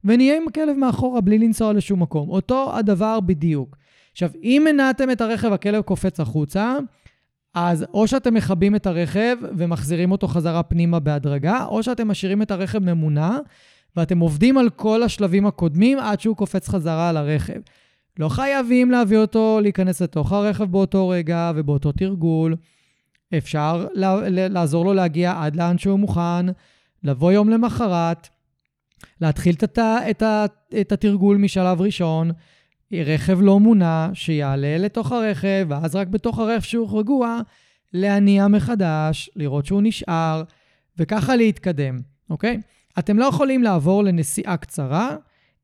ונהיה 0.04 0.36
עם 0.36 0.48
הכלב 0.48 0.76
מאחורה 0.76 1.20
בלי 1.20 1.38
לנסוע 1.38 1.72
לשום 1.72 2.02
מקום. 2.02 2.28
אותו 2.28 2.76
הדבר 2.76 3.20
בדיוק. 3.20 3.76
עכשיו, 4.12 4.30
אם 4.42 4.66
הנעתם 4.66 5.10
את 5.10 5.20
הרכב, 5.20 5.52
הכלב 5.52 5.82
קופץ 5.82 6.20
החוצה, 6.20 6.76
אז 7.54 7.84
או 7.94 8.06
שאתם 8.08 8.34
מכבים 8.34 8.76
את 8.76 8.86
הרכב 8.86 9.36
ומחזירים 9.56 10.12
אותו 10.12 10.28
חזרה 10.28 10.62
פנימה 10.62 10.98
בהדרגה, 11.00 11.64
או 11.64 11.82
שאתם 11.82 12.08
משאירים 12.08 12.42
את 12.42 12.50
הרכב 12.50 12.78
ממונע, 12.78 13.38
ואתם 13.96 14.18
עובדים 14.18 14.58
על 14.58 14.70
כל 14.70 15.02
השלבים 15.02 15.46
הקודמים 15.46 15.98
עד 15.98 16.20
שהוא 16.20 16.36
קופץ 16.36 16.68
חזרה 16.68 17.08
על 17.08 17.16
הרכב. 17.16 17.60
לא 18.18 18.28
חייבים 18.28 18.90
להביא 18.90 19.18
אותו 19.18 19.58
להיכנס 19.62 20.02
לתוך 20.02 20.32
הרכב 20.32 20.64
באותו 20.64 21.08
רגע 21.08 21.52
ובאותו 21.54 21.92
תרגול. 21.92 22.56
אפשר 23.38 23.86
לעזור 24.28 24.84
לו 24.84 24.94
להגיע 24.94 25.34
עד 25.42 25.56
לאן 25.56 25.78
שהוא 25.78 25.98
מוכן, 25.98 26.46
לבוא 27.04 27.32
יום 27.32 27.48
למחרת, 27.48 28.28
להתחיל 29.20 29.54
את, 29.54 29.78
את, 30.10 30.22
את 30.80 30.92
התרגול 30.92 31.36
משלב 31.36 31.80
ראשון, 31.80 32.30
רכב 32.92 33.40
לא 33.40 33.60
מונע 33.60 34.08
שיעלה 34.14 34.78
לתוך 34.78 35.12
הרכב, 35.12 35.66
ואז 35.68 35.96
רק 35.96 36.08
בתוך 36.08 36.38
הרכב 36.38 36.60
שהוא 36.60 36.98
רגוע, 36.98 37.40
להניע 37.92 38.48
מחדש, 38.48 39.30
לראות 39.36 39.66
שהוא 39.66 39.82
נשאר, 39.82 40.42
וככה 40.98 41.36
להתקדם, 41.36 41.98
אוקיי? 42.30 42.60
אתם 42.98 43.18
לא 43.18 43.24
יכולים 43.24 43.62
לעבור 43.62 44.04
לנסיעה 44.04 44.56
קצרה 44.56 45.16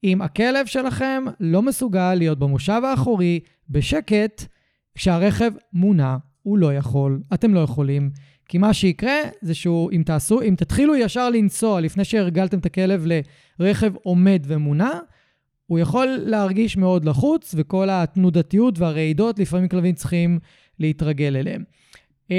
אם 0.04 0.22
הכלב 0.22 0.66
שלכם 0.66 1.24
לא 1.40 1.62
מסוגל 1.62 2.14
להיות 2.14 2.38
במושב 2.38 2.80
האחורי 2.84 3.40
בשקט 3.70 4.44
כשהרכב 4.94 5.52
מונע. 5.72 6.16
הוא 6.42 6.58
לא 6.58 6.74
יכול, 6.74 7.20
אתם 7.34 7.54
לא 7.54 7.60
יכולים. 7.60 8.10
כי 8.48 8.58
מה 8.58 8.74
שיקרה 8.74 9.16
זה 9.42 9.54
שהוא, 9.54 9.92
אם 9.92 10.02
תעשו, 10.06 10.42
אם 10.42 10.54
תתחילו 10.56 10.96
ישר 10.96 11.30
לנסוע 11.30 11.80
לפני 11.80 12.04
שהרגלתם 12.04 12.58
את 12.58 12.66
הכלב 12.66 13.06
לרכב 13.58 13.92
עומד 14.02 14.42
ומונע, 14.46 14.90
הוא 15.66 15.78
יכול 15.78 16.06
להרגיש 16.06 16.76
מאוד 16.76 17.04
לחוץ, 17.04 17.54
וכל 17.58 17.88
התנודתיות 17.90 18.78
והרעידות, 18.78 19.38
לפעמים 19.38 19.68
כלבים 19.68 19.94
צריכים 19.94 20.38
להתרגל 20.78 21.36
אליהם. 21.36 21.64
Uh, 22.28 22.32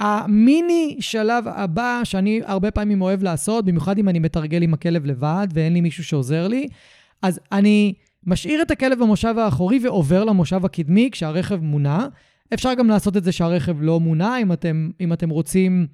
המיני 0.00 0.96
שלב 1.00 1.44
הבא, 1.48 2.00
שאני 2.04 2.40
הרבה 2.44 2.70
פעמים 2.70 3.02
אוהב 3.02 3.22
לעשות, 3.22 3.64
במיוחד 3.64 3.98
אם 3.98 4.08
אני 4.08 4.18
מתרגל 4.18 4.62
עם 4.62 4.74
הכלב 4.74 5.06
לבד 5.06 5.46
ואין 5.52 5.72
לי 5.72 5.80
מישהו 5.80 6.04
שעוזר 6.04 6.48
לי, 6.48 6.68
אז 7.22 7.40
אני 7.52 7.94
משאיר 8.26 8.62
את 8.62 8.70
הכלב 8.70 8.98
במושב 8.98 9.34
האחורי 9.38 9.78
ועובר 9.82 10.24
למושב 10.24 10.64
הקדמי 10.64 11.08
כשהרכב 11.12 11.62
מונע. 11.62 12.06
אפשר 12.54 12.74
גם 12.74 12.88
לעשות 12.88 13.16
את 13.16 13.24
זה 13.24 13.32
שהרכב 13.32 13.76
לא 13.80 14.00
מונע, 14.00 14.38
אם 14.42 14.52
אתם, 14.52 14.90
אם 15.00 15.12
אתם 15.12 15.30
רוצים 15.30 15.86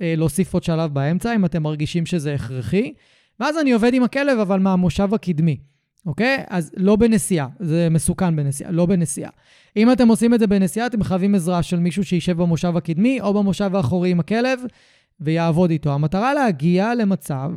אה, 0.00 0.14
להוסיף 0.16 0.54
עוד 0.54 0.62
שלב 0.62 0.94
באמצע, 0.94 1.34
אם 1.34 1.44
אתם 1.44 1.62
מרגישים 1.62 2.06
שזה 2.06 2.34
הכרחי. 2.34 2.92
ואז 3.40 3.58
אני 3.58 3.72
עובד 3.72 3.94
עם 3.94 4.02
הכלב, 4.02 4.38
אבל 4.38 4.58
מהמושב 4.58 5.14
הקדמי, 5.14 5.56
אוקיי? 6.06 6.44
אז 6.48 6.70
לא 6.76 6.96
בנסיעה, 6.96 7.48
זה 7.60 7.88
מסוכן 7.90 8.36
בנסיעה, 8.36 8.70
לא 8.70 8.86
בנסיעה. 8.86 9.30
אם 9.76 9.92
אתם 9.92 10.08
עושים 10.08 10.34
את 10.34 10.40
זה 10.40 10.46
בנסיעה, 10.46 10.86
אתם 10.86 11.02
חייבים 11.02 11.34
עזרה 11.34 11.62
של 11.62 11.78
מישהו 11.78 12.04
שישב 12.04 12.36
במושב 12.36 12.76
הקדמי 12.76 13.20
או 13.20 13.34
במושב 13.34 13.76
האחורי 13.76 14.10
עם 14.10 14.20
הכלב 14.20 14.60
ויעבוד 15.20 15.70
איתו. 15.70 15.92
המטרה 15.92 16.34
להגיע 16.34 16.94
למצב 16.94 17.50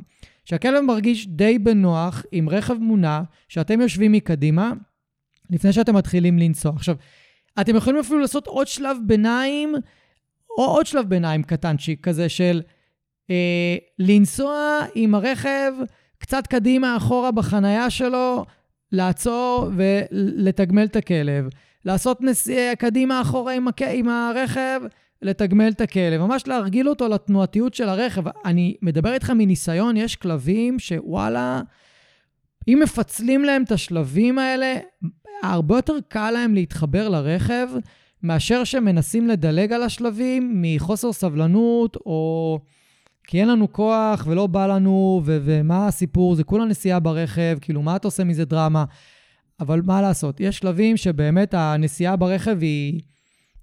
שהכלב 0.46 0.82
מרגיש 0.82 1.28
די 1.28 1.60
בנוח 1.60 2.26
עם 2.32 2.50
רכב 2.50 2.74
מונע, 2.74 3.22
שאתם 3.48 3.82
יושבים 3.82 4.12
מקדימה, 4.12 4.74
לפני 5.50 5.74
שאתם 5.74 5.96
מתחילים 5.96 6.40
לנסוע. 6.40 6.72
עכשיו, 6.76 6.96
אתם 7.62 7.76
יכולים 7.76 8.00
אפילו 8.00 8.20
לעשות 8.20 8.48
עוד 8.48 8.68
שלב 8.68 8.98
ביניים, 9.06 9.76
או 10.58 10.66
עוד 10.66 10.86
שלב 10.86 11.10
ביניים 11.10 11.44
קטנצ'יק 11.44 12.04
כזה 12.04 12.30
של 12.30 12.62
אה, 13.30 13.76
לנסוע 14.00 14.80
עם 14.96 15.16
הרכב 15.16 15.74
קצת 16.18 16.48
קדימה 16.48 16.98
אחורה 16.98 17.32
בחנייה 17.32 17.90
שלו, 17.90 18.46
לעצור 18.92 19.70
ולתגמל 19.76 20.86
את 20.86 20.96
הכלב. 20.96 21.46
לעשות 21.86 22.22
נסיעה 22.22 22.76
קדימה 22.76 23.22
אחורה 23.22 23.54
עם, 23.54 23.68
הכ... 23.68 23.82
עם 23.82 24.10
הרכב, 24.10 24.82
לתגמל 25.22 25.70
את 25.70 25.82
הכלב. 25.82 26.22
ממש 26.22 26.48
להרגיל 26.48 26.90
אותו 26.90 27.08
לתנועתיות 27.08 27.74
של 27.74 27.90
הרכב. 27.90 28.24
אני 28.46 28.76
מדבר 28.82 29.14
איתך 29.14 29.30
מניסיון, 29.30 29.98
יש 29.98 30.16
כלבים 30.16 30.80
שוואלה, 30.80 31.62
אם 32.68 32.80
מפצלים 32.84 33.44
להם 33.44 33.64
את 33.64 33.72
השלבים 33.72 34.40
האלה, 34.40 34.76
הרבה 35.44 35.76
יותר 35.76 35.94
קל 36.08 36.32
להם 36.32 36.54
להתחבר 36.54 37.10
לרכב, 37.10 37.68
מאשר 38.24 38.64
שמנסים 38.64 39.28
לדלג 39.28 39.74
על 39.74 39.84
השלבים 39.84 40.62
מחוסר 40.62 41.14
סבלנות, 41.14 41.96
או 41.96 42.60
כי 43.24 43.40
אין 43.40 43.48
לנו 43.48 43.74
כוח 43.74 44.24
ולא 44.28 44.48
בא 44.48 44.68
לנו, 44.68 45.22
ו- 45.26 45.38
ומה 45.44 45.88
הסיפור, 45.88 46.36
זה 46.36 46.44
כולה 46.44 46.66
נסיעה 46.66 47.00
ברכב, 47.00 47.58
כאילו, 47.62 47.82
מה 47.82 47.96
אתה 47.96 48.08
עושה 48.08 48.24
מזה 48.24 48.46
דרמה? 48.46 48.86
אבל 49.60 49.82
מה 49.86 50.02
לעשות, 50.02 50.40
יש 50.40 50.58
שלבים 50.58 50.98
שבאמת 50.98 51.54
הנסיעה 51.54 52.16
ברכב 52.16 52.58
היא, 52.62 53.02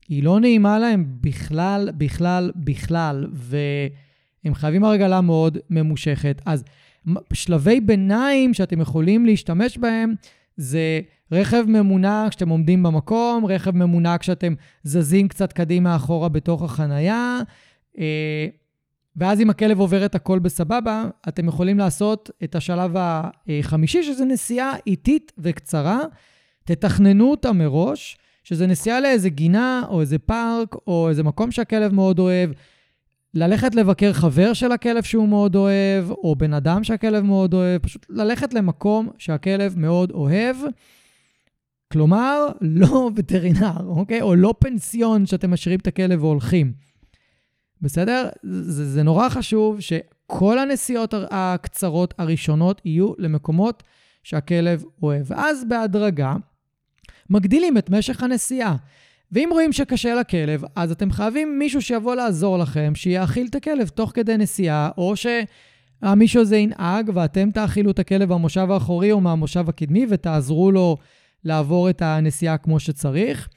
היא 0.09 0.23
לא 0.23 0.41
נעימה 0.41 0.79
להם 0.79 1.05
בכלל, 1.21 1.91
בכלל, 1.97 2.53
בכלל, 2.57 3.27
והם 3.33 4.55
חייבים 4.55 4.85
הרגלה 4.85 5.21
מאוד 5.21 5.59
ממושכת. 5.71 6.43
אז 6.47 6.65
שלבי 7.33 7.81
ביניים 7.81 8.55
שאתם 8.55 8.81
יכולים 8.81 9.27
להשתמש 9.27 9.79
בהם 9.79 10.15
זה 10.57 11.01
רכב 11.33 11.65
ממונע 11.69 12.27
כשאתם 12.31 12.49
עומדים 12.49 12.83
במקום, 12.83 13.47
רכב 13.47 13.77
ממונע 13.77 14.19
כשאתם 14.19 14.55
זזים 14.83 15.29
קצת 15.29 15.53
קדימה 15.53 15.97
אחורה 15.97 16.29
בתוך 16.29 16.63
החנייה, 16.63 17.39
אה, 17.99 18.47
ואז 19.17 19.41
אם 19.41 19.51
הכלב 19.51 19.81
עובר 19.81 20.05
את 20.05 20.15
הכל 20.15 20.39
בסבבה, 20.39 21.05
אתם 21.29 21.49
יכולים 21.49 21.79
לעשות 21.79 22.31
את 22.45 22.55
השלב 22.55 22.95
החמישי, 22.99 24.03
שזה 24.03 24.25
נסיעה 24.25 24.73
איטית 24.87 25.33
וקצרה. 25.39 26.01
תתכננו 26.65 27.31
אותה 27.31 27.53
מראש, 27.53 28.19
שזה 28.45 28.67
נסיעה 28.67 29.01
לאיזה 29.01 29.29
גינה 29.29 29.83
או 29.89 30.01
איזה 30.01 30.19
פארק 30.19 30.75
או 30.87 31.09
איזה 31.09 31.23
מקום 31.23 31.51
שהכלב 31.51 31.93
מאוד 31.93 32.19
אוהב. 32.19 32.51
ללכת 33.35 33.75
לבקר 33.75 34.13
חבר 34.13 34.53
של 34.53 34.73
הכלב 34.73 35.03
שהוא 35.03 35.29
מאוד 35.29 35.57
אוהב, 35.57 36.11
או 36.11 36.37
בן 36.37 36.53
אדם 36.53 36.85
שהכלב 36.85 37.25
מאוד 37.25 37.55
אוהב, 37.55 37.83
פשוט 37.83 38.07
ללכת 38.09 38.55
למקום 38.55 39.09
שהכלב 39.19 39.79
מאוד 39.79 40.11
אוהב. 40.11 40.57
כלומר, 41.93 42.47
לא 42.61 43.11
וטרינר, 43.17 43.87
אוקיי? 43.87 44.23
או 44.23 44.35
לא 44.35 44.55
פנסיון 44.59 45.27
שאתם 45.27 45.51
משאירים 45.51 45.81
את 45.81 45.87
הכלב 45.87 46.23
והולכים. 46.25 46.73
בסדר? 47.81 48.29
זה, 48.43 48.91
זה 48.91 49.03
נורא 49.03 49.29
חשוב 49.29 49.81
שכל 49.81 50.59
הנסיעות 50.59 51.15
הקצרות 51.31 52.15
הראשונות 52.19 52.81
יהיו 52.85 53.13
למקומות 53.19 53.83
שהכלב 54.23 54.85
אוהב. 55.03 55.27
ואז 55.31 55.65
בהדרגה 55.69 56.37
מגדילים 57.31 57.79
את 57.79 57.91
משך 57.91 58.23
הנסיעה. 58.23 58.77
ואם 59.35 59.49
רואים 59.53 59.73
שקשה 59.73 60.15
לכלב, 60.15 60.65
אז 60.77 60.91
אתם 60.91 61.11
חייבים 61.11 61.59
מישהו 61.59 61.83
שיבוא 61.83 62.15
לעזור 62.15 62.59
לכם, 62.59 62.93
שיאכיל 62.95 63.47
את 63.51 63.55
הכלב 63.55 63.89
תוך 63.89 64.11
כדי 64.15 64.37
נסיעה, 64.37 64.91
או 64.99 65.15
שהמישהו 65.17 66.43
הזה 66.43 66.57
ינהג 66.57 67.11
ואתם 67.15 67.51
תאכילו 67.51 67.91
את 67.91 67.99
הכלב 67.99 68.33
במושב 68.33 68.71
האחורי 68.71 69.13
או 69.13 69.21
מהמושב 69.21 69.69
הקדמי 69.69 70.07
ותעזרו 70.09 70.71
לו 70.71 70.97
לעבור 71.45 71.91
את 71.91 72.03
הנסיעה 72.03 72.57
כמו 72.57 72.81
שצריך. 72.81 73.49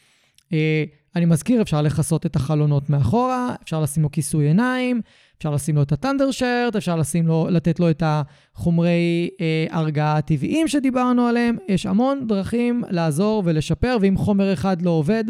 אה, 0.54 0.84
אני 1.16 1.26
מזכיר, 1.26 1.62
אפשר 1.62 1.82
לכסות 1.82 2.26
את 2.26 2.36
החלונות 2.36 2.90
מאחורה, 2.90 3.56
אפשר 3.64 3.82
לשים 3.82 4.04
לו 4.04 4.12
כיסוי 4.12 4.48
עיניים, 4.48 5.02
אפשר 5.38 5.52
לשים 5.52 5.76
לו 5.76 5.82
את 5.82 5.92
הטנדר 5.92 6.32
שרט, 6.32 6.76
אפשר 6.76 7.00
לו, 7.24 7.48
לתת 7.52 7.80
לו 7.80 7.90
את 7.90 8.04
החומרי 8.06 9.30
אה, 9.42 9.66
הרגעה 9.70 10.18
הטבעיים 10.18 10.68
שדיברנו 10.68 11.28
עליהם. 11.28 11.58
יש 11.68 11.86
המון 11.86 12.28
דרכים 12.28 12.84
לעזור 12.90 13.44
ולשפר, 13.46 13.98
ואם 14.02 14.18
חומר 14.18 14.54
אחד 14.54 14.82
לא 14.82 14.90
עובד, 14.90 15.24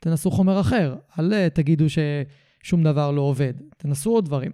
תנסו 0.00 0.30
חומר 0.30 0.60
אחר. 0.60 0.96
אל 1.18 1.34
אה, 1.34 1.50
תגידו 1.50 1.84
ששום 1.88 2.82
דבר 2.82 3.10
לא 3.10 3.20
עובד. 3.20 3.52
תנסו 3.76 4.10
עוד 4.10 4.24
דברים. 4.24 4.50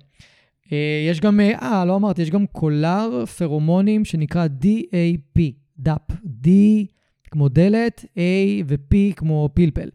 אה, 0.73 1.07
יש 1.11 1.21
גם, 1.21 1.41
אה, 1.41 1.59
אה, 1.63 1.85
לא 1.85 1.97
אמרתי, 1.97 2.23
יש 2.23 2.31
גם 2.31 2.47
קולר 2.47 3.25
פרומונים 3.39 4.05
שנקרא 4.05 4.47
DAP, 4.63 5.41
DAP, 5.83 6.13
D 6.45 6.49
כמו 7.31 7.49
דלת, 7.49 8.05
A 8.15 8.19
ו-P 8.67 9.15
כמו 9.17 9.49
פלפל. 9.55 9.89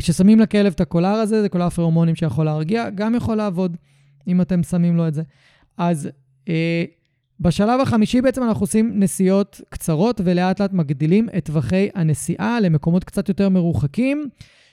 כששמים 0.00 0.40
לכלב 0.40 0.72
את 0.72 0.80
הקולר 0.80 1.08
הזה, 1.08 1.42
זה 1.42 1.48
קולר 1.48 1.70
פרומונים 1.70 2.14
שיכול 2.14 2.44
להרגיע, 2.44 2.90
גם 2.90 3.14
יכול 3.14 3.36
לעבוד 3.36 3.76
אם 4.28 4.40
אתם 4.40 4.62
שמים 4.62 4.96
לו 4.96 5.08
את 5.08 5.14
זה. 5.14 5.22
אז 5.76 6.08
בשלב 7.40 7.80
החמישי 7.80 8.20
בעצם 8.20 8.42
אנחנו 8.42 8.62
עושים 8.62 8.92
נסיעות 8.94 9.60
קצרות 9.68 10.20
ולאט 10.24 10.60
לאט 10.60 10.72
מגדילים 10.72 11.28
את 11.36 11.44
טווחי 11.44 11.88
הנסיעה 11.94 12.60
למקומות 12.60 13.04
קצת 13.04 13.28
יותר 13.28 13.48
מרוחקים 13.48 14.28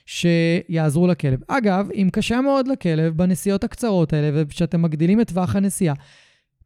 שיעזרו 0.06 1.06
לכלב. 1.06 1.40
אגב, 1.48 1.88
אם 1.94 2.08
קשה 2.12 2.40
מאוד 2.40 2.68
לכלב 2.68 3.16
בנסיעות 3.16 3.64
הקצרות 3.64 4.12
האלה 4.12 4.30
וכשאתם 4.34 4.82
מגדילים 4.82 5.20
את 5.20 5.28
טווח 5.28 5.56
הנסיעה, 5.56 5.94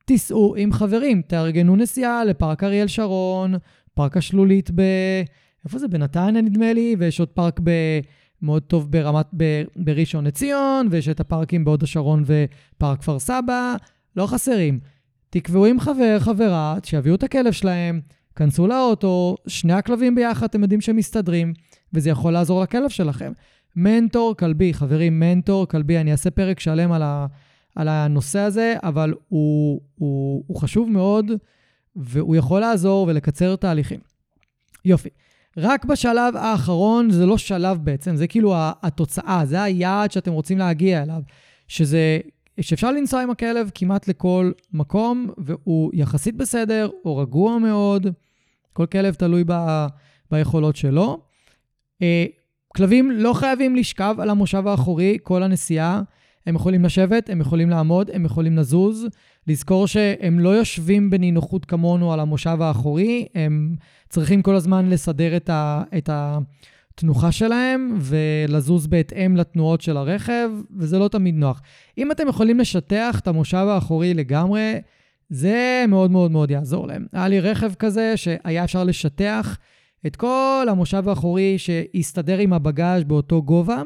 תיסעו 0.05 0.55
עם 0.57 0.73
חברים, 0.73 1.23
תארגנו 1.23 1.77
נסיעה 1.77 2.25
לפארק 2.25 2.65
אריאל 2.65 2.87
שרון, 2.87 3.55
פארק 3.95 4.17
השלולית 4.17 4.71
ב... 4.75 4.83
איפה 5.65 5.79
זה? 5.79 5.89
בנתניה 5.89 6.43
נדמה 6.43 6.73
לי, 6.73 6.97
ויש 6.99 7.21
עוד 7.21 7.29
פארק 7.29 7.61
ב... 7.65 7.71
מאוד 8.43 8.63
טוב 8.63 8.93
ברמת, 8.93 9.27
ב, 9.37 9.63
בראשון 9.77 10.27
לציון, 10.27 10.89
ויש 10.91 11.09
את 11.09 11.21
הפארקים 11.21 11.65
בהוד 11.65 11.83
השרון 11.83 12.25
ופארק 12.27 13.01
כפר 13.01 13.19
סבא, 13.19 13.75
לא 14.17 14.27
חסרים. 14.27 14.81
תקבעו 15.31 15.67
עם 15.67 15.81
חבר, 15.81 16.17
חברה, 16.19 16.77
שיביאו 16.85 17.15
את 17.15 17.23
הכלב 17.23 17.53
שלהם, 17.53 18.01
כנסו 18.37 18.67
לאוטו, 18.67 19.37
שני 19.47 19.73
הכלבים 19.73 20.15
ביחד, 20.15 20.45
אתם 20.45 20.63
יודעים 20.63 20.81
שהם 20.81 20.97
מסתדרים, 20.97 21.53
וזה 21.93 22.11
יכול 22.11 22.33
לעזור 22.33 22.63
לכלב 22.63 22.89
שלכם. 22.89 23.33
מנטור 23.77 24.35
כלבי, 24.37 24.75
חברים, 24.75 25.21
מנטור 25.21 25.67
כלבי, 25.67 25.99
אני 25.99 26.13
אעשה 26.13 26.31
פרק 26.31 26.61
שלם 26.61 26.93
על, 26.93 27.03
ה, 27.03 27.27
על 27.77 27.89
הנושא 27.89 28.39
הזה, 28.39 28.75
אבל 28.83 29.15
הוא, 29.29 29.81
הוא, 29.95 30.45
הוא 30.47 30.61
חשוב 30.61 30.91
מאוד, 30.91 31.27
והוא 31.97 32.37
יכול 32.37 32.61
לעזור 32.61 33.07
ולקצר 33.09 33.57
תהליכים. 33.57 34.01
יופי. 34.85 35.09
רק 35.57 35.85
בשלב 35.85 36.37
האחרון, 36.37 37.11
זה 37.11 37.27
לא 37.27 37.39
שלב 37.39 37.79
בעצם, 37.83 38.17
זה 38.17 38.27
כאילו 38.27 38.55
התוצאה, 38.57 39.43
זה 39.45 39.63
היעד 39.63 40.11
שאתם 40.11 40.33
רוצים 40.33 40.59
להגיע 40.59 41.03
אליו, 41.03 41.23
שזה, 41.69 42.19
שאפשר 42.61 42.93
לנסוע 42.93 43.23
עם 43.23 43.31
הכלב 43.31 43.71
כמעט 43.75 44.09
לכל 44.09 44.53
מקום, 44.73 45.31
והוא 45.39 45.91
יחסית 45.95 46.37
בסדר, 46.37 46.91
או 47.05 47.17
רגוע 47.17 47.59
מאוד, 47.59 48.07
כל 48.73 48.87
כלב 48.87 49.15
תלוי 49.15 49.45
ב, 49.47 49.87
ביכולות 50.31 50.77
שלו. 50.77 51.21
אה, 52.03 52.25
כלבים 52.69 53.11
לא 53.11 53.33
חייבים 53.33 53.77
לשכב 53.77 54.17
על 54.19 54.31
המושב 54.31 54.67
האחורי 54.67 55.19
כל 55.23 55.43
הנסיעה. 55.43 56.03
הם 56.47 56.55
יכולים 56.55 56.85
לשבת, 56.85 57.31
הם 57.31 57.41
יכולים 57.41 57.71
לעמוד, 57.71 58.11
הם 58.13 58.25
יכולים 58.25 58.57
לזוז. 58.57 59.07
לזכור 59.47 59.87
שהם 59.87 60.39
לא 60.39 60.49
יושבים 60.49 61.11
בנינוחות 61.11 61.65
כמונו 61.65 62.13
על 62.13 62.21
המושב 62.21 62.57
האחורי, 62.61 63.27
הם 63.35 63.75
צריכים 64.09 64.43
כל 64.43 64.55
הזמן 64.55 64.89
לסדר 64.89 65.37
את, 65.37 65.51
ה, 65.51 65.83
את 65.99 66.11
התנוחה 67.01 67.33
שלהם 67.33 67.99
ולזוז 68.01 68.87
בהתאם 68.87 69.37
לתנועות 69.37 69.81
של 69.81 69.97
הרכב, 69.97 70.51
וזה 70.77 70.99
לא 70.99 71.09
תמיד 71.09 71.35
נוח. 71.35 71.63
אם 71.99 72.13
אתם 72.13 72.29
יכולים 72.29 72.59
לשטח 72.59 73.19
את 73.19 73.29
המושב 73.29 73.67
האחורי 73.69 74.15
לגמרי, 74.15 74.81
זה 75.31 75.85
מאוד 75.89 76.11
מאוד 76.11 76.31
מאוד 76.31 76.51
יעזור 76.51 76.87
להם. 76.87 77.07
היה 77.13 77.29
לי 77.29 77.41
רכב 77.41 77.75
כזה 77.75 78.17
שהיה 78.17 78.65
אפשר 78.65 78.85
לשטח 78.85 79.59
את 80.07 80.17
כל 80.17 80.67
המושב 80.71 81.09
האחורי 81.09 81.59
שהסתדר 81.59 82.39
עם 82.39 82.53
הבגאז' 82.53 83.05
באותו 83.05 83.43
גובה. 83.43 83.83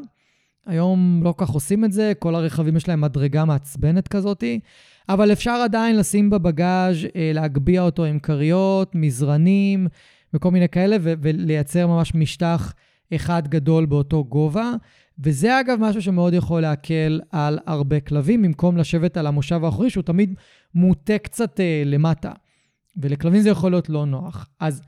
היום 0.66 1.20
לא 1.24 1.34
כך 1.36 1.48
עושים 1.48 1.84
את 1.84 1.92
זה, 1.92 2.12
כל 2.18 2.34
הרכבים 2.34 2.76
יש 2.76 2.88
להם 2.88 3.00
מדרגה 3.00 3.44
מעצבנת 3.44 4.08
כזאתי, 4.08 4.60
אבל 5.08 5.32
אפשר 5.32 5.60
עדיין 5.64 5.96
לשים 5.96 6.30
בבגאז', 6.30 6.96
אה, 7.16 7.30
להגביה 7.34 7.82
אותו 7.82 8.04
עם 8.04 8.18
כריות, 8.18 8.94
מזרנים 8.94 9.86
וכל 10.34 10.50
מיני 10.50 10.68
כאלה, 10.68 10.96
ו- 11.00 11.14
ולייצר 11.20 11.86
ממש 11.86 12.14
משטח 12.14 12.72
אחד 13.14 13.48
גדול 13.48 13.86
באותו 13.86 14.24
גובה. 14.24 14.72
וזה 15.18 15.60
אגב 15.60 15.78
משהו 15.80 16.02
שמאוד 16.02 16.34
יכול 16.34 16.62
להקל 16.62 17.20
על 17.30 17.58
הרבה 17.66 18.00
כלבים, 18.00 18.42
במקום 18.42 18.76
לשבת 18.76 19.16
על 19.16 19.26
המושב 19.26 19.64
האחורי, 19.64 19.90
שהוא 19.90 20.02
תמיד 20.02 20.34
מוטה 20.74 21.18
קצת 21.18 21.60
אה, 21.60 21.82
למטה. 21.86 22.32
ולכלבים 22.96 23.40
זה 23.40 23.48
יכול 23.48 23.70
להיות 23.70 23.88
לא 23.88 24.06
נוח. 24.06 24.48
אז 24.60 24.82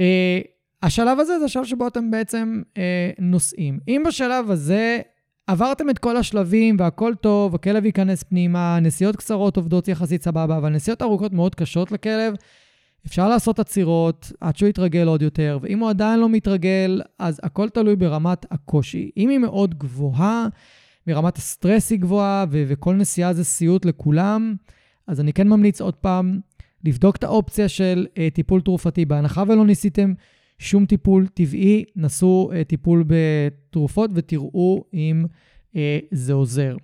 אה, 0.00 0.40
השלב 0.82 1.18
הזה 1.18 1.38
זה 1.38 1.44
השלב 1.44 1.64
שבו 1.64 1.88
אתם 1.88 2.10
בעצם 2.10 2.62
אה, 2.78 3.10
נוסעים. 3.18 3.78
אם 3.88 4.02
בשלב 4.06 4.50
הזה 4.50 5.00
עברתם 5.46 5.90
את 5.90 5.98
כל 5.98 6.16
השלבים 6.16 6.76
והכל 6.78 7.14
טוב, 7.20 7.54
הכלב 7.54 7.84
ייכנס 7.84 8.22
פנימה, 8.22 8.78
נסיעות 8.80 9.16
קצרות 9.16 9.56
עובדות 9.56 9.88
יחסית 9.88 10.22
סבבה, 10.22 10.56
אבל 10.56 10.68
נסיעות 10.68 11.02
ארוכות 11.02 11.32
מאוד 11.32 11.54
קשות 11.54 11.92
לכלב, 11.92 12.34
אפשר 13.06 13.28
לעשות 13.28 13.58
עצירות 13.58 14.32
עד 14.40 14.56
שהוא 14.56 14.68
יתרגל 14.68 15.06
עוד 15.06 15.22
יותר, 15.22 15.58
ואם 15.62 15.78
הוא 15.78 15.90
עדיין 15.90 16.20
לא 16.20 16.28
מתרגל, 16.28 17.02
אז 17.18 17.40
הכל 17.42 17.68
תלוי 17.68 17.96
ברמת 17.96 18.46
הקושי. 18.50 19.10
אם 19.16 19.28
היא 19.28 19.38
מאוד 19.38 19.78
גבוהה, 19.78 20.46
מרמת 21.06 21.36
הסטרס 21.36 21.90
היא 21.90 21.98
גבוהה, 21.98 22.44
ו- 22.50 22.64
וכל 22.68 22.94
נסיעה 22.94 23.32
זה 23.32 23.44
סיוט 23.44 23.84
לכולם, 23.84 24.54
אז 25.06 25.20
אני 25.20 25.32
כן 25.32 25.48
ממליץ 25.48 25.80
עוד 25.80 25.94
פעם 25.94 26.40
לבדוק 26.84 27.16
את 27.16 27.24
האופציה 27.24 27.68
של 27.68 28.06
uh, 28.10 28.34
טיפול 28.34 28.60
תרופתי. 28.60 29.04
בהנחה 29.04 29.42
ולא 29.48 29.66
ניסיתם 29.66 30.14
שום 30.58 30.86
טיפול 30.86 31.26
טבעי, 31.26 31.84
נסו 31.96 32.50
uh, 32.52 32.64
טיפול 32.64 33.04
בתרופות 33.06 34.10
ותראו 34.14 34.84
אם 34.94 35.24
uh, 35.72 35.76
זה 36.10 36.32
עוזר. 36.32 36.76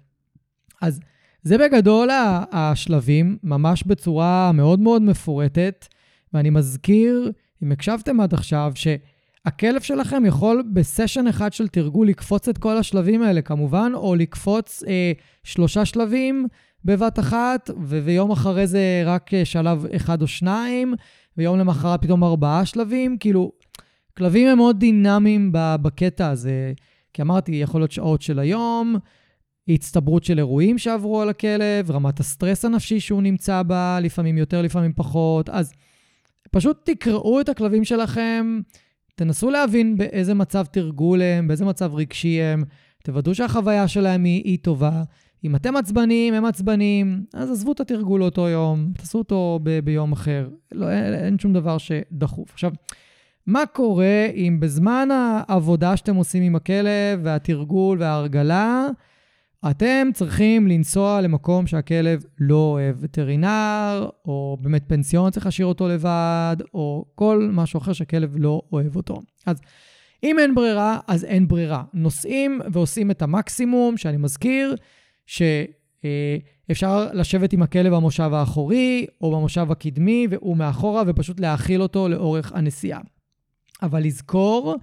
אז 0.83 1.01
זה 1.43 1.59
בגדול 1.59 2.09
השלבים, 2.53 3.39
ממש 3.43 3.85
בצורה 3.87 4.53
מאוד 4.53 4.81
מאוד 4.81 5.03
מפורטת. 5.03 5.87
ואני 6.35 6.51
מזכיר, 6.51 7.33
אם 7.63 7.73
הקשבתם 7.73 8.21
עד 8.21 8.35
עכשיו, 8.35 8.73
שהכלב 8.75 9.81
שלכם 9.81 10.27
יכול 10.27 10.63
בסשן 10.73 11.27
אחד 11.27 11.53
של 11.53 11.69
תרגול 11.69 12.09
לקפוץ 12.09 12.49
את 12.49 12.59
כל 12.59 12.77
השלבים 12.77 13.23
האלה 13.23 13.43
כמובן, 13.43 13.93
או 13.95 14.15
לקפוץ 14.15 14.83
אה, 14.89 15.13
שלושה 15.45 15.85
שלבים 15.85 16.47
בבת 16.85 17.19
אחת, 17.19 17.71
ויום 17.83 18.31
אחרי 18.31 18.67
זה 18.67 19.03
רק 19.05 19.35
אה, 19.35 19.45
שלב 19.45 19.87
אחד 19.97 20.23
או 20.23 20.27
שניים, 20.27 20.95
ויום 21.37 21.59
למחרת 21.59 22.03
פתאום 22.03 22.25
ארבעה 22.25 22.67
שלבים. 22.67 23.19
כאילו, 23.19 23.53
כלבים 24.17 24.49
הם 24.49 24.57
מאוד 24.57 24.81
דינמיים 24.81 25.51
בקטע 25.53 26.31
הזה. 26.31 26.73
כי 27.13 27.23
אמרתי, 27.23 27.53
יכול 27.53 27.81
להיות 27.81 27.93
שעות 27.93 28.23
של 28.23 28.39
היום, 28.39 28.97
הצטברות 29.69 30.25
של 30.25 30.39
אירועים 30.39 30.79
שעברו 30.79 31.23
על 31.23 31.29
הכלב, 31.29 31.91
רמת 31.91 32.21
הסטרס 32.21 32.65
הנפשי 32.65 33.01
שהוא 33.01 33.23
נמצא 33.23 33.63
בה, 33.63 33.99
לפעמים 34.01 34.39
יותר, 34.39 34.63
לפעמים 34.63 34.93
פחות. 34.97 35.49
אז 35.49 35.73
פשוט 36.51 36.91
תקראו 36.91 37.41
את 37.41 37.49
הכלבים 37.49 37.85
שלכם, 37.85 38.61
תנסו 39.15 39.51
להבין 39.51 39.97
באיזה 39.97 40.35
מצב 40.35 40.65
תרגול 40.65 41.23
הם, 41.23 41.49
באיזה 41.49 41.65
מצב 41.65 41.95
רגשי 41.95 42.43
הם, 42.43 42.65
תוודאו 43.05 43.35
שהחוויה 43.35 43.89
שלהם 43.89 44.25
היא, 44.25 44.43
היא 44.45 44.59
טובה. 44.63 45.03
אם 45.45 45.57
אתם 45.57 45.77
עצבניים, 45.77 46.35
הם 46.35 46.45
עצבניים, 46.45 47.25
אז 47.35 47.51
עזבו 47.51 47.73
את 47.73 47.81
התרגול 47.81 48.23
אותו 48.23 48.49
יום, 48.49 48.93
תעשו 48.97 49.19
אותו 49.19 49.61
ב- 49.63 49.79
ביום 49.79 50.13
אחר. 50.13 50.49
לא, 50.73 50.91
אין, 50.91 51.15
אין 51.15 51.39
שום 51.39 51.53
דבר 51.53 51.79
שדחוף. 51.79 52.53
עכשיו, 52.53 52.73
מה 53.47 53.67
קורה 53.67 54.27
אם 54.35 54.57
בזמן 54.61 55.09
העבודה 55.13 55.97
שאתם 55.97 56.17
עושים 56.17 56.43
עם 56.43 56.57
הכלב 56.57 57.21
והתרגול 57.23 58.01
וההרגלה, 58.01 58.87
אתם 59.71 60.09
צריכים 60.15 60.67
לנסוע 60.67 61.21
למקום 61.21 61.67
שהכלב 61.67 62.25
לא 62.41 62.55
אוהב 62.55 62.97
וטרינר, 63.01 64.09
או 64.25 64.59
באמת 64.61 64.85
פנסיון 64.87 65.31
צריך 65.31 65.47
להשאיר 65.47 65.67
אותו 65.67 65.89
לבד, 65.89 66.57
או 66.75 67.05
כל 67.15 67.49
משהו 67.53 67.79
אחר 67.79 67.93
שהכלב 67.93 68.37
לא 68.37 68.63
אוהב 68.73 68.97
אותו. 68.97 69.21
אז 69.47 69.61
אם 70.23 70.39
אין 70.39 70.55
ברירה, 70.55 70.99
אז 71.07 71.25
אין 71.25 71.49
ברירה. 71.49 71.83
נוסעים 71.95 72.61
ועושים 72.73 73.11
את 73.11 73.23
המקסימום, 73.23 73.97
שאני 73.97 74.17
מזכיר, 74.17 74.75
שאפשר 75.27 77.09
לשבת 77.13 77.53
עם 77.53 77.63
הכלב 77.63 77.95
במושב 77.95 78.31
האחורי 78.33 79.07
או 79.21 79.37
במושב 79.37 79.71
הקדמי, 79.71 80.27
והוא 80.31 80.57
מאחורה, 80.57 81.03
ופשוט 81.07 81.41
להאכיל 81.41 81.83
אותו 81.83 82.09
לאורך 82.09 82.53
הנסיעה. 82.55 83.01
אבל 83.83 84.03
לזכור 84.03 84.77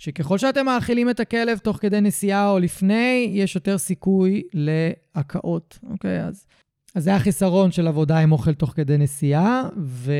שככל 0.00 0.38
שאתם 0.38 0.66
מאכילים 0.66 1.10
את 1.10 1.20
הכלב 1.20 1.58
תוך 1.58 1.76
כדי 1.76 2.00
נסיעה 2.00 2.50
או 2.50 2.58
לפני, 2.58 3.30
יש 3.32 3.54
יותר 3.54 3.78
סיכוי 3.78 4.42
להקאות, 4.54 5.78
אוקיי? 5.90 6.24
אז, 6.24 6.46
אז 6.94 7.04
זה 7.04 7.14
החיסרון 7.14 7.72
של 7.72 7.86
עבודה 7.86 8.18
עם 8.18 8.32
אוכל 8.32 8.54
תוך 8.54 8.72
כדי 8.76 8.98
נסיעה, 8.98 9.68
ו... 9.78 10.12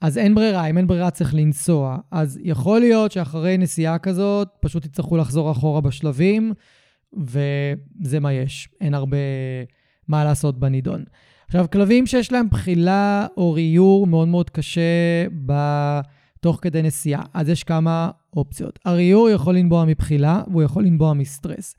אז 0.00 0.18
אין 0.18 0.34
ברירה, 0.34 0.66
אם 0.66 0.78
אין 0.78 0.86
ברירה 0.86 1.10
צריך 1.10 1.34
לנסוע. 1.34 1.98
אז 2.10 2.38
יכול 2.42 2.80
להיות 2.80 3.12
שאחרי 3.12 3.58
נסיעה 3.58 3.98
כזאת, 3.98 4.48
פשוט 4.60 4.86
תצטרכו 4.86 5.16
לחזור 5.16 5.50
אחורה 5.52 5.80
בשלבים, 5.80 6.52
וזה 7.12 8.20
מה 8.20 8.32
יש. 8.32 8.68
אין 8.80 8.94
הרבה 8.94 9.16
מה 10.08 10.24
לעשות 10.24 10.58
בנידון. 10.58 11.04
עכשיו, 11.46 11.66
כלבים 11.72 12.06
שיש 12.06 12.32
להם 12.32 12.48
בחילה 12.50 13.26
או 13.36 13.52
ריור 13.52 14.06
מאוד 14.06 14.28
מאוד 14.28 14.50
קשה 14.50 14.80
ב... 15.46 15.52
תוך 16.40 16.58
כדי 16.62 16.82
נסיעה. 16.82 17.22
אז 17.34 17.48
יש 17.48 17.64
כמה 17.64 18.10
אופציות. 18.36 18.78
הריור 18.84 19.30
יכול 19.30 19.56
לנבוע 19.56 19.84
מבחילה 19.84 20.42
והוא 20.50 20.62
יכול 20.62 20.84
לנבוע 20.84 21.14
מסטרס. 21.14 21.76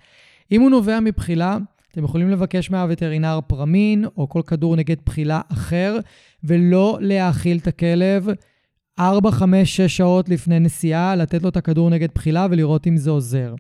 אם 0.52 0.62
הוא 0.62 0.70
נובע 0.70 1.00
מבחילה, 1.00 1.58
אתם 1.92 2.04
יכולים 2.04 2.30
לבקש 2.30 2.72
מהווטרינר 2.72 3.40
פרמין 3.48 4.06
או 4.18 4.30
כל 4.30 4.42
כדור 4.48 4.76
נגד 4.76 4.96
בחילה 5.06 5.42
אחר, 5.52 5.98
ולא 6.44 6.98
להאכיל 7.02 7.58
את 7.58 7.68
הכלב 7.68 8.28
4, 9.00 9.32
5, 9.32 9.76
6 9.76 9.98
שעות 9.98 10.30
לפני 10.30 10.60
נסיעה, 10.60 11.16
לתת 11.16 11.44
לו 11.44 11.50
את 11.50 11.58
הכדור 11.58 11.90
נגד 11.90 12.08
בחילה 12.16 12.48
ולראות 12.52 12.88
אם 12.88 12.98
זה 12.98 13.10
עוזר. 13.10 13.56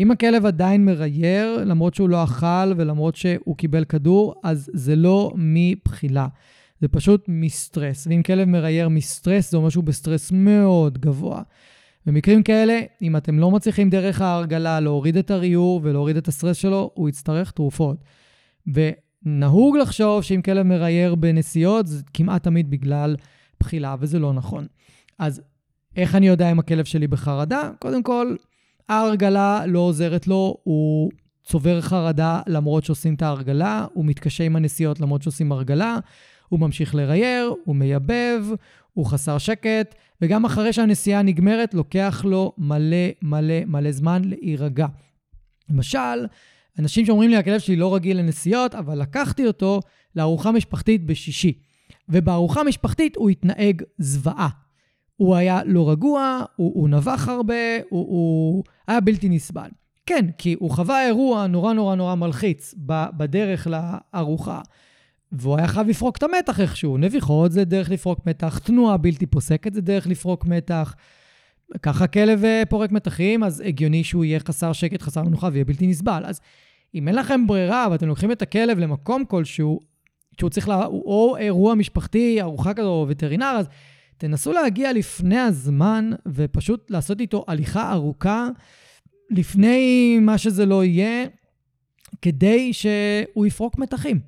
אם 0.00 0.10
הכלב 0.10 0.46
עדיין 0.46 0.84
מרייר, 0.84 1.64
למרות 1.64 1.94
שהוא 1.94 2.08
לא 2.08 2.24
אכל 2.24 2.72
ולמרות 2.76 3.16
שהוא 3.16 3.56
קיבל 3.56 3.84
כדור, 3.84 4.34
אז 4.44 4.70
זה 4.74 4.96
לא 4.96 5.32
מבחילה. 5.36 6.26
זה 6.80 6.88
פשוט 6.88 7.24
מסטרס. 7.28 8.06
ואם 8.06 8.22
כלב 8.22 8.48
מרייר 8.48 8.88
מסטרס, 8.88 9.50
זה 9.50 9.56
אומר 9.56 9.68
שהוא 9.68 9.84
בסטרס 9.84 10.32
מאוד 10.32 10.98
גבוה. 10.98 11.42
במקרים 12.08 12.42
כאלה, 12.42 12.80
אם 13.02 13.16
אתם 13.16 13.38
לא 13.38 13.50
מצליחים 13.50 13.90
דרך 13.90 14.20
ההרגלה 14.20 14.80
להוריד 14.80 15.16
את 15.16 15.30
הריור 15.30 15.80
ולהוריד 15.82 16.16
את 16.16 16.28
הסטרס 16.28 16.56
שלו, 16.56 16.90
הוא 16.94 17.08
יצטרך 17.08 17.50
תרופות. 17.50 17.96
ונהוג 18.66 19.76
לחשוב 19.76 20.22
שאם 20.22 20.42
כלב 20.42 20.66
מרייר 20.66 21.14
בנסיעות, 21.14 21.86
זה 21.86 22.02
כמעט 22.14 22.42
תמיד 22.42 22.70
בגלל 22.70 23.16
בחילה, 23.60 23.96
וזה 24.00 24.18
לא 24.18 24.32
נכון. 24.32 24.66
אז 25.18 25.42
איך 25.96 26.14
אני 26.14 26.28
יודע 26.28 26.50
אם 26.50 26.58
הכלב 26.58 26.84
שלי 26.84 27.06
בחרדה? 27.06 27.70
קודם 27.78 28.02
כל, 28.02 28.36
ההרגלה 28.88 29.66
לא 29.66 29.78
עוזרת 29.78 30.26
לו, 30.26 30.56
הוא 30.62 31.10
צובר 31.44 31.80
חרדה 31.80 32.40
למרות 32.46 32.84
שעושים 32.84 33.14
את 33.14 33.22
ההרגלה, 33.22 33.86
הוא 33.92 34.04
מתקשה 34.04 34.44
עם 34.44 34.56
הנסיעות 34.56 35.00
למרות 35.00 35.22
שעושים 35.22 35.52
הרגלה, 35.52 35.98
הוא 36.48 36.60
ממשיך 36.60 36.94
לרייר, 36.94 37.54
הוא 37.64 37.76
מייבב, 37.76 38.44
הוא 38.92 39.06
חסר 39.06 39.38
שקט, 39.38 39.94
וגם 40.22 40.44
אחרי 40.44 40.72
שהנסיעה 40.72 41.22
נגמרת, 41.22 41.74
לוקח 41.74 42.24
לו 42.24 42.52
מלא 42.58 42.96
מלא 43.22 43.64
מלא 43.66 43.92
זמן 43.92 44.22
להירגע. 44.24 44.86
למשל, 45.70 46.26
אנשים 46.78 47.06
שאומרים 47.06 47.30
לי, 47.30 47.36
הכלב 47.36 47.58
שלי 47.60 47.76
לא 47.76 47.94
רגיל 47.94 48.18
לנסיעות, 48.18 48.74
אבל 48.74 49.02
לקחתי 49.02 49.46
אותו 49.46 49.80
לארוחה 50.16 50.52
משפחתית 50.52 51.06
בשישי. 51.06 51.52
ובארוחה 52.08 52.62
משפחתית 52.62 53.16
הוא 53.16 53.30
התנהג 53.30 53.82
זוועה. 53.98 54.48
הוא 55.16 55.36
היה 55.36 55.60
לא 55.64 55.90
רגוע, 55.90 56.42
הוא, 56.56 56.72
הוא 56.74 56.88
נבח 56.88 57.28
הרבה, 57.28 57.54
הוא, 57.88 58.06
הוא 58.06 58.64
היה 58.86 59.00
בלתי 59.00 59.28
נסבל. 59.28 59.68
כן, 60.06 60.26
כי 60.38 60.56
הוא 60.58 60.70
חווה 60.70 61.06
אירוע 61.06 61.46
נורא 61.46 61.72
נורא 61.72 61.94
נורא 61.94 62.14
מלחיץ 62.14 62.74
בדרך 63.16 63.66
לארוחה. 63.66 64.60
והוא 65.32 65.56
היה 65.56 65.66
חייב 65.66 65.88
לפרוק 65.88 66.16
את 66.16 66.22
המתח 66.22 66.60
איכשהו. 66.60 66.98
נביחות 66.98 67.52
זה 67.52 67.64
דרך 67.64 67.90
לפרוק 67.90 68.26
מתח, 68.26 68.58
תנועה 68.58 68.96
בלתי 68.96 69.26
פוסקת 69.26 69.74
זה 69.74 69.80
דרך 69.80 70.06
לפרוק 70.06 70.44
מתח. 70.44 70.94
ככה 71.82 72.06
כלב 72.06 72.44
אה, 72.44 72.62
פורק 72.68 72.92
מתחים, 72.92 73.44
אז 73.44 73.62
הגיוני 73.66 74.04
שהוא 74.04 74.24
יהיה 74.24 74.40
חסר 74.40 74.72
שקט, 74.72 75.02
חסר 75.02 75.22
מנוחה 75.22 75.48
ויהיה 75.52 75.64
בלתי 75.64 75.86
נסבל. 75.86 76.22
אז 76.26 76.40
אם 76.94 77.08
אין 77.08 77.16
לכם 77.16 77.46
ברירה 77.46 77.86
ואתם 77.90 78.08
לוקחים 78.08 78.32
את 78.32 78.42
הכלב 78.42 78.78
למקום 78.78 79.24
כלשהו, 79.24 79.80
שהוא 80.38 80.50
צריך, 80.50 80.68
לה, 80.68 80.86
או 80.86 81.36
אירוע 81.38 81.74
משפחתי, 81.74 82.42
ארוחה 82.42 82.74
כזו, 82.74 82.88
או 82.88 83.06
וטרינר, 83.08 83.56
אז 83.58 83.66
תנסו 84.18 84.52
להגיע 84.52 84.92
לפני 84.92 85.38
הזמן 85.38 86.10
ופשוט 86.28 86.90
לעשות 86.90 87.20
איתו 87.20 87.44
הליכה 87.48 87.92
ארוכה 87.92 88.48
לפני 89.30 90.18
מה 90.20 90.38
שזה 90.38 90.66
לא 90.66 90.84
יהיה, 90.84 91.26
כדי 92.22 92.72
שהוא 92.72 93.46
יפרוק 93.46 93.78
מתחים. 93.78 94.20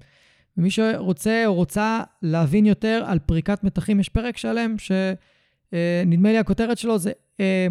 ומי 0.60 0.70
שרוצה 0.70 1.42
או 1.46 1.54
רוצה 1.54 2.02
להבין 2.22 2.66
יותר 2.66 3.04
על 3.06 3.18
פריקת 3.18 3.64
מתחים, 3.64 4.00
יש 4.00 4.08
פרק 4.08 4.36
שלם 4.36 4.74
שנדמה 4.78 6.28
אה, 6.28 6.32
לי 6.32 6.38
הכותרת 6.38 6.78
שלו 6.78 6.98
זה 6.98 7.12
אה, 7.40 7.66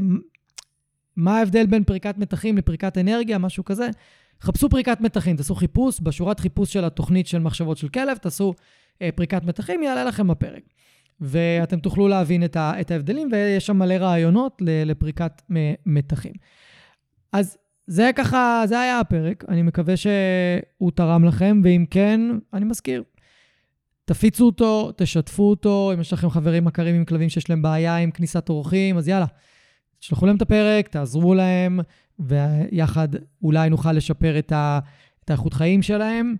מה 1.16 1.38
ההבדל 1.38 1.66
בין 1.66 1.84
פריקת 1.84 2.18
מתחים 2.18 2.58
לפריקת 2.58 2.98
אנרגיה, 2.98 3.38
משהו 3.38 3.66
כזה. 3.66 3.90
חפשו 4.42 4.70
פריקת 4.70 5.02
מתחים, 5.02 5.36
תעשו 5.36 5.56
חיפוש, 5.56 6.00
בשורת 6.00 6.40
חיפוש 6.40 6.74
של 6.74 6.86
התוכנית 6.86 7.28
של 7.28 7.40
מחשבות 7.40 7.78
של 7.78 7.90
כלב, 7.90 8.18
תעשו 8.18 8.54
אה, 9.02 9.10
פריקת 9.16 9.44
מתחים, 9.44 9.84
יעלה 9.84 10.04
לכם 10.04 10.28
בפרק. 10.28 10.64
ואתם 11.22 11.80
תוכלו 11.80 12.08
להבין 12.08 12.44
את, 12.46 12.92
ההבדלים, 12.92 13.30
ויש 13.32 13.66
שם 13.66 13.78
מלא 13.78 13.94
רעיונות 13.94 14.62
לפריקת 14.62 15.42
מתחים. 15.86 16.34
אז 17.34 17.58
זה 17.90 18.10
ככה, 18.16 18.64
זה 18.66 18.80
היה 18.80 19.00
הפרק. 19.00 19.44
אני 19.48 19.62
מקווה 19.62 19.94
שהוא 19.98 20.92
תרם 20.96 21.26
לכם, 21.26 21.62
ואם 21.64 21.86
כן, 21.92 22.22
אני 22.54 22.66
מזכיר. 22.66 23.04
תפיצו 24.06 24.46
אותו, 24.46 24.92
תשתפו 24.98 25.50
אותו, 25.50 25.92
אם 25.94 26.00
יש 26.00 26.14
לכם 26.14 26.30
חברים 26.30 26.66
מכרים 26.66 26.96
עם 26.96 27.06
כלבים 27.06 27.30
שיש 27.30 27.50
להם 27.50 27.62
בעיה 27.62 27.96
עם 27.96 28.12
כניסת 28.12 28.50
אורחים, 28.50 28.98
אז 28.98 29.08
יאללה, 29.08 29.26
תשלחו 30.00 30.26
להם 30.26 30.36
את 30.36 30.42
הפרק, 30.42 30.88
תעזרו 30.88 31.34
להם, 31.34 31.80
ויחד 32.20 33.08
אולי 33.44 33.70
נוכל 33.70 33.92
לשפר 33.92 34.40
את, 34.40 34.52
ה, 34.52 34.80
את 35.26 35.30
האיכות 35.30 35.54
חיים 35.54 35.82
שלהם. 35.82 36.36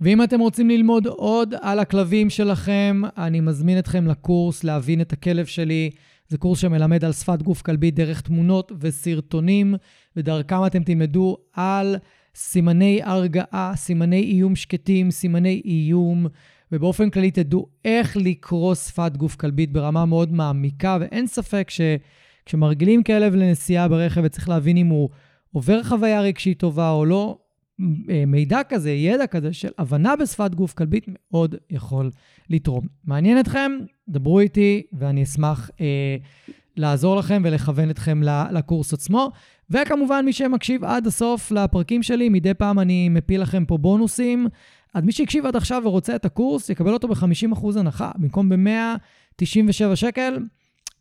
ואם 0.00 0.22
אתם 0.22 0.40
רוצים 0.40 0.70
ללמוד 0.70 1.06
עוד 1.06 1.54
על 1.60 1.78
הכלבים 1.78 2.30
שלכם, 2.30 3.02
אני 3.16 3.40
מזמין 3.40 3.78
אתכם 3.78 4.06
לקורס 4.06 4.64
להבין 4.64 5.00
את 5.00 5.12
הכלב 5.12 5.46
שלי. 5.46 5.90
זה 6.30 6.38
קורס 6.38 6.58
שמלמד 6.58 7.04
על 7.04 7.12
שפת 7.12 7.42
גוף 7.42 7.62
כלבית 7.62 7.94
דרך 7.94 8.20
תמונות 8.20 8.72
וסרטונים, 8.80 9.74
ודרכם 10.16 10.66
אתם 10.66 10.82
תלמדו 10.82 11.36
על 11.52 11.96
סימני 12.34 13.00
הרגעה, 13.04 13.72
סימני 13.76 14.22
איום 14.22 14.56
שקטים, 14.56 15.10
סימני 15.10 15.62
איום, 15.64 16.26
ובאופן 16.72 17.10
כללי 17.10 17.30
תדעו 17.30 17.68
איך 17.84 18.16
לקרוא 18.16 18.74
שפת 18.74 19.16
גוף 19.16 19.36
כלבית 19.36 19.72
ברמה 19.72 20.06
מאוד 20.06 20.32
מעמיקה, 20.32 20.98
ואין 21.00 21.26
ספק 21.26 21.70
שכשמרגילים 21.70 23.02
כלב 23.02 23.34
לנסיעה 23.34 23.88
ברכב 23.88 24.20
וצריך 24.24 24.48
להבין 24.48 24.76
אם 24.76 24.86
הוא 24.86 25.08
עובר 25.52 25.82
חוויה 25.82 26.20
רגשית 26.20 26.58
טובה 26.58 26.90
או 26.90 27.04
לא, 27.04 27.38
מידע 28.26 28.60
כזה, 28.68 28.90
ידע 28.90 29.26
כזה 29.26 29.52
של 29.52 29.68
הבנה 29.78 30.16
בשפת 30.16 30.54
גוף 30.54 30.72
כלבית 30.72 31.06
מאוד 31.08 31.54
יכול 31.70 32.10
לתרום. 32.50 32.86
מעניין 33.04 33.40
אתכם? 33.40 33.72
דברו 34.08 34.40
איתי 34.40 34.82
ואני 34.92 35.22
אשמח 35.22 35.70
אה, 35.80 36.16
לעזור 36.76 37.16
לכם 37.16 37.42
ולכוון 37.44 37.90
אתכם 37.90 38.22
לקורס 38.52 38.92
עצמו. 38.92 39.30
וכמובן, 39.70 40.24
מי 40.24 40.32
שמקשיב 40.32 40.84
עד 40.84 41.06
הסוף 41.06 41.50
לפרקים 41.50 42.02
שלי, 42.02 42.28
מדי 42.28 42.54
פעם 42.54 42.78
אני 42.78 43.08
מפיל 43.08 43.42
לכם 43.42 43.64
פה 43.64 43.78
בונוסים. 43.78 44.46
אז 44.94 45.04
מי 45.04 45.12
שהקשיב 45.12 45.46
עד 45.46 45.56
עכשיו 45.56 45.82
ורוצה 45.84 46.16
את 46.16 46.24
הקורס, 46.24 46.70
יקבל 46.70 46.92
אותו 46.92 47.08
ב-50% 47.08 47.78
הנחה. 47.78 48.10
במקום 48.18 48.48
ב-197 48.48 49.96
שקל, 49.96 50.38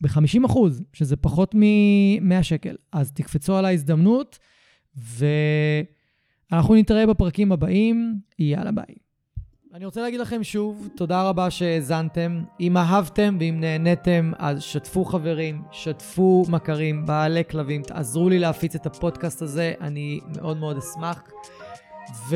ב-50%, 0.01 0.57
שזה 0.93 1.15
פחות 1.15 1.55
מ-100 1.55 2.43
שקל. 2.43 2.75
אז 2.91 3.11
תקפצו 3.11 3.55
על 3.55 3.65
ההזדמנות, 3.65 4.39
ואנחנו 6.51 6.75
נתראה 6.75 7.05
בפרקים 7.05 7.51
הבאים. 7.51 8.15
יאללה 8.39 8.71
ביי. 8.71 8.95
אני 9.73 9.85
רוצה 9.85 10.01
להגיד 10.01 10.19
לכם 10.19 10.43
שוב, 10.43 10.89
תודה 10.95 11.29
רבה 11.29 11.49
שהאזנתם. 11.49 12.43
אם 12.59 12.77
אהבתם 12.77 13.37
ואם 13.39 13.57
נהניתם, 13.59 14.31
אז 14.37 14.61
שתפו 14.61 15.05
חברים, 15.05 15.61
שתפו 15.71 16.45
מכרים, 16.49 17.05
בעלי 17.05 17.43
כלבים, 17.49 17.81
תעזרו 17.81 18.29
לי 18.29 18.39
להפיץ 18.39 18.75
את 18.75 18.85
הפודקאסט 18.85 19.41
הזה, 19.41 19.73
אני 19.81 20.19
מאוד 20.35 20.57
מאוד 20.57 20.77
אשמח. 20.77 21.23
ו... 22.29 22.35